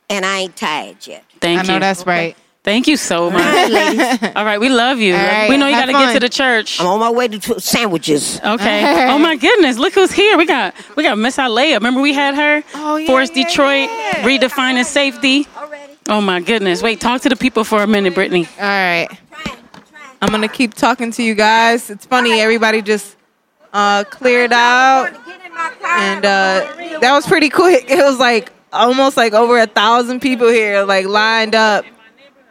[0.10, 1.24] and I ain't tired yet.
[1.40, 1.64] thank you.
[1.64, 1.80] I know you.
[1.80, 2.36] that's right.
[2.66, 3.42] Thank you so much.
[3.42, 5.14] right, ladies, All right, we love you.
[5.16, 6.80] All right, we know you got to get to the church.
[6.80, 8.40] I'm on my way to t- sandwiches.
[8.40, 9.10] Okay.
[9.12, 9.78] Oh my goodness!
[9.78, 10.38] Look who's here.
[10.38, 11.76] We got we got Miss Alea.
[11.76, 12.64] Remember we had her?
[12.76, 14.24] Oh, yeah, Forest yeah, Detroit, yeah.
[14.24, 15.46] redefining safety.
[16.10, 16.82] Oh my goodness!
[16.82, 18.48] Wait, talk to the people for a minute, Brittany.
[18.60, 19.08] All right.
[20.22, 21.90] I'm gonna keep talking to you guys.
[21.90, 23.18] It's funny, everybody just
[23.74, 25.12] uh, cleared out,
[25.86, 27.86] and uh, that was pretty quick.
[27.90, 31.86] It was like almost like over a thousand people here, like lined up,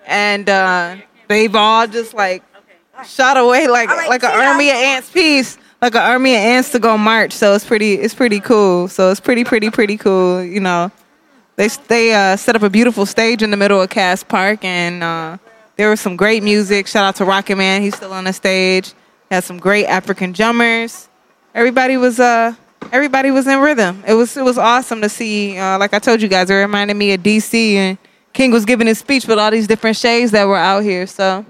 [0.06, 0.96] and uh,
[1.28, 2.42] they've all just like
[3.06, 6.78] shot away like like an army of ants piece, like an army of ants to
[6.78, 7.32] go march.
[7.32, 8.88] So it's pretty, it's pretty cool.
[8.88, 10.42] So it's pretty, pretty, pretty cool.
[10.42, 10.92] You know,
[11.56, 15.02] they they uh, set up a beautiful stage in the middle of Cass Park, and
[15.02, 15.38] uh,
[15.76, 16.86] there was some great music.
[16.86, 18.92] Shout out to Rocket Man, he's still on the stage.
[19.30, 21.08] Had some great African drummers.
[21.54, 22.54] Everybody was uh
[22.92, 24.02] everybody was in rhythm.
[24.06, 25.56] It was it was awesome to see.
[25.56, 27.98] Uh, like I told you guys, it reminded me of DC and
[28.32, 31.06] King was giving his speech with all these different shades that were out here.
[31.06, 31.44] So,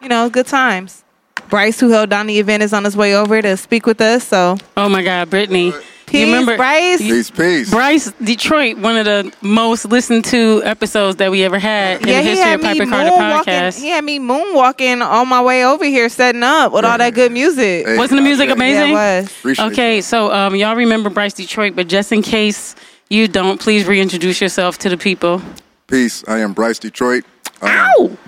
[0.00, 1.04] you know, good times.
[1.50, 4.24] Bryce, who held down the event, is on his way over to speak with us.
[4.24, 5.72] So, Oh my God, Brittany.
[6.06, 6.98] Peace, you remember Bryce?
[6.98, 7.70] Peace, peace.
[7.70, 12.22] Bryce Detroit, one of the most listened to episodes that we ever had in yeah,
[12.22, 13.80] the history of me Piper Carter podcast.
[13.80, 17.32] He had me moonwalking on my way over here, setting up with all that good
[17.32, 17.86] music.
[17.86, 18.92] Hey, Wasn't the music yeah, amazing?
[18.92, 19.38] Yeah, it was.
[19.38, 22.74] Appreciate Okay, so um, y'all remember Bryce Detroit, but just in case
[23.08, 25.42] you don't, please reintroduce yourself to the people.
[25.86, 26.24] Peace.
[26.26, 27.24] I am Bryce Detroit.
[27.62, 28.18] Um, Ow!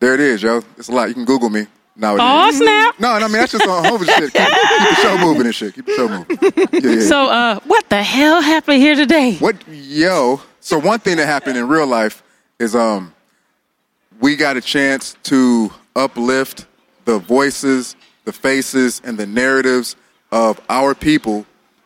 [0.00, 0.62] There it is, yo.
[0.76, 1.08] It's a lot.
[1.08, 1.66] You can Google me
[1.96, 2.26] nowadays.
[2.28, 3.00] Oh snap!
[3.00, 4.32] No, no, I mean that's just on home shit.
[4.32, 5.74] Keep, keep the show moving and shit.
[5.74, 6.38] Keep the show moving.
[6.72, 7.08] Yeah, yeah.
[7.08, 9.36] So, uh, what the hell happened here today?
[9.36, 10.40] what, yo?
[10.60, 12.22] So one thing that happened in real life
[12.58, 13.12] is um,
[14.20, 16.66] we got a chance to uplift
[17.04, 19.96] the voices, the faces, and the narratives
[20.32, 21.44] of our people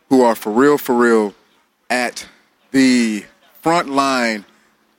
[0.09, 1.33] who are for real, for real,
[1.89, 2.25] at
[2.71, 3.25] the
[3.61, 4.45] front line,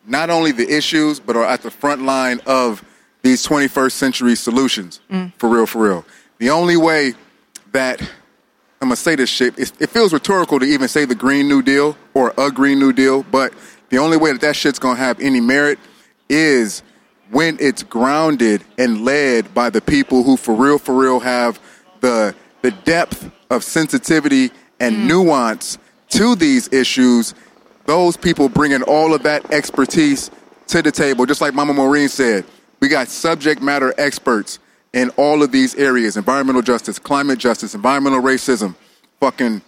[0.07, 2.85] not only the issues, but are at the front line of
[3.23, 5.01] these 21st century solutions.
[5.11, 5.33] Mm.
[5.39, 6.05] For real, for real.
[6.39, 7.15] The only way
[7.73, 8.01] that
[8.83, 9.59] I'm gonna say this shit.
[9.59, 12.95] It, it feels rhetorical to even say the Green New Deal or a Green New
[12.95, 13.53] Deal, but
[13.91, 15.79] the only way that that shit's gonna have any merit
[16.31, 16.83] is
[17.31, 21.61] when it's grounded and led by the people who, for real, for real, have
[22.01, 24.51] the the depth of sensitivity
[24.81, 25.07] and mm.
[25.09, 25.77] nuance
[26.09, 27.35] to these issues.
[27.85, 30.31] Those people bringing all of that expertise
[30.69, 32.47] to the table, just like Mama Maureen said.
[32.81, 34.59] We got subject matter experts
[34.93, 38.75] in all of these areas environmental justice, climate justice, environmental racism,
[39.21, 39.63] fucking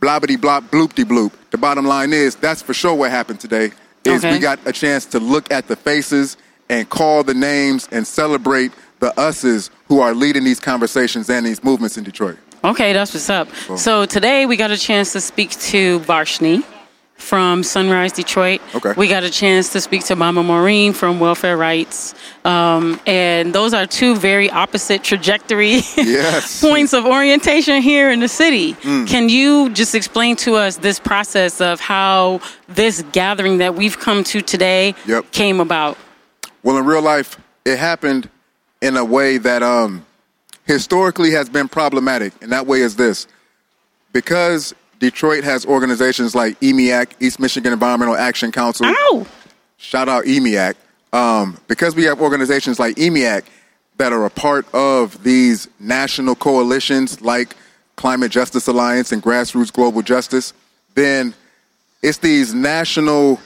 [0.00, 1.32] blobbity blop bloopty bloop.
[1.50, 3.72] The bottom line is that's for sure what happened today.
[4.04, 4.32] Is Okay.
[4.32, 6.36] we got a chance to look at the faces
[6.68, 11.62] and call the names and celebrate the us's who are leading these conversations and these
[11.64, 12.36] movements in Detroit.
[12.64, 13.48] Okay, that's what's up.
[13.76, 16.64] So today we got a chance to speak to Varshini
[17.22, 18.60] from Sunrise Detroit.
[18.74, 18.92] Okay.
[18.96, 22.14] We got a chance to speak to Mama Maureen from Welfare Rights.
[22.44, 26.60] Um, and those are two very opposite trajectory Yes.
[26.60, 28.74] points of orientation here in the city.
[28.74, 29.06] Mm.
[29.08, 34.24] Can you just explain to us this process of how this gathering that we've come
[34.24, 35.30] to today Yep.
[35.30, 35.96] came about?
[36.62, 38.28] Well, in real life, it happened
[38.80, 40.04] in a way that um,
[40.64, 43.26] historically has been problematic, and that way is this:
[44.12, 48.86] because Detroit has organizations like E EMEAC, East Michigan Environmental Action Council.
[48.86, 49.26] Ow!
[49.76, 50.76] Shout out E EMEAC.
[51.12, 53.42] Um, because we have organizations like E EMEAC
[53.96, 57.56] that are a part of these national coalitions like
[57.96, 60.52] Climate Justice Alliance and Grassroots Global Justice,
[60.94, 61.34] then
[62.00, 63.40] it's these national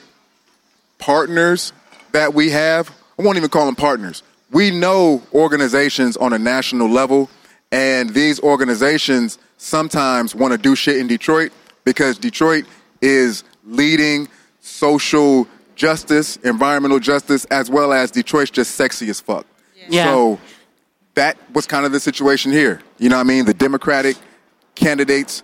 [0.99, 1.73] partners
[2.11, 2.91] that we have.
[3.17, 4.21] I won't even call them partners.
[4.51, 7.31] We know organizations on a national level,
[7.71, 11.51] and these organizations sometimes want to do shit in Detroit
[11.83, 12.65] because Detroit
[13.01, 14.27] is leading
[14.61, 19.45] social justice, environmental justice, as well as Detroit's just sexy as fuck.
[19.87, 20.05] Yeah.
[20.05, 20.39] So
[21.15, 22.81] that was kind of the situation here.
[22.97, 23.45] You know what I mean?
[23.45, 24.17] The Democratic
[24.75, 25.43] candidates,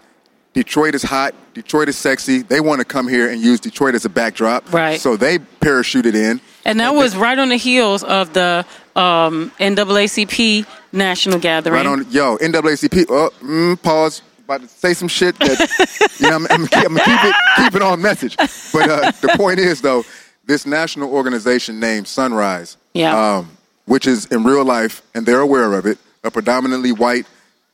[0.54, 2.42] Detroit is hot, Detroit is sexy.
[2.42, 4.72] They want to come here and use Detroit as a backdrop.
[4.74, 5.00] Right.
[5.00, 6.42] So they parachuted in.
[6.66, 11.76] And that was right on the heels of the um, NAACP national gathering.
[11.76, 13.06] Right on, yo, NAACP.
[13.10, 14.22] Oh, mm, pause.
[14.46, 16.36] About to say some shit that you know.
[16.36, 18.36] I'm, I'm, I'm gonna keep it keep it on message.
[18.38, 20.04] But uh, the point is, though,
[20.46, 23.38] this national organization named Sunrise, Yeah.
[23.38, 27.26] um, which is in real life, and they're aware of it, a predominantly white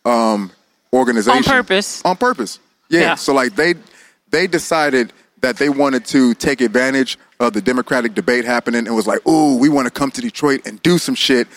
[0.05, 0.51] um,
[0.93, 2.03] organization On purpose.
[2.05, 2.59] On purpose,
[2.89, 2.99] yeah.
[3.01, 3.15] Yeah.
[3.15, 3.73] So like they
[4.29, 5.11] they decided
[5.41, 9.57] that they wanted to take advantage of the Democratic debate happening and was like, "Ooh,
[9.57, 11.47] we want to come to Detroit and do some shit."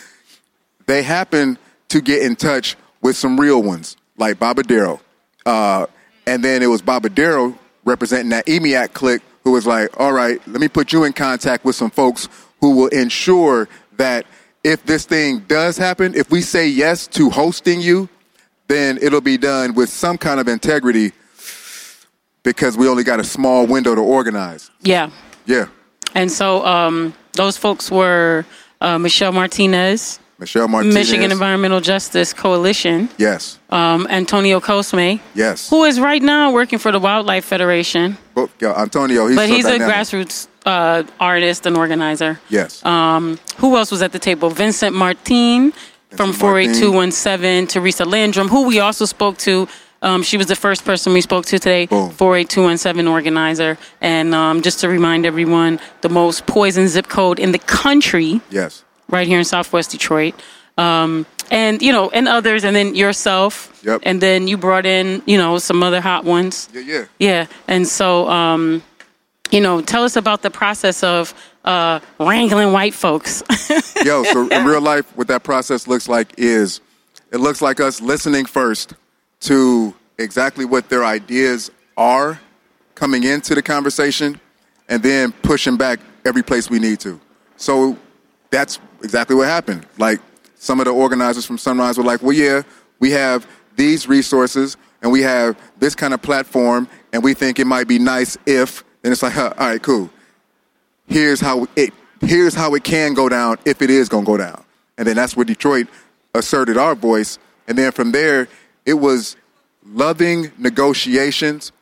[0.86, 1.58] They happen
[1.88, 5.00] to get in touch with some real ones, like Baba Darrow.
[5.44, 5.86] Uh,
[6.26, 10.40] and then it was Baba Darrow representing that EMEAC clique who was like, all right,
[10.46, 12.28] let me put you in contact with some folks
[12.60, 14.24] who will ensure that
[14.62, 18.08] if this thing does happen, if we say yes to hosting you,
[18.68, 21.12] then it'll be done with some kind of integrity
[22.44, 24.70] because we only got a small window to organize.
[24.80, 25.10] yeah.
[25.44, 25.66] Yeah.
[26.14, 28.44] And so um, those folks were
[28.80, 30.94] uh, Michelle Martinez, Michelle Martinez.
[30.94, 33.58] Michigan Environmental Justice Coalition, Yes.
[33.70, 35.70] um, Antonio Cosme, Yes.
[35.70, 39.54] who is right now working for the Wildlife Federation, But, yo, Antonio, he's but so
[39.54, 42.40] he's a grassroots uh, artist and organizer.
[42.48, 42.84] Yes.
[42.84, 44.50] Um, who else was at the table?
[44.50, 45.72] Vincent Martin
[46.16, 49.68] from 48217, Theresa Landrum, who we also spoke to.
[50.02, 52.10] Um, she was the first person we spoke to today, Boom.
[52.10, 53.78] 48217 organizer.
[54.00, 58.82] And um, just to remind everyone, the most poison zip code in the country yes.
[59.12, 60.34] Right here in Southwest Detroit.
[60.78, 63.68] Um, and you know, and others, and then yourself.
[63.84, 64.00] Yep.
[64.04, 66.68] And then you brought in, you know, some other hot ones.
[66.72, 67.04] Yeah, yeah.
[67.18, 67.46] Yeah.
[67.68, 68.82] And so, um,
[69.50, 71.34] you know, tell us about the process of
[71.64, 73.42] uh, wrangling white folks.
[74.04, 76.80] Yo, so in real life, what that process looks like is
[77.32, 78.94] it looks like us listening first
[79.40, 82.40] to exactly what their ideas are
[82.94, 84.40] coming into the conversation
[84.88, 87.20] and then pushing back every place we need to.
[87.56, 87.96] So
[88.50, 89.86] that's exactly what happened.
[89.98, 90.20] Like
[90.56, 92.62] some of the organizers from Sunrise were like, well, yeah,
[92.98, 93.46] we have
[93.76, 97.98] these resources and we have this kind of platform and we think it might be
[97.98, 100.10] nice if, and it's like, huh, all right, cool.
[101.08, 104.36] Here's how it, here's how it can go down if it is going to go
[104.36, 104.64] down.
[104.96, 105.88] And then that's where Detroit
[106.34, 107.38] asserted our voice.
[107.66, 108.48] And then from there,
[108.86, 109.36] it was
[109.84, 111.72] loving negotiations,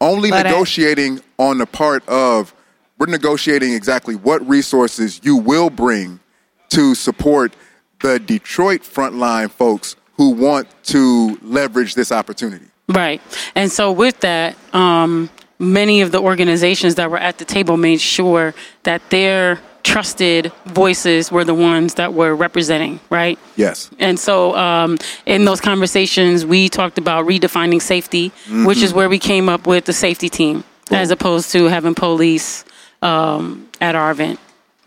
[0.00, 0.44] only that.
[0.44, 2.54] negotiating on the part of
[2.98, 6.20] we're negotiating exactly what resources you will bring
[6.70, 7.54] to support
[8.00, 12.66] the Detroit frontline folks who want to leverage this opportunity.
[12.88, 13.20] Right.
[13.54, 18.00] And so with that, um, many of the organizations that were at the table made
[18.00, 23.38] sure that their trusted voices were the ones that were representing, right?
[23.56, 23.90] Yes.
[23.98, 28.84] And so um, in those conversations, we talked about redefining safety, which Mm-hmm.
[28.84, 32.64] is where we came up with the safety team, as opposed to having police
[33.00, 34.38] um, at our event.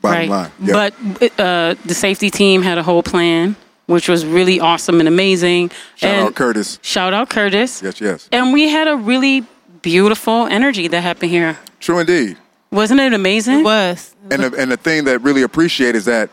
[0.04, 0.30] Bottom right.
[0.30, 0.74] line, yeah.
[1.20, 5.72] But uh, the safety team had a whole plan, which was really awesome and amazing.
[5.96, 6.78] Shout and out Curtis.
[6.82, 7.82] Shout out Curtis.
[7.82, 8.30] Yes, yes.
[8.30, 9.46] And we had a really
[9.82, 11.58] beautiful energy that happened here.
[11.80, 12.38] True indeed.
[12.70, 13.62] Wasn't it amazing?
[13.62, 14.14] It was.
[14.30, 16.30] And the, and the thing that really appreciate is that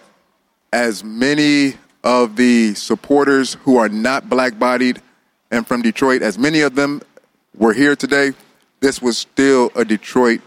[0.73, 5.01] as many of the supporters who are not black bodied
[5.53, 7.03] and from Detroit, as many of them
[7.57, 8.33] were here today,
[8.81, 10.41] this was still a Detroit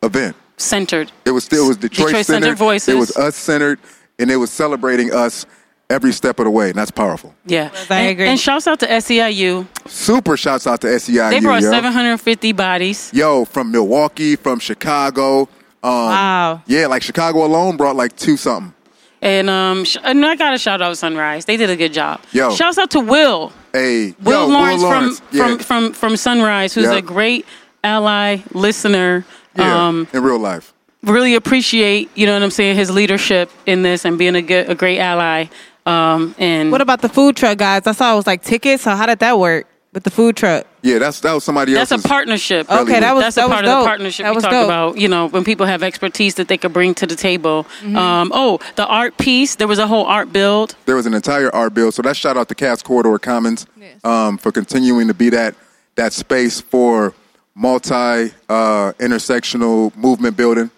[0.00, 0.36] event.
[0.58, 1.10] Centered.
[1.24, 2.58] It was still it was Detroit, Detroit-centered centered.
[2.58, 2.88] voices.
[2.88, 3.78] It was us centered,
[4.18, 5.46] and it was celebrating us
[5.90, 7.34] every step of the way, and that's powerful.
[7.46, 7.70] Yeah.
[7.88, 8.28] I and, agree.
[8.28, 9.66] And shouts out to SEIU.
[9.88, 11.30] Super shouts out to SEIU.
[11.30, 11.70] They brought yo.
[11.70, 13.10] 750 bodies.
[13.14, 15.42] Yo, from Milwaukee, from Chicago.
[15.42, 15.48] Um,
[15.92, 16.62] Wow.
[16.66, 18.74] Yeah, like Chicago alone brought like two something.
[19.22, 21.44] And um, sh- and I got to shout out Sunrise.
[21.44, 22.20] They did a good job.
[22.32, 22.50] Yo.
[22.54, 23.52] Shouts out to Will.
[23.72, 25.20] Hey, Will yo, Lawrence, Lawrence.
[25.20, 25.46] from yeah.
[25.46, 26.96] from from from Sunrise, who's Yeah.
[26.98, 27.44] a great
[27.82, 29.24] ally, listener.
[29.56, 30.72] Yeah, Um, in real life.
[31.02, 34.68] really appreciate, you know what I'm saying, his leadership in this and being a good,
[34.70, 35.46] a great ally.
[35.86, 37.86] Um, and What about the food truck guys?
[37.86, 38.82] I saw it was like tickets.
[38.82, 40.66] So how did that work with the food truck?
[40.82, 41.88] Yeah, that's that was somebody else.
[41.88, 42.70] that's a partnership.
[42.70, 44.52] Okay, that was that's a that part was of the partnership That we was talk
[44.52, 44.64] dope.
[44.66, 44.98] about.
[44.98, 47.64] You know, when people have expertise that they could bring to the table.
[47.80, 47.96] Mm-hmm.
[47.96, 49.56] Um, oh, the art piece.
[49.56, 50.76] There was a whole art build.
[50.86, 51.94] there was an entire art build.
[51.94, 53.66] So that shout out to Cass Corridor Commons
[54.04, 55.54] um, for continuing to be that
[55.96, 57.12] that space for
[57.58, 60.70] multi uh, intersectional movement building.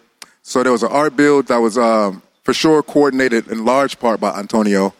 [0.43, 4.19] So there was an art build that was um, for sure coordinated in large part
[4.21, 4.95] by Antonio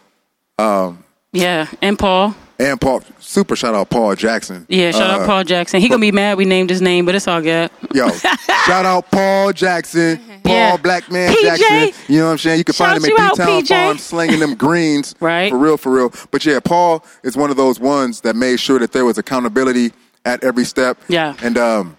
[1.33, 2.35] Yeah, and Paul.
[2.59, 3.01] and Paul.
[3.19, 4.65] Super shout out Paul Jackson.
[4.69, 5.81] Yeah, shout Uh, out Paul Jackson.
[5.81, 7.71] He gonna be mad we named his name, but it's all good.
[7.93, 8.09] Yo,
[8.67, 10.77] shout out Paul Jackson, Paul Yeah.
[10.77, 11.41] Black Man PJ.
[11.57, 12.03] Jackson.
[12.13, 12.57] You know what I'm saying?
[12.59, 13.67] You can Shout find him at D-Town PJ.
[13.69, 15.15] Farm slinging them greens.
[15.19, 15.49] Right.
[15.49, 16.13] For real, for real.
[16.29, 19.93] But yeah, Paul is one of those ones that made sure that there was accountability
[20.25, 20.97] at every step.
[21.07, 21.35] Yeah.
[21.41, 21.97] And um,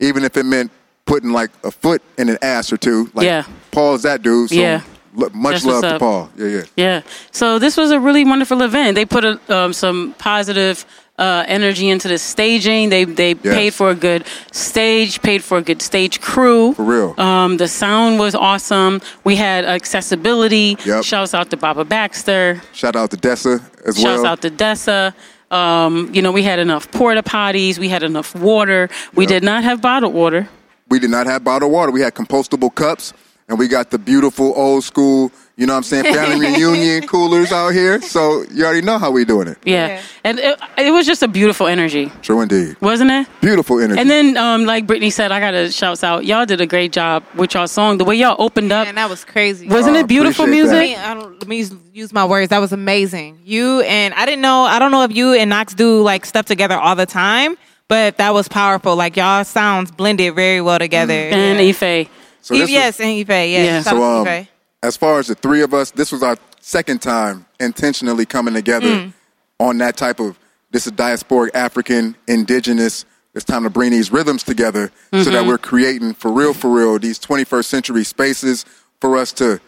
[0.00, 0.70] even if it meant
[1.06, 3.44] putting like a foot in an ass or two, like Yeah.
[3.70, 4.50] Paul's that dude.
[4.50, 4.80] So Yeah.
[5.14, 5.98] much That's love to.
[5.98, 6.30] Paul.
[6.36, 6.62] Yeah, yeah.
[6.76, 7.00] Yeah.
[7.30, 8.94] So this was a really wonderful event.
[8.96, 10.84] They put a, um, some positive
[11.16, 12.88] uh, energy into the staging.
[12.88, 13.54] They they Yes.
[13.54, 16.74] paid for a good stage, paid for a good stage crew.
[16.74, 17.14] For real.
[17.20, 19.00] Um, the sound was awesome.
[19.22, 20.76] We had accessibility.
[20.84, 21.04] Yep.
[21.04, 22.60] Shouts out to Baba Baxter.
[22.72, 24.16] Shout out to Dessa as Shouts well.
[24.16, 25.14] Shouts out to Dessa.
[25.54, 27.78] Um, you know, we had enough porta potties.
[27.78, 28.88] We had enough water.
[29.14, 29.28] We Yep.
[29.28, 30.48] did not have bottled water.
[30.90, 31.90] we did not have bottled water.
[31.90, 33.12] We had compostable cups,
[33.48, 37.52] and we got the beautiful old school, you know what I'm saying, family reunion coolers
[37.52, 38.00] out here.
[38.02, 39.58] So you already know how we doing it.
[39.64, 39.86] Yeah.
[39.88, 40.02] Yeah.
[40.24, 42.76] And it, it was just a beautiful energy, True indeed.
[42.80, 43.28] wasn't it?
[43.40, 44.00] Beautiful energy.
[44.00, 46.24] And then, um, like Brittany said, I gotta shouts out.
[46.24, 47.98] Y'all did a great job with y'all song.
[47.98, 49.68] The way y'all opened up, And that was crazy.
[49.68, 50.74] wasn't Oh, it beautiful appreciate that.
[50.74, 50.98] I music?
[50.98, 52.48] mean, I don't, let me use, use my words.
[52.48, 53.38] That was amazing.
[53.44, 54.62] You and I didn't know.
[54.62, 58.16] I don't know if you and Knox do like stuff together all the time, but
[58.16, 58.96] that was powerful.
[58.96, 61.12] Like y'all sounds blended very well together.
[61.12, 61.68] And yeah.
[61.70, 62.08] Ife.
[62.40, 63.28] so this was- yes, and Ife.
[63.28, 63.50] Yes.
[63.86, 63.92] Yeah.
[63.92, 64.48] So um, Ife.
[64.84, 68.86] As far as the three of us, this was our second time intentionally coming together
[68.88, 69.12] Mm.
[69.58, 70.38] on that type of
[70.70, 73.04] this is diasporic African indigenous.
[73.34, 75.32] It's time to bring these rhythms together so Mm-hmm.
[75.32, 78.64] that we're creating for real, for real, these 21st century spaces
[79.00, 79.60] for us to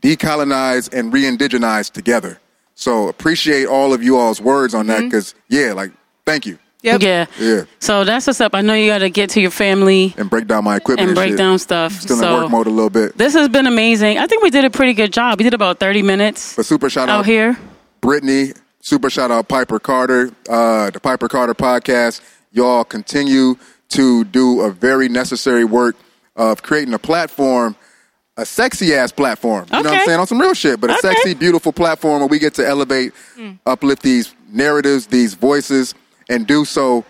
[0.00, 2.38] decolonize and re-indigenize together.
[2.74, 4.90] So appreciate all of you all's words on Mm-hmm.
[5.02, 5.92] that because yeah, like
[6.24, 7.02] thank you Yep.
[7.02, 7.26] Yeah.
[7.40, 7.64] Yeah.
[7.80, 8.54] So that's what's up.
[8.54, 11.30] I know you gotta get to your family and break down my equipment and break
[11.30, 11.38] shit.
[11.38, 11.92] down stuff.
[11.92, 13.18] Still so in work mode a little bit.
[13.18, 14.18] this has been amazing.
[14.18, 15.38] I think we did a pretty good job.
[15.38, 17.58] We did about thirty minutes But super shout out out here.
[18.00, 18.52] Brittany.
[18.80, 22.20] Super shout out Piper Carter, uh, the Piper Carter podcast.
[22.52, 23.56] Y'all continue
[23.88, 25.96] to do a very necessary work
[26.36, 27.74] of creating a platform,
[28.36, 29.66] a sexy ass platform.
[29.72, 30.20] You know what I'm saying?
[30.20, 31.08] On some real shit, but a Okay.
[31.14, 33.12] sexy, beautiful platform where we get to elevate,
[33.66, 35.94] uplift these narratives, these voices,
[36.28, 37.04] and do so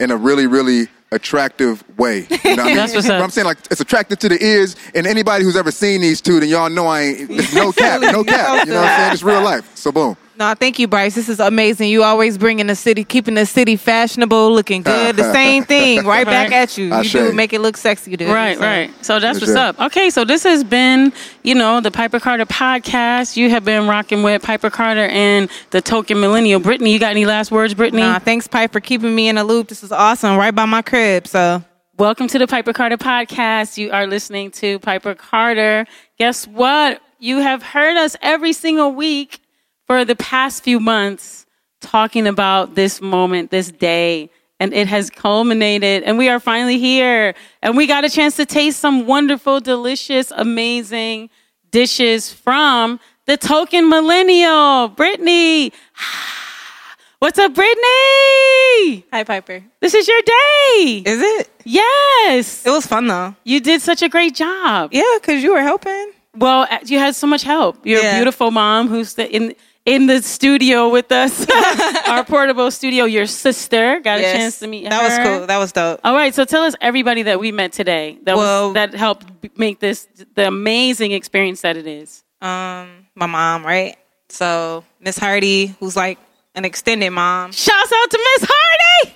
[0.00, 2.26] in a really, really attractive way.
[2.44, 2.76] You know what I mean?
[2.76, 3.18] That's what's up.
[3.18, 6.20] But I'm saying like it's attractive to the ears, and anybody who's ever seen these
[6.20, 8.66] two, then y'all know I ain't no cap, no cap.
[8.66, 9.12] You know what I'm saying?
[9.12, 9.74] It's real life.
[9.76, 10.16] So boom.
[10.38, 11.16] No, thank you, Bryce.
[11.16, 11.88] This is amazing.
[11.90, 15.16] You always bringing the city, keeping the city fashionable, looking good.
[15.16, 16.92] The same thing, right back at you.
[16.92, 17.18] I You shade.
[17.30, 18.28] do make it look sexy, dude.
[18.28, 19.04] Right, So- right.
[19.04, 19.66] So that's For what's sure.
[19.66, 19.80] up.
[19.80, 21.12] Okay, so this has been,
[21.42, 23.36] you know, the Piper Carter podcast.
[23.36, 26.60] You have been rocking with Piper Carter and the token millennial.
[26.60, 28.02] Brittany, you got any last words, Brittany?
[28.02, 29.66] Nah, thanks, Piper, for keeping me in the loop.
[29.66, 30.36] This is awesome.
[30.36, 31.26] Right by my crib.
[31.26, 31.64] So
[31.96, 33.76] Welcome to the Piper Carter podcast.
[33.76, 35.84] You are listening to Piper Carter.
[36.16, 37.00] Guess what?
[37.18, 39.40] You have heard us every single week
[39.88, 41.46] for the past few months
[41.80, 44.30] talking about this moment, this day,
[44.60, 48.44] and it has culminated and we are finally here and we got a chance to
[48.44, 51.30] taste some wonderful, delicious, amazing
[51.70, 55.72] dishes from the token millennial, Brittany.
[57.20, 59.04] What's up, Brittany?
[59.12, 59.64] hi, Piper.
[59.80, 61.02] This is your day.
[61.06, 61.50] Is it?
[61.64, 62.66] Yes.
[62.66, 63.34] It was fun though.
[63.44, 64.90] You did such a great job.
[64.92, 66.12] Yeah, because you were helping.
[66.36, 67.84] Well, uh, you had so much help.
[67.84, 69.54] You're a beautiful mom who's the, in
[69.88, 71.46] in the studio with us,
[72.08, 73.04] our portable studio.
[73.06, 75.08] Your sister got a chance to meet That her.
[75.08, 75.46] was cool.
[75.46, 76.00] That was dope.
[76.04, 79.26] All right, so tell us everybody that we met today that Well- was, that helped
[79.58, 82.22] make this the amazing experience that it is.
[82.40, 83.96] Um, my mom, right?
[84.28, 86.18] So Miss Hardy, who's like
[86.54, 89.14] an extended mom, Shouts out to Miss Hardy.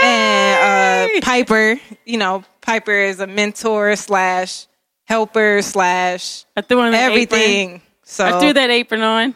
[0.00, 1.80] and uh, Piper.
[2.04, 4.66] You know, Piper is a mentor slash
[5.04, 7.68] helper slash I threw on everything.
[7.76, 7.82] Apron.
[8.04, 9.34] So I threw that apron on.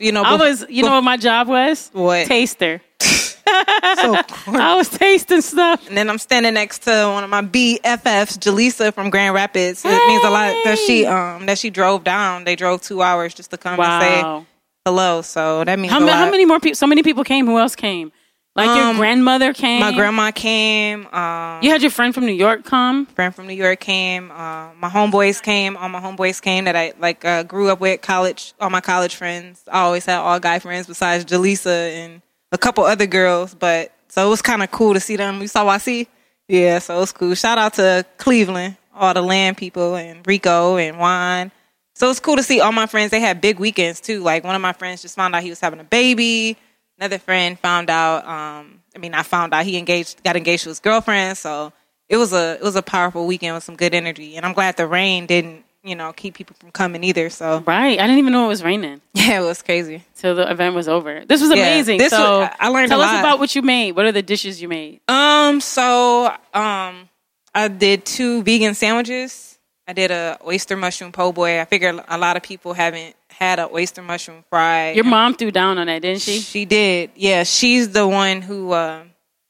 [0.00, 1.90] You know, I bef- was, you know, what my job was?
[1.92, 2.26] What?
[2.26, 2.80] Taster.
[3.00, 5.86] so I was tasting stuff.
[5.88, 9.84] And then I'm standing next to one of my BFFs, Jaleesa from Grand Rapids.
[9.84, 12.44] It means a lot that she um that she drove down.
[12.44, 14.00] They drove two hours just to come Wow.
[14.00, 14.02] and
[14.44, 14.46] say
[14.86, 15.22] hello.
[15.22, 16.16] So that means How, a ma- lot.
[16.16, 16.76] how many more people?
[16.76, 17.46] So many people came.
[17.46, 18.12] Who else came?
[18.56, 19.80] Like your Um, grandmother came.
[19.80, 21.06] My grandma came.
[21.12, 23.06] Um, You had your friend from New York come.
[23.06, 24.30] friend from New York came.
[24.32, 25.76] Uh, my homeboys came.
[25.76, 28.00] All my homeboys came that I like uh, grew up with.
[28.02, 29.62] College, all my college friends.
[29.70, 33.54] I always had all guy friends besides Jaleesa and a couple other girls.
[33.54, 35.40] But so it was kind of cool to see them.
[35.40, 36.08] You saw YC?
[36.48, 37.34] Yeah, so it was cool.
[37.36, 41.52] Shout out to Cleveland, all the land people and Rico and Juan.
[41.94, 43.12] So it's cool to see all my friends.
[43.12, 44.20] They had big weekends too.
[44.20, 46.56] Like one of my friends just found out he was having a baby.
[47.00, 48.26] Another friend found out.
[48.26, 51.38] Um, I mean, I found out he engaged, got engaged to his girlfriend.
[51.38, 51.72] So
[52.08, 54.36] it was a it was a powerful weekend with some good energy.
[54.36, 57.30] And I'm glad the rain didn't, you know, keep people from coming either.
[57.30, 57.98] So Right.
[57.98, 60.04] I didn't even know it was raining yeah, it was crazy.
[60.12, 61.24] So the event was over.
[61.24, 61.98] This was Yeah, amazing.
[61.98, 63.92] this so was- I learned a tell us about what you made.
[63.92, 65.00] What are the dishes you made?
[65.08, 67.08] Um, so um,
[67.54, 69.58] I did two vegan sandwiches.
[69.88, 71.60] I did a oyster mushroom po' boy.
[71.60, 74.90] I figured a lot of people haven't had an oyster mushroom fry.
[74.92, 76.40] Your mom threw down on that, didn't she?
[76.40, 77.10] She did.
[77.16, 79.04] Yeah, she's the one who uh,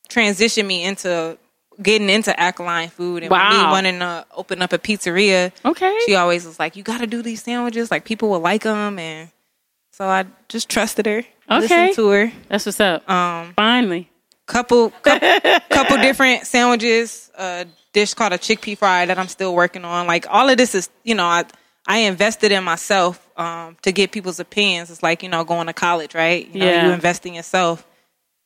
[0.08, 1.36] transitioned me into
[1.82, 5.50] getting into alkaline food and with me wanting to open up a pizzeria.
[5.64, 5.98] Okay.
[6.06, 7.90] She always was like, "You got to do these sandwiches.
[7.90, 9.30] Like people will like them." And
[9.90, 11.24] so I just trusted her.
[11.50, 11.60] Okay.
[11.60, 12.32] Listened to her.
[12.48, 13.08] That's what's up.
[13.10, 14.08] Um, Finally.
[14.46, 17.30] couple couple, couple different sandwiches.
[17.36, 20.06] A dish called a chickpea fry that I'm still working on.
[20.06, 21.44] Like all of this is, you know, I
[21.86, 24.90] I invested in myself um, to get people's opinions.
[24.90, 26.46] It's like you know going to college, right?
[26.52, 26.86] You know, Yeah.
[26.86, 27.86] you invest in yourself.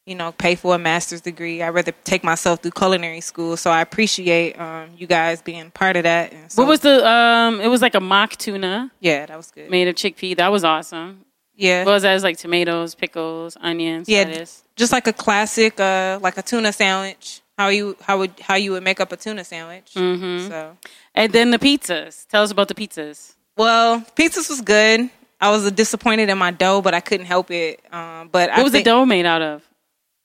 [0.06, 1.62] You know, pay for a master's degree.
[1.62, 5.96] I'd rather take myself through culinary school, so I appreciate um, you guys being part
[5.96, 6.30] of that.
[6.30, 9.50] And so, what was the um it was like a mock tuna Yeah, that was
[9.50, 9.70] good.
[9.70, 10.36] made of chickpea.
[10.36, 11.24] That was awesome.
[11.56, 12.10] Yeah, What was that?
[12.10, 14.64] It was like tomatoes, pickles, onions, Yeah, lettuce.
[14.76, 17.40] just like a classic, uh, like a tuna sandwich.
[17.58, 19.92] How you how would how you would make up a tuna sandwich?
[19.94, 20.48] Mhm.
[20.48, 20.76] So
[21.14, 22.26] And then the pizzas.
[22.28, 23.34] Tell us about the pizzas.
[23.56, 25.08] Well, pizzas was good.
[25.40, 27.80] I was disappointed in my dough, but I couldn't help it.
[27.92, 29.62] Um, but What I was think, the dough made out of?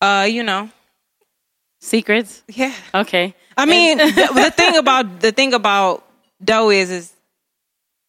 [0.01, 0.69] Uh, you know,
[1.81, 2.41] Secrets?
[2.47, 2.73] yeah.
[2.93, 3.33] Okay.
[3.57, 6.03] I mean, the, the thing about the thing about
[6.43, 7.13] dough is is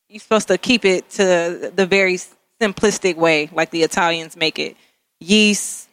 [0.09, 2.19] you're supposed to keep it to the very
[2.61, 4.77] simplistic way, like the Italians make it:
[5.21, 5.89] yeast,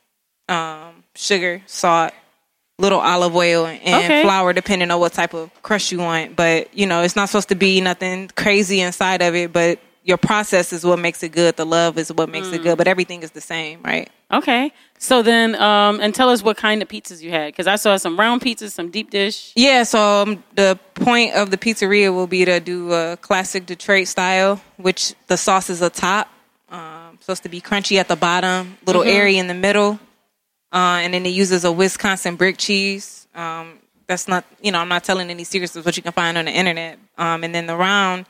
[0.50, 2.14] um, sugar, salt,
[2.78, 4.22] little olive oil, and Okay.
[4.24, 6.36] flour, depending on what type of crust you want.
[6.36, 9.52] But you know, it's not supposed to be nothing crazy inside of it.
[9.52, 11.58] But your process is what makes it good.
[11.58, 12.78] The love is what makes it good.
[12.78, 14.10] But everything is the same, right?
[14.32, 14.72] Okay.
[15.00, 17.98] So then, um, and tell us what kind of pizzas you had, because I saw
[17.98, 19.52] some round pizzas, some deep dish.
[19.56, 24.08] Yeah, so um, the point of the pizzeria will be to do a classic Detroit
[24.08, 26.30] style, which the sauce is a top.
[26.70, 29.08] Um, supposed to be crunchy at the bottom, little Mhm.
[29.14, 30.00] airy in the middle,
[30.72, 33.28] uh, and then it uses a Wisconsin brick cheese.
[33.36, 36.38] Um, that's not, you know, I'm not telling any secrets of what you can find
[36.38, 36.98] on the internet.
[37.18, 38.26] Um, and then the round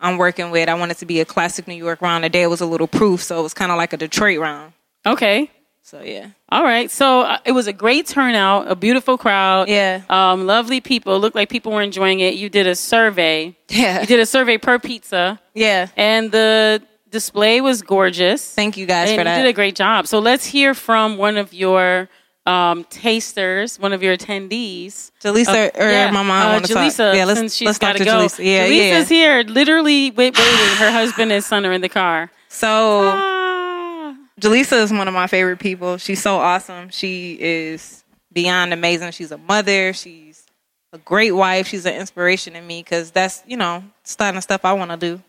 [0.00, 2.24] I'm working with, I wanted to be a classic New York round.
[2.24, 4.72] Today it was a little proof, so it was kind of like a Detroit round.
[5.06, 5.50] Okay.
[5.82, 6.30] So yeah.
[6.48, 6.90] All right.
[6.90, 9.68] So uh, it was a great turnout, a beautiful crowd.
[9.68, 10.02] Yeah.
[10.08, 11.18] Um, lovely people.
[11.18, 12.34] Looked like people were enjoying it.
[12.34, 13.56] You did a survey.
[13.68, 14.00] Yeah.
[14.00, 15.40] You did a survey per pizza.
[15.54, 15.88] Yeah.
[15.96, 18.54] And the display was gorgeous.
[18.54, 19.36] Thank you guys for that.
[19.38, 20.06] You did a great job.
[20.06, 22.08] So let's hear from one of your
[22.46, 25.10] um, tasters, one of your attendees.
[25.22, 26.60] Jaleesa or my mom Uh.
[26.60, 28.12] Jaleesa, Yeah, let's- since she's let's talk to go.
[28.18, 28.44] Jaleesa.
[28.44, 29.16] Yeah, Jaleesa's yeah.
[29.16, 30.76] here, literally wait, waiting.
[30.76, 32.30] Her husband and son are in the car.
[32.52, 32.66] So
[33.14, 34.16] Ah.
[34.40, 35.98] Jaleesa is one of my favorite people.
[35.98, 36.88] She's so awesome.
[36.88, 38.02] She is
[38.32, 39.12] beyond amazing.
[39.12, 39.92] She's a mother.
[39.92, 40.44] She's
[40.92, 41.68] a great wife.
[41.68, 43.84] She's an inspiration to me because that's you know
[44.18, 45.22] kind of stuff I want to do.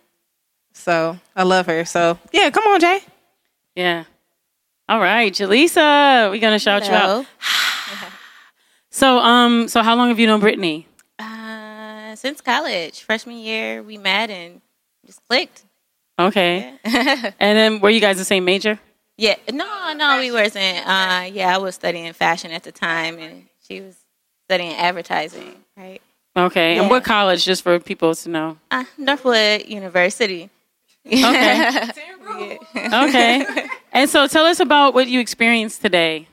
[0.73, 1.85] So I love her.
[1.85, 2.99] So yeah, come on, Jay.
[3.75, 4.05] Yeah.
[4.89, 7.25] All right, Jaleesa, we're gonna shout you out.
[8.93, 10.85] So, um, so how long have you known Brittany?
[11.17, 14.59] Uh, since college, freshman year, we met and
[15.05, 15.63] just clicked.
[16.19, 16.73] Okay.
[16.83, 18.77] and then were you guys the same major?
[19.17, 20.85] Yeah, no, no, we wasn't.
[20.85, 23.95] Uh, yeah, I was studying fashion at the time, and she was
[24.47, 26.01] studying advertising, right?
[26.35, 26.75] Okay.
[26.75, 26.81] Yeah.
[26.81, 28.57] And what college, just for people to know?
[28.69, 30.49] Uh, Northwood University.
[31.05, 32.57] Okay.
[32.75, 33.67] Okay.
[33.91, 36.27] and so tell us about what you experienced today.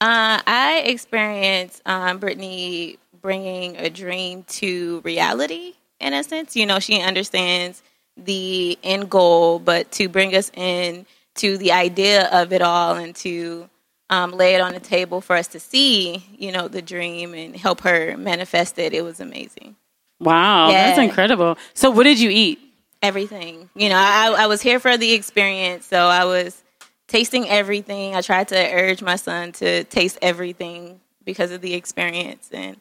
[0.00, 6.56] Uh, I experienced um, Brittany bringing a dream to reality in a sense.
[6.56, 7.82] You know, she understands
[8.16, 11.06] the end goal, but to bring us in
[11.36, 13.68] to the idea of it all and to
[14.10, 17.56] um, lay it on the table for us to see, you know, the dream and
[17.56, 19.76] help her manifest it, it was amazing.
[20.20, 21.58] Wow, that's incredible.
[21.74, 22.60] So what did you eat?
[23.04, 23.68] Everything.
[23.74, 26.62] You know, I, I was here for the experience, so I was
[27.06, 28.16] tasting everything.
[28.16, 32.48] I tried to urge my son to taste everything because of the experience.
[32.52, 32.78] And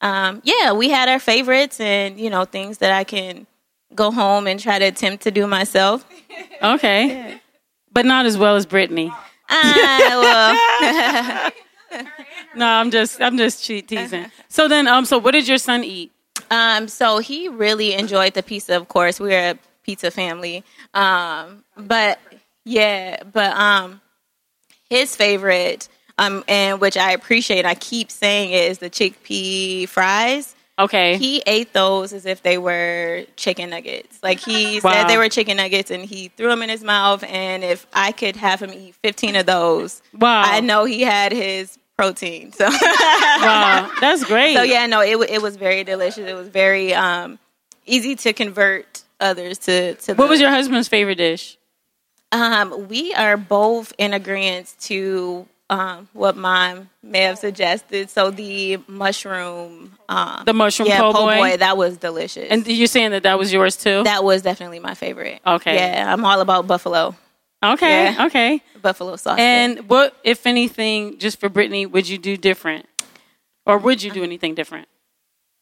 [0.00, 3.46] um, yeah, we had our favorites and, you know, things that I can
[3.94, 6.04] go home and try to attempt to do myself.
[6.62, 7.38] Okay.
[7.92, 9.12] But not as well as Brittany.
[9.48, 11.50] Ah,
[12.56, 14.30] No, I'm just I'm just teasing.
[14.48, 16.12] So then um so what did your son eat?
[16.50, 18.76] Um, so he really enjoyed the pizza.
[18.76, 20.64] Of course, we're a pizza family.
[20.92, 22.18] Um, but
[22.64, 24.00] yeah, but um,
[24.90, 30.54] his favorite, um, and which I appreciate, I keep saying it is the chickpea fries.
[30.78, 31.16] Okay.
[31.16, 34.18] He ate those as if they were chicken nuggets.
[34.22, 34.90] Like he Wow.
[34.90, 37.24] said they were chicken nuggets, and he threw them in his mouth.
[37.24, 40.42] And if I could have him eat fifteen of those, Wow.
[40.44, 42.52] I know he had his protein.
[42.52, 44.54] So Wow, that's great.
[44.54, 46.28] so yeah, no, it it was very delicious.
[46.28, 47.38] It was very um,
[47.86, 50.14] easy to convert others to to.
[50.14, 51.56] What the- was your husband's favorite dish?
[52.32, 58.10] Um, we are both in agreement to um, what mom may have suggested.
[58.10, 61.36] So the mushroom, um, The mushroom yeah, po' po' boy?
[61.36, 62.48] boy, that was delicious.
[62.50, 64.02] And you're saying that that was yours too?
[64.04, 65.40] that was definitely my favorite.
[65.46, 65.76] Okay.
[65.76, 67.14] yeah, I'm all about buffalo.
[67.64, 68.26] Okay, Yeah.
[68.26, 68.60] okay.
[68.82, 69.38] Buffalo sauce.
[69.38, 72.86] And what, if anything, just for Brittany, would you do different,
[73.64, 74.88] or would you do anything different,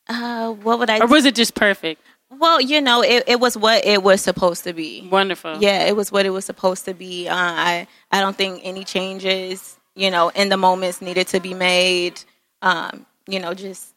[0.08, 0.98] uh, what would I?
[1.00, 2.02] or was it just perfect?
[2.38, 5.06] Well, you know, it, it was what it was supposed to be.
[5.10, 5.56] Wonderful.
[5.60, 7.28] Yeah, it was what it was supposed to be.
[7.28, 11.54] Uh, I I don't think any changes, you know, in the moments needed to be
[11.54, 12.20] made.
[12.62, 13.94] Um, you know, just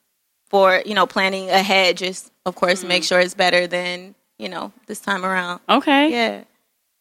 [0.49, 1.97] for you know planning ahead.
[1.97, 5.59] Just of course make sure it's better than you know this time around.
[5.69, 6.11] Okay.
[6.11, 6.43] Yeah,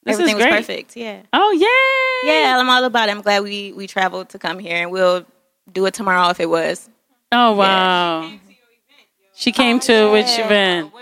[0.05, 0.97] This is everything was perfect.
[0.97, 1.23] Yeah.
[1.33, 2.33] Oh yeah.
[2.33, 3.13] Yeah, I'm all about it.
[3.13, 5.25] I'm glad we we traveled to come here, and we'll
[5.73, 6.89] do it tomorrow if it was.
[7.33, 8.31] Oh wow.
[9.35, 10.93] She came to which event?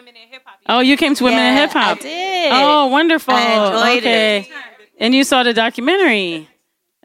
[0.67, 1.99] Oh, you came to Women in Hip Hop.
[1.99, 2.53] I did.
[2.53, 3.35] Oh, wonderful.
[3.35, 4.41] I enjoyed okay.
[4.41, 4.49] it.
[4.99, 6.49] And you saw the documentary.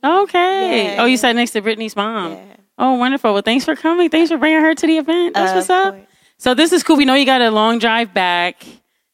[0.04, 0.96] Okay.
[0.96, 2.38] Yeah, oh, you sat next to Brittany's mom.
[2.78, 3.34] Oh, wonderful.
[3.34, 4.10] Well, thanks for coming.
[4.10, 5.34] Thanks for bringing her to the event.
[5.34, 6.08] That's Of what's up.
[6.38, 6.96] So this is cool.
[6.96, 8.66] We know you got a long drive back.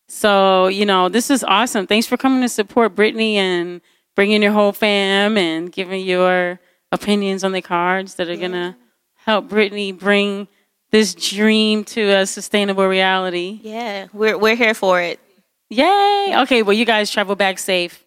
[0.08, 1.88] So, you know, this is awesome.
[1.88, 3.82] Thanks for coming to support Brittany and
[4.16, 6.60] bringing your whole fam and giving your
[6.92, 8.76] opinions on the cards that are going to
[9.16, 10.48] help Brittany bring
[10.96, 13.60] this dream to a sustainable reality.
[13.64, 15.20] Yeah, we're we're here for it.
[15.70, 16.34] Yay!
[16.38, 18.06] Okay, well, you guys travel back safe,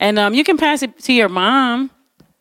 [0.00, 1.90] and um, you can pass it to your mom.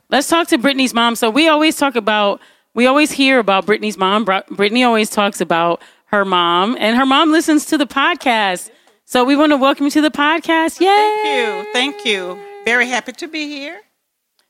[0.09, 1.17] Let's talk to Brittany's mom.
[1.17, 2.39] So we always talk about,
[2.73, 4.23] we always hear about Brittany's mom.
[4.23, 8.71] Brittany always talks about her mom, and her mom listens to the podcast.
[9.03, 10.79] So we want to welcome you to the podcast.
[10.79, 10.87] Yay!
[10.87, 11.73] Thank you.
[11.73, 12.39] Thank you.
[12.63, 13.81] Very happy to be here.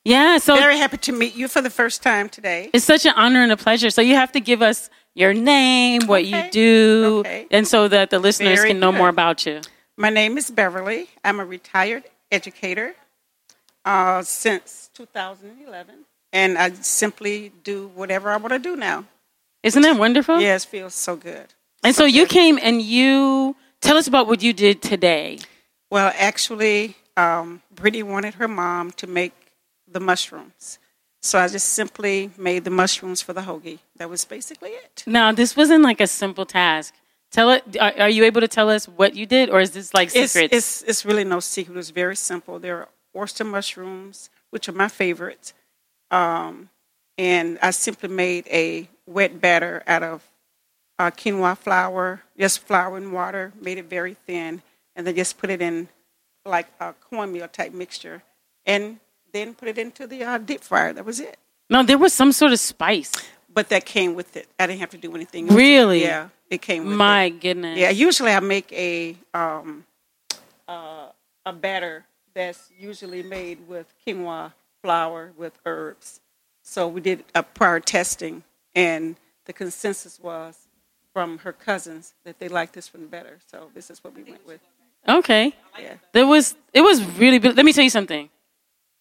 [0.03, 0.37] Yeah.
[0.37, 2.69] So Very happy to meet you for the first time today.
[2.73, 3.89] It's such an honor and a pleasure.
[3.89, 8.19] So you have to give us your name, what you do, and so that the
[8.19, 8.97] listeners Very can know good.
[8.97, 9.61] more about you.
[9.97, 11.09] My name is Beverly.
[11.23, 12.95] I'm a retired educator.
[13.85, 19.05] uh, since 2011, and I simply do whatever I want to do now.
[19.63, 20.41] Isn't that wonderful?
[20.41, 21.53] Yes, feels so good.
[21.83, 25.37] And so you came and you tell us about what you did today.
[25.91, 29.33] Well, actually, um, Brittany wanted her mom to make
[29.87, 30.79] the mushrooms.
[31.25, 33.79] So I just simply made the mushrooms for the hoagie.
[33.97, 35.03] That was basically it.
[35.07, 36.93] Now, this wasn't like a simple task.
[37.31, 37.63] Tell it.
[37.81, 40.33] Are, are you able to tell us what you did, or is this like It's,
[40.33, 40.53] secrets?
[40.53, 41.77] it's, it's really no secret.
[41.77, 42.59] It's very simple.
[42.59, 45.51] There are oyster mushrooms, which are my favorite.
[46.11, 46.69] Um,
[47.17, 50.29] and I simply made a wet batter out of
[50.99, 54.61] uh, quinoa flour, just flour and water, made it very thin,
[54.95, 55.89] and then just put it in
[56.45, 58.21] like a cornmeal type mixture,
[58.63, 58.99] and
[59.35, 60.93] then put it into the uh, deep fryer.
[60.93, 61.37] That was it.
[61.69, 63.11] no, there was some sort of spice.
[63.53, 64.47] But that came with it.
[64.59, 65.47] I didn't have to do anything.
[65.47, 66.01] Really?
[66.03, 66.97] Yeah, it came with it.
[66.97, 67.77] My goodness.
[67.79, 69.85] Yeah, usually I make a um,
[70.67, 71.07] uh,
[71.45, 74.51] a batter that's usually made with quinoa
[74.81, 76.19] flour with herbs.
[76.63, 78.43] So we did a prior testing,
[78.75, 80.67] and the consensus was
[81.13, 83.39] from her cousins that they liked this one better.
[83.49, 84.59] So this is what we went with.
[85.07, 85.53] Okay.
[85.79, 85.93] Yeah.
[86.11, 86.55] There was.
[86.73, 87.39] It was really.
[87.39, 88.29] Let me tell you something.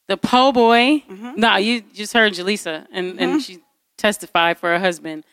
[0.09, 1.03] The po' boy.
[1.37, 3.45] No, you just heard Jaleesa, and and Mhm.
[3.45, 3.59] she
[3.97, 5.25] testified for her husband.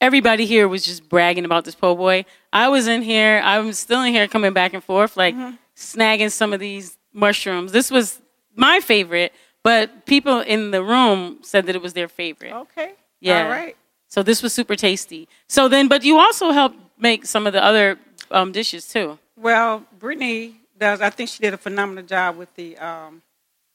[0.00, 2.24] Everybody here was just bragging about this po' boy.
[2.52, 3.40] I was in here.
[3.44, 5.34] I was still in here, coming back and forth, like
[5.76, 7.72] snagging some of these mushrooms.
[7.72, 8.20] This was
[8.54, 9.32] my favorite,
[9.62, 12.52] but people in the room said that it was their favorite.
[12.52, 12.92] Okay.
[13.20, 13.44] Yeah.
[13.44, 13.76] All right.
[14.08, 15.28] So this was super tasty.
[15.48, 17.98] So then, but you also helped make some of the other
[18.30, 19.18] um, dishes too.
[19.36, 21.00] Well, Brittany does.
[21.00, 23.22] I think she did a phenomenal job with the um,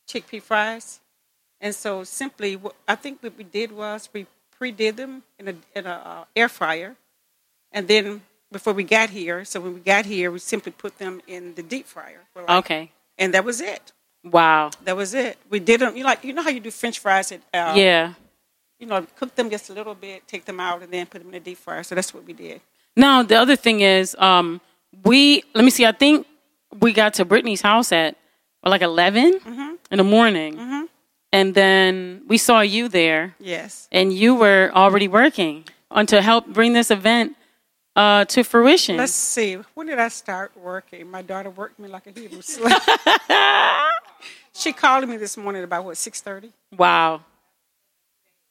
[0.10, 0.99] chickpea fries.
[1.61, 4.26] And so, simply, I think what we did was we
[4.57, 6.95] pre-did them in a in a uh, air fryer,
[7.72, 8.22] and then
[8.52, 11.64] before we got here, so when we got here, we simply put them in the
[11.64, 12.22] deep fryer.
[12.34, 12.91] for like- Okay.
[13.18, 13.91] And that was it.
[14.23, 14.72] Wow.
[14.86, 15.38] That was it.
[15.49, 15.95] We did them.
[15.98, 18.14] You like you know how you do French fries at uh, Yeah.
[18.80, 21.27] You know, cook them just a little bit, take them out, and then put them
[21.27, 21.84] in the deep fryer.
[21.84, 22.61] So that's what we did.
[22.95, 24.61] Now the other thing is, um,
[25.03, 25.86] we let me see.
[25.86, 26.26] I think
[26.80, 28.15] we got to Brittany's house at
[28.64, 29.76] like 11 Mm-hmm.
[29.91, 30.88] In the morning,
[31.32, 33.36] and then we saw you there.
[33.40, 33.88] Yes.
[33.91, 37.36] and you were already working on to help bring this event
[37.95, 38.98] uh, to fruition.
[38.98, 39.56] Let's see.
[39.74, 41.10] When did I start working?
[41.10, 42.74] My daughter worked me like a Hebrew slave.
[44.53, 46.52] she called me this morning about what six thirty.
[46.78, 47.22] wow.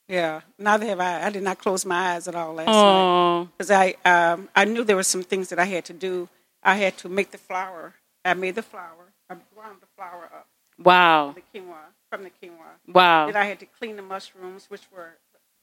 [0.08, 0.40] Yeah.
[0.58, 1.26] Neither have I.
[1.26, 4.64] I did not close my eyes at all last night Oh, because I um, I
[4.64, 6.28] knew there were some things that I had to do.
[6.62, 7.94] I had to make the flour.
[8.24, 9.12] I made the flour.
[9.28, 10.46] I ground the flour up.
[10.82, 11.34] Wow.
[11.34, 11.74] The quinoa
[12.10, 12.92] from the quinoa.
[12.92, 13.26] Wow.
[13.26, 15.10] Then I had to clean the mushrooms, which were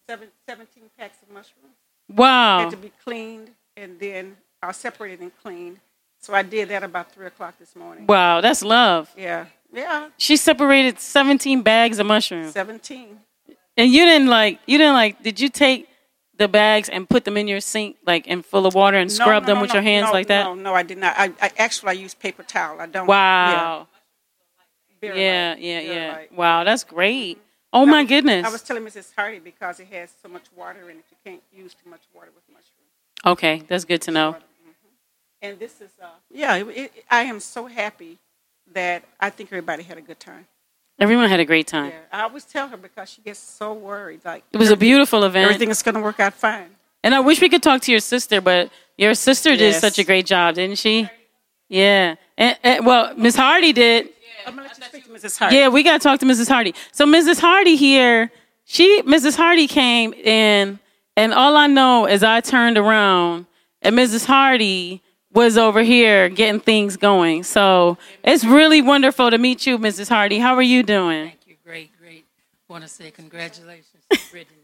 [0.07, 1.75] seven, 17 packs of mushrooms.
[2.13, 2.59] Wow.
[2.59, 5.79] Had to be cleaned and then uh, separated and cleaned.
[6.19, 8.07] So I did that about three o'clock this morning.
[8.07, 9.11] Wow, that's love.
[9.17, 12.53] Yeah, yeah, She separated 17 bags of mushrooms.
[12.53, 13.19] seventeen.
[13.77, 15.87] And you didn't like, you didn't like, did you take
[16.37, 19.13] the bags and put them in your sink, like in full of water and No,
[19.15, 20.45] scrub no, them no, with your hands like that?
[20.45, 21.13] No, no, I did not.
[21.17, 22.79] I, I actually I used paper towel.
[22.79, 23.05] I don't.
[23.05, 23.87] Wow.
[25.01, 26.37] Yeah, very Yeah, yeah, very yeah.
[26.37, 27.39] Wow, that's great.
[27.73, 28.45] Oh I my was- goodness.
[28.45, 29.11] I was telling Mrs.
[29.15, 32.29] Hardy because it has so much water in it, you can't use too much water
[32.33, 32.71] with mushrooms.
[33.25, 34.35] Okay, that's good to know.
[35.41, 38.17] And this is, uh, yeah, it, it, I am so happy
[38.73, 40.47] that I think everybody had a good time.
[40.97, 41.91] Everyone had a great time.
[41.91, 44.21] Yeah, I always tell her because she gets so worried.
[44.23, 45.45] Like It was a beautiful event.
[45.45, 46.69] Everything is going to work out fine.
[47.03, 49.81] And I wish we could talk to your sister, but your sister did Yes.
[49.81, 51.07] such a great job, didn't she?
[51.69, 52.15] Yeah.
[52.37, 54.09] And, and- well, Miss Hardy did.
[54.45, 55.37] I'm gonna let you speak to Mrs.
[55.39, 55.55] Hardy.
[55.55, 56.47] Yeah, we got to talk to Mrs.
[56.49, 56.73] Hardy.
[56.91, 57.39] So Mrs.
[57.39, 58.31] Hardy here,
[58.65, 59.35] she Mrs.
[59.35, 60.79] Hardy came in,
[61.17, 63.45] and all I know is I turned around,
[63.81, 64.25] and Mrs.
[64.25, 65.01] Hardy
[65.33, 67.43] was over here getting things going.
[67.43, 70.09] So it's really wonderful to meet you, Mrs.
[70.09, 70.39] Hardy.
[70.39, 71.27] How are you doing?
[71.27, 71.55] Thank you.
[71.63, 72.25] Great, great.
[72.69, 74.59] Want to say congratulations to Brittany.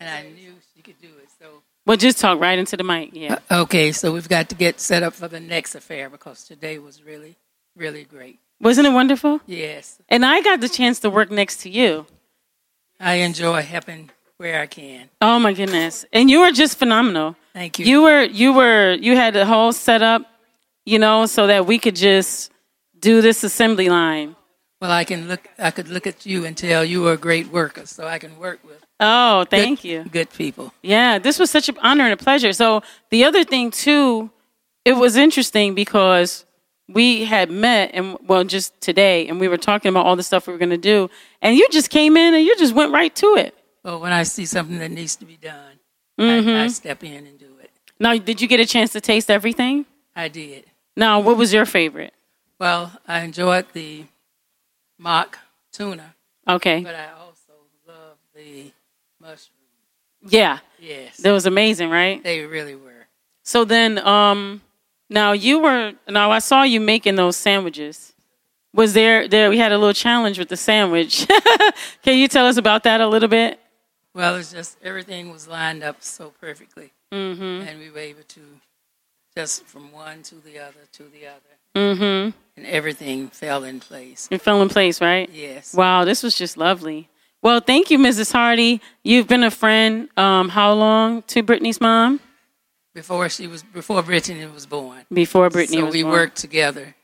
[0.00, 1.28] and I knew she could do it.
[1.40, 3.10] So Well, just talk right into the mic.
[3.14, 3.38] Yeah.
[3.50, 6.78] Uh, okay, so we've got to get set up for the next affair because today
[6.78, 7.36] was really,
[7.74, 8.38] really great.
[8.62, 9.40] Wasn't it wonderful?
[9.46, 12.06] Yes, And I got the chance to work next to you.
[13.00, 15.10] I enjoy helping where I can.
[15.20, 16.04] Oh my goodness.
[16.12, 17.34] And you were just phenomenal.
[17.52, 17.86] Thank you.
[17.86, 20.22] You were you were you had the whole setup,
[20.86, 22.52] you know, so that we could just
[22.98, 24.36] do this assembly line.
[24.80, 25.48] Well, I can look.
[25.58, 28.38] I could look at you and tell you are a great worker, so I can
[28.38, 28.84] work with.
[29.00, 30.04] Oh, thank good, you.
[30.04, 30.72] Good people.
[30.82, 32.52] Yeah, this was such an honor and a pleasure.
[32.52, 34.30] So the other thing too,
[34.84, 36.44] it was interesting because
[36.92, 40.46] we had met and well just today and we were talking about all the stuff
[40.46, 41.08] we were going to do
[41.40, 43.54] and you just came in and you just went right to it.
[43.84, 45.78] Well, when I see something that needs to be done,
[46.18, 46.70] I, I Mhm.
[46.70, 47.70] step in and do it.
[47.98, 49.86] Now, did you get a chance to taste everything?
[50.14, 50.64] I did.
[50.96, 52.12] Now, what was your favorite?
[52.58, 54.04] Well, I enjoyed the
[54.98, 55.38] mock
[55.72, 56.14] tuna.
[56.48, 56.80] Okay.
[56.80, 57.52] But I also
[57.88, 58.70] love the
[59.20, 59.48] mushrooms.
[60.28, 60.58] Yeah.
[60.78, 61.16] Yes.
[61.18, 62.22] That was amazing, right?
[62.22, 63.06] They really were.
[63.42, 64.60] So then, um,
[65.12, 68.12] now you were now I saw you making those sandwiches.
[68.74, 71.26] Was there there we had a little challenge with the sandwich?
[72.02, 73.58] Can you tell us about that a little bit?
[74.14, 77.66] Well, it's just everything was lined up so perfectly, Mhm.
[77.66, 78.40] and we were able to
[79.36, 82.30] just from one to the other to the other, Mm-hmm.
[82.56, 84.28] and everything fell in place.
[84.30, 85.30] It fell in place, right?
[85.32, 85.72] Yes.
[85.74, 87.08] Wow, this was just lovely.
[87.40, 88.32] Well, thank you, Mrs.
[88.32, 88.80] Hardy.
[89.02, 90.08] You've been a friend.
[90.16, 92.20] Um, how long to Brittany's mom?
[92.94, 95.04] Before she was before Brittany was born.
[95.12, 96.12] Before Brittany so was we born.
[96.12, 96.94] worked together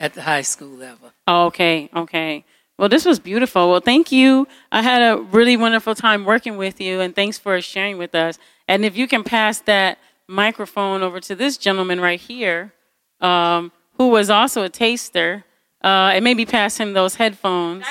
[0.00, 1.12] at the high school level.
[1.28, 2.44] Oh, okay, okay.
[2.78, 3.70] Well, this was beautiful.
[3.70, 4.46] Well, thank you.
[4.70, 8.38] I had a really wonderful time working with you, and thanks for sharing with us.
[8.68, 9.98] And if you can pass that
[10.28, 12.72] microphone over to this gentleman right here,
[13.20, 15.44] um, who was also a taster,
[15.82, 17.84] uh, and maybe pass him those headphones.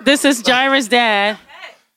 [0.00, 1.38] This is Jaira's dad.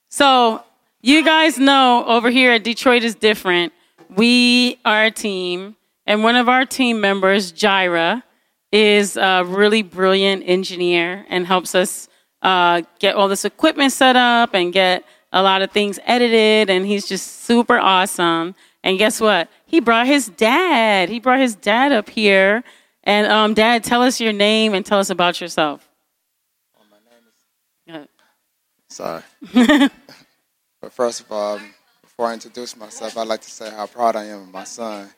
[0.09, 0.63] So
[1.01, 3.73] you guys know over here at Detroit is different.
[4.09, 5.75] We are a team,
[6.05, 8.23] and one of our team members, Jaira,
[8.71, 12.07] is a really brilliant engineer and helps us
[12.41, 15.03] uh, get all this equipment set up and get
[15.33, 16.69] a lot of things edited.
[16.69, 18.55] And he's just super awesome.
[18.83, 19.49] And guess what?
[19.65, 21.09] He brought his dad.
[21.09, 22.63] He brought his dad up here.
[23.03, 25.87] And um, Dad, tell us your name and tell us about yourself.
[26.77, 28.07] Oh, my name is.
[28.99, 29.21] Uh,
[29.53, 29.89] Sorry.
[30.81, 31.59] but first of all,
[32.01, 35.09] before I introduce myself, I'd like to say how proud I am of my son.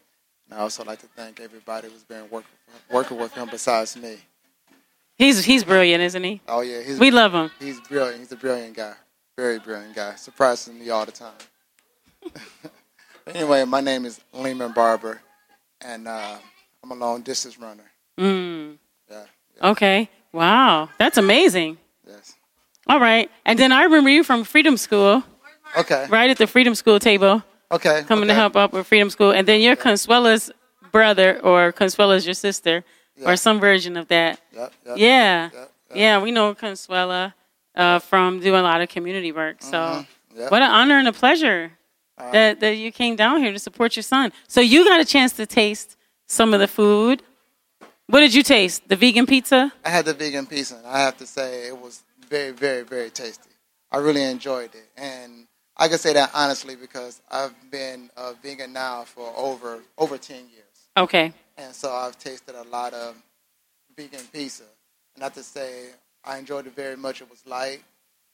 [0.50, 2.50] And I also like to thank everybody who's been working
[2.92, 4.18] working with him besides me.
[5.16, 6.42] He's he's brilliant, isn't he?
[6.48, 7.52] Oh yeah, he's we love him.
[7.60, 8.20] He's brilliant.
[8.20, 8.94] He's a brilliant guy.
[9.38, 10.16] Very brilliant guy.
[10.16, 11.32] Surprises me all the time.
[13.28, 15.22] anyway, my name is Lehman Barber,
[15.82, 16.38] and uh,
[16.84, 17.84] I'm a long distance runner.
[18.20, 18.78] Mm.
[19.10, 19.26] Yeah.
[19.62, 20.10] Okay.
[20.32, 21.78] Wow, that's amazing.
[22.08, 22.34] Yes.
[22.88, 25.24] All right, and then I remember you from Freedom School.
[25.78, 26.08] Okay.
[26.10, 27.44] Right at the Freedom School table.
[27.72, 28.04] Okay.
[28.08, 30.52] Coming to help out with Freedom School, and then you're Consuela's
[30.92, 32.84] brother, or Consuela's your sister,
[33.26, 34.40] or some version of that.
[34.54, 35.50] Yep, yep, yeah.
[35.96, 37.34] Yeah, we know Consuela
[37.76, 39.58] uh, from doing a lot of community work.
[39.62, 40.52] So, Mhm, yep.
[40.52, 41.72] what an honor and a pleasure
[42.32, 44.32] that that you came down here to support your son.
[44.48, 45.98] So you got a chance to taste
[46.28, 47.24] some of the food.
[48.08, 48.88] What did you taste?
[48.88, 49.74] The vegan pizza?
[49.84, 53.10] I had the vegan pizza, and I have to say it was very, very, very
[53.10, 53.50] tasty.
[53.92, 55.48] I really enjoyed it, and
[55.78, 60.42] I can say that honestly because I've been a vegan now for over over ten
[60.54, 61.34] years, Okay.
[61.58, 63.16] and so I've tasted a lot of
[63.98, 64.64] vegan pizza.
[65.16, 65.90] And I to say
[66.24, 67.22] I enjoyed it very much.
[67.22, 67.82] It was light,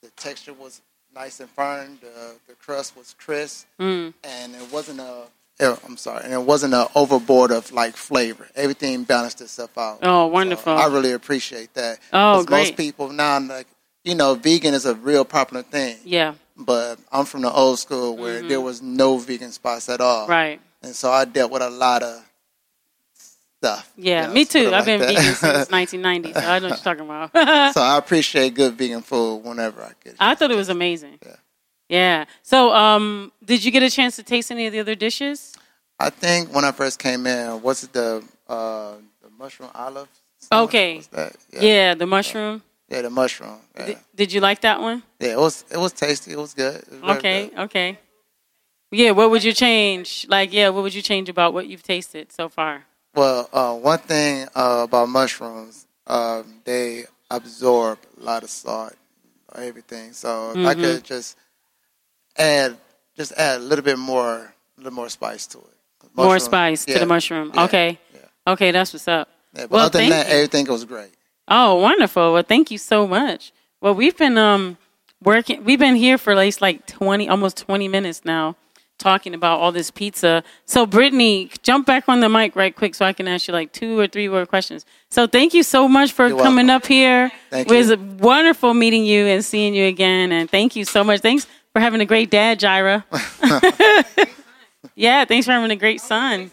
[0.01, 0.81] the texture was
[1.13, 4.13] nice and firm, the the crust was crisp, Mm.
[4.23, 5.23] and it wasn't a
[5.59, 8.47] yeah, I'm sorry, and it wasn't an overboard of like flavor.
[8.55, 9.99] Everything balanced itself out.
[10.03, 10.71] Oh, wonderful.
[10.73, 11.99] I really appreciate that.
[12.13, 12.59] Oh, great.
[12.69, 13.67] Most people now, like
[14.05, 15.97] you know, vegan is a real popular thing.
[16.05, 16.35] Yeah.
[16.59, 20.27] But I'm from the old school where there was no vegan spots at all.
[20.27, 20.61] Mm-hmm.
[20.83, 22.29] And so I dealt with a lot of
[23.59, 23.91] stuff.
[23.95, 24.67] Yeah, you know, me too.
[24.67, 25.07] I've like been that.
[25.07, 27.73] vegan since 1990, so I know what you're talking about.
[27.73, 30.15] so I appreciate good vegan food whenever I get.
[30.19, 31.19] I thought it was amazing.
[31.25, 31.35] Yeah.
[31.89, 32.25] Yeah.
[32.43, 35.55] So, um, did you get a chance to taste any of the other dishes?
[35.99, 40.07] I think when I first came in, what's it the uh, the mushroom olive?
[40.51, 41.01] Okay.
[41.11, 41.35] That?
[41.51, 41.95] Yeah.
[41.95, 42.61] the mushroom.
[42.89, 43.59] Yeah, the mushroom.
[43.77, 43.85] Yeah.
[43.85, 45.03] Did, did you like that one?
[45.19, 46.31] yeah, it was it was tasty.
[46.31, 46.75] It was good.
[46.75, 47.51] It was Okay.
[47.57, 47.99] Okay.
[48.91, 49.11] Yeah.
[49.11, 50.25] What would you change?
[50.29, 52.85] Like, yeah, what would you change about what you've tasted so far?
[53.15, 58.95] Well, uh, one thing uh, about mushrooms, um, they absorb a lot of salt,
[59.53, 60.13] or everything.
[60.13, 61.37] So if I could just
[62.37, 62.77] add,
[63.15, 65.63] just add a little bit more, a little more spice to it.
[66.15, 67.51] More Mushroom- spice to the mushroom.
[67.53, 67.99] yeah, okay.
[68.47, 69.29] Okay, that's what's up.
[69.53, 70.33] Yeah, but well, other than that, you.
[70.33, 71.11] everything was great.
[71.49, 72.33] Oh, wonderful.
[72.33, 73.51] Well, thank you so much.
[73.81, 74.77] Well, we've been um
[75.23, 78.55] working we've been here for at least like 20 almost 20 minutes now
[78.97, 80.43] talking about all this pizza.
[80.65, 83.71] So Brittany, jump back on the mic right quick so I can ask you like
[83.71, 84.85] two or three more questions.
[85.09, 87.31] So thank you so much for You're coming up here.
[87.49, 87.97] Thank it was you.
[88.19, 91.21] wonderful meeting you and seeing you again and thank you so much.
[91.21, 93.03] Thanks for having a great dad, Jaira.
[94.95, 96.51] yeah, thanks for having a great son.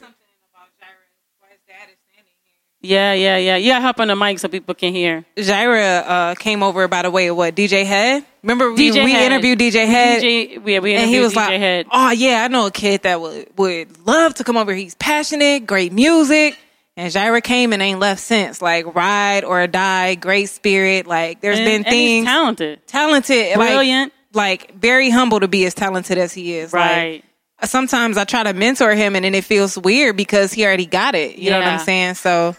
[2.87, 3.57] Yeah, yeah, yeah.
[3.57, 5.25] Yeah, hop on the mic so people can hear.
[5.37, 8.25] Jaira uh, came over by the way of what DJ Head.
[8.43, 9.33] Remember we, DJ we Head.
[9.33, 10.23] interviewed DJ Head.
[10.23, 11.87] DJ, yeah, we and he interviewed was DJ like, Head.
[11.91, 14.73] "Oh yeah, I know a kid that would would love to come over.
[14.73, 16.57] He's passionate, great music."
[16.99, 18.63] And Jaira came and ain't left since.
[18.63, 21.07] Like ride or die, great spirit.
[21.07, 24.13] Like there's And- been and he's things talented, talented, Brilliant.
[24.33, 26.73] like, very humble to be as talented as he is.
[26.73, 27.23] Right.
[27.61, 30.87] Like, sometimes I try to mentor him, and then it feels weird because he already
[30.87, 31.37] got it.
[31.37, 32.15] You know what I'm saying?
[32.15, 32.57] So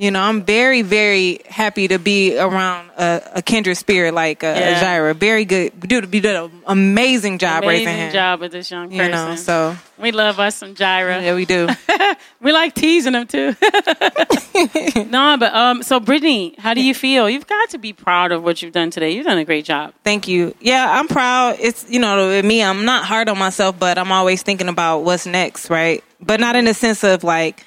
[0.00, 4.54] You know, I'm very, very happy to be around a, a kindred spirit like uh,
[4.56, 4.80] Yeah.
[4.80, 5.16] Jaira.
[5.16, 5.80] Very good.
[5.80, 8.12] Dude, you did an amazing job Amazing raising him.
[8.12, 9.04] job with this young person.
[9.06, 11.20] You know, so we love us some Jaira.
[11.20, 11.66] Yeah, we do.
[12.40, 13.56] we like teasing them too.
[15.10, 17.28] no, but um, so Brittany, how do you feel?
[17.28, 19.10] You've got to be proud of what you've done today.
[19.10, 19.94] You've done a great job.
[20.04, 20.54] Thank you.
[20.60, 21.56] Yeah, I'm proud.
[21.58, 25.26] It's you know, me, I'm not hard on myself, but I'm always thinking about what's
[25.26, 26.04] next, right?
[26.20, 27.64] But not in the sense of like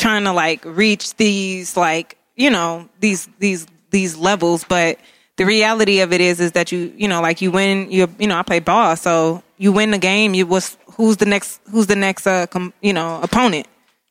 [0.00, 4.98] trying to like reach these like you know these these these levels, but
[5.36, 8.26] the reality of it is is that you you know like you win you you
[8.26, 10.34] know I play ball, so you win the game.
[10.34, 13.66] You was who's the next who's the next uh com, you know opponent.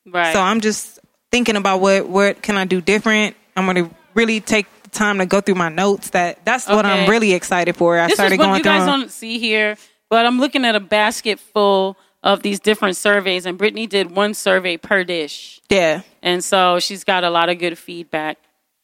[0.05, 0.33] Right.
[0.33, 0.99] So I'm just
[1.31, 3.35] thinking about what what can I do different.
[3.55, 6.11] I'm gonna really take the time to go through my notes.
[6.11, 7.99] That that's what I'm really excited for.
[7.99, 8.85] I this started is what going you through.
[8.85, 9.75] don't see here,
[10.09, 14.33] but I'm looking at a basket full of these different surveys, and Brittany did one
[14.33, 15.61] survey per dish.
[15.69, 16.01] Yeah.
[16.21, 18.37] And so she's got a lot of good feedback,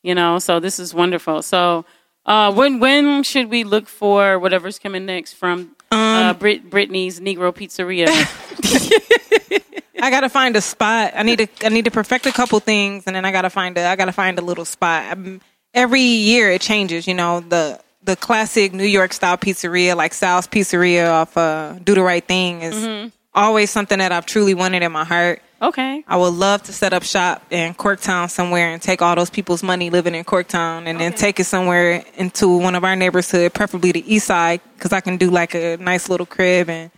[0.03, 1.41] you know, so this is wonderful.
[1.41, 1.83] So
[2.25, 5.95] uh, when when should we look for whatever's coming next from uh,
[6.31, 8.07] Um, Brit- Brittany's Negro Pizzeria?
[10.01, 11.13] I gotta find a spot.
[11.15, 13.77] I need to I need to perfect a couple things, and then I gotta find
[13.77, 15.05] a I gotta find a little spot.
[15.11, 15.41] I'm,
[15.73, 17.07] every year it changes.
[17.07, 21.95] You know the the classic New York style pizzeria, like Sal's Pizzeria off uh, Do
[21.95, 23.11] the Right Thing, is Mhm.
[23.35, 25.41] Always something that I've truly wanted in my heart.
[25.61, 26.03] Okay.
[26.07, 29.63] I would love to set up shop in Corktown somewhere and take all those people's
[29.63, 33.91] money living in Corktown and then take it somewhere into one of our neighborhood, preferably
[33.91, 36.91] the east side, because I can do like a nice little crib and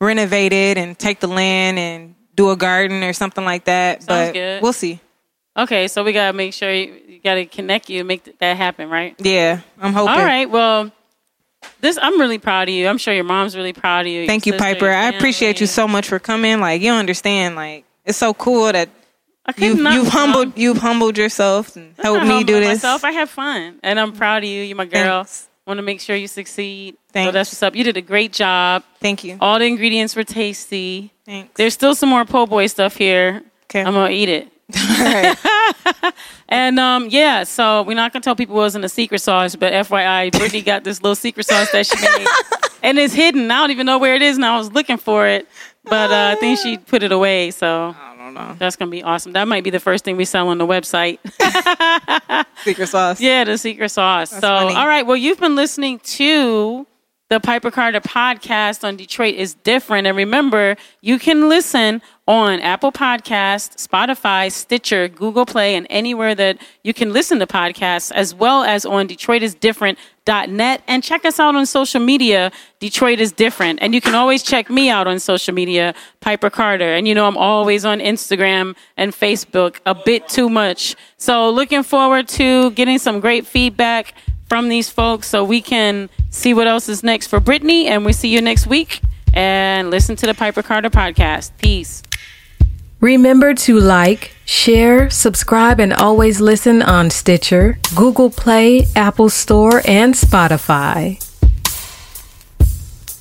[0.00, 4.02] renovate it and take the land and do a garden or something like that.
[4.02, 4.62] Sounds but good.
[4.62, 5.00] we'll see.
[5.56, 8.88] Okay, so we gotta make sure you, you gotta connect you, and make that happen,
[8.88, 9.14] right?
[9.18, 10.14] Yeah, I'm hoping.
[10.14, 10.48] All right.
[10.48, 10.90] Well,
[11.80, 12.88] this I'm really proud of you.
[12.88, 14.26] I'm sure your mom's really proud of you.
[14.26, 14.90] Thank you, sister, Piper.
[14.90, 16.60] I appreciate you so much for coming.
[16.60, 18.88] Like you understand, like it's so cool that
[19.56, 22.82] you've, you've humbled you've humbled yourself and I'm helped me do this.
[22.82, 24.62] Myself, I have fun, and I'm proud of you.
[24.62, 25.26] You're my girl.
[25.64, 26.96] Want to make sure you succeed.
[27.14, 27.76] So that's what's up.
[27.76, 28.82] You did a great job.
[28.98, 29.38] Thank you.
[29.40, 31.12] All the ingredients were tasty.
[31.24, 31.52] Thanks.
[31.54, 33.42] There's still some more po' boy stuff here.
[33.64, 33.80] Okay.
[33.80, 34.51] I'm gonna eat it.
[36.48, 39.72] and um, yeah, so we're not gonna tell people it wasn't a secret sauce, but
[39.72, 42.26] FYI, Brittany got this little secret sauce that she made,
[42.82, 43.50] and it's hidden.
[43.50, 45.48] I don't even know where it is, and I was looking for it,
[45.84, 47.50] but uh, I think she put it away.
[47.50, 48.56] So I don't know.
[48.58, 49.32] That's gonna be awesome.
[49.32, 51.18] That might be the first thing we sell on the website.
[52.64, 53.20] secret sauce.
[53.20, 54.30] Yeah, the secret sauce.
[54.30, 54.74] so, funny.
[54.74, 55.06] all right.
[55.06, 56.86] Well, you've been listening to
[57.32, 60.06] the Piper Carter podcast on Detroit is different.
[60.06, 66.58] And remember, you can listen on Apple Podcast, Spotify, Stitcher, Google Play, and anywhere that
[66.82, 70.82] you can listen to podcasts, as well as on DetroitisDifferent.net.
[70.86, 73.78] And check us out on social media, Detroit is Different.
[73.80, 76.92] And you can always check me out on social media, Piper Carter.
[76.92, 80.96] And you know, I'm always on Instagram and Facebook a bit too much.
[81.16, 84.12] So looking forward to getting some great feedback
[84.52, 87.86] from these folks so we can see what else is next for Brittany.
[87.86, 89.00] And we see you next week.
[89.32, 91.52] And listen to the Piper Carter podcast.
[91.56, 92.02] Peace.
[93.00, 100.12] Remember to like, share, subscribe, and always listen on Stitcher, Google Play, Apple Store, and
[100.12, 101.16] Spotify.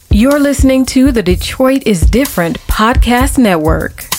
[0.10, 4.11] You're listening to the Detroit is Different podcast network.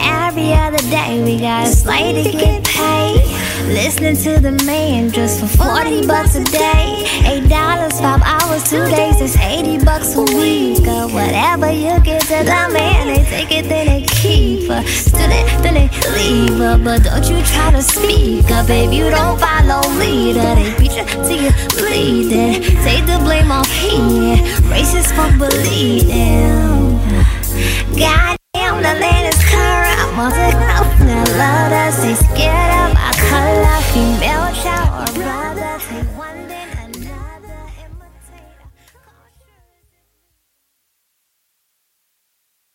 [0.00, 3.22] Every other day we got a slate to get paid.
[3.66, 7.04] Listening to the man just for 40 bucks a day.
[7.24, 10.86] Eight dollars, five hours, two days, that's 80 bucks a week.
[10.86, 14.82] Or whatever you give to the man, they take it, then they keep her.
[14.84, 16.76] Student, then they leave her.
[16.82, 18.92] But don't you try to speak up, babe.
[18.92, 20.54] You don't follow leader.
[20.54, 22.62] They beat you till you bleeding.
[22.82, 24.36] Take the blame off here.
[24.68, 26.82] Racist for believing.
[28.54, 29.92] I'm the latest horror
[30.60, 33.80] love 날 러더스 scared of a color.
[33.92, 35.51] Female shower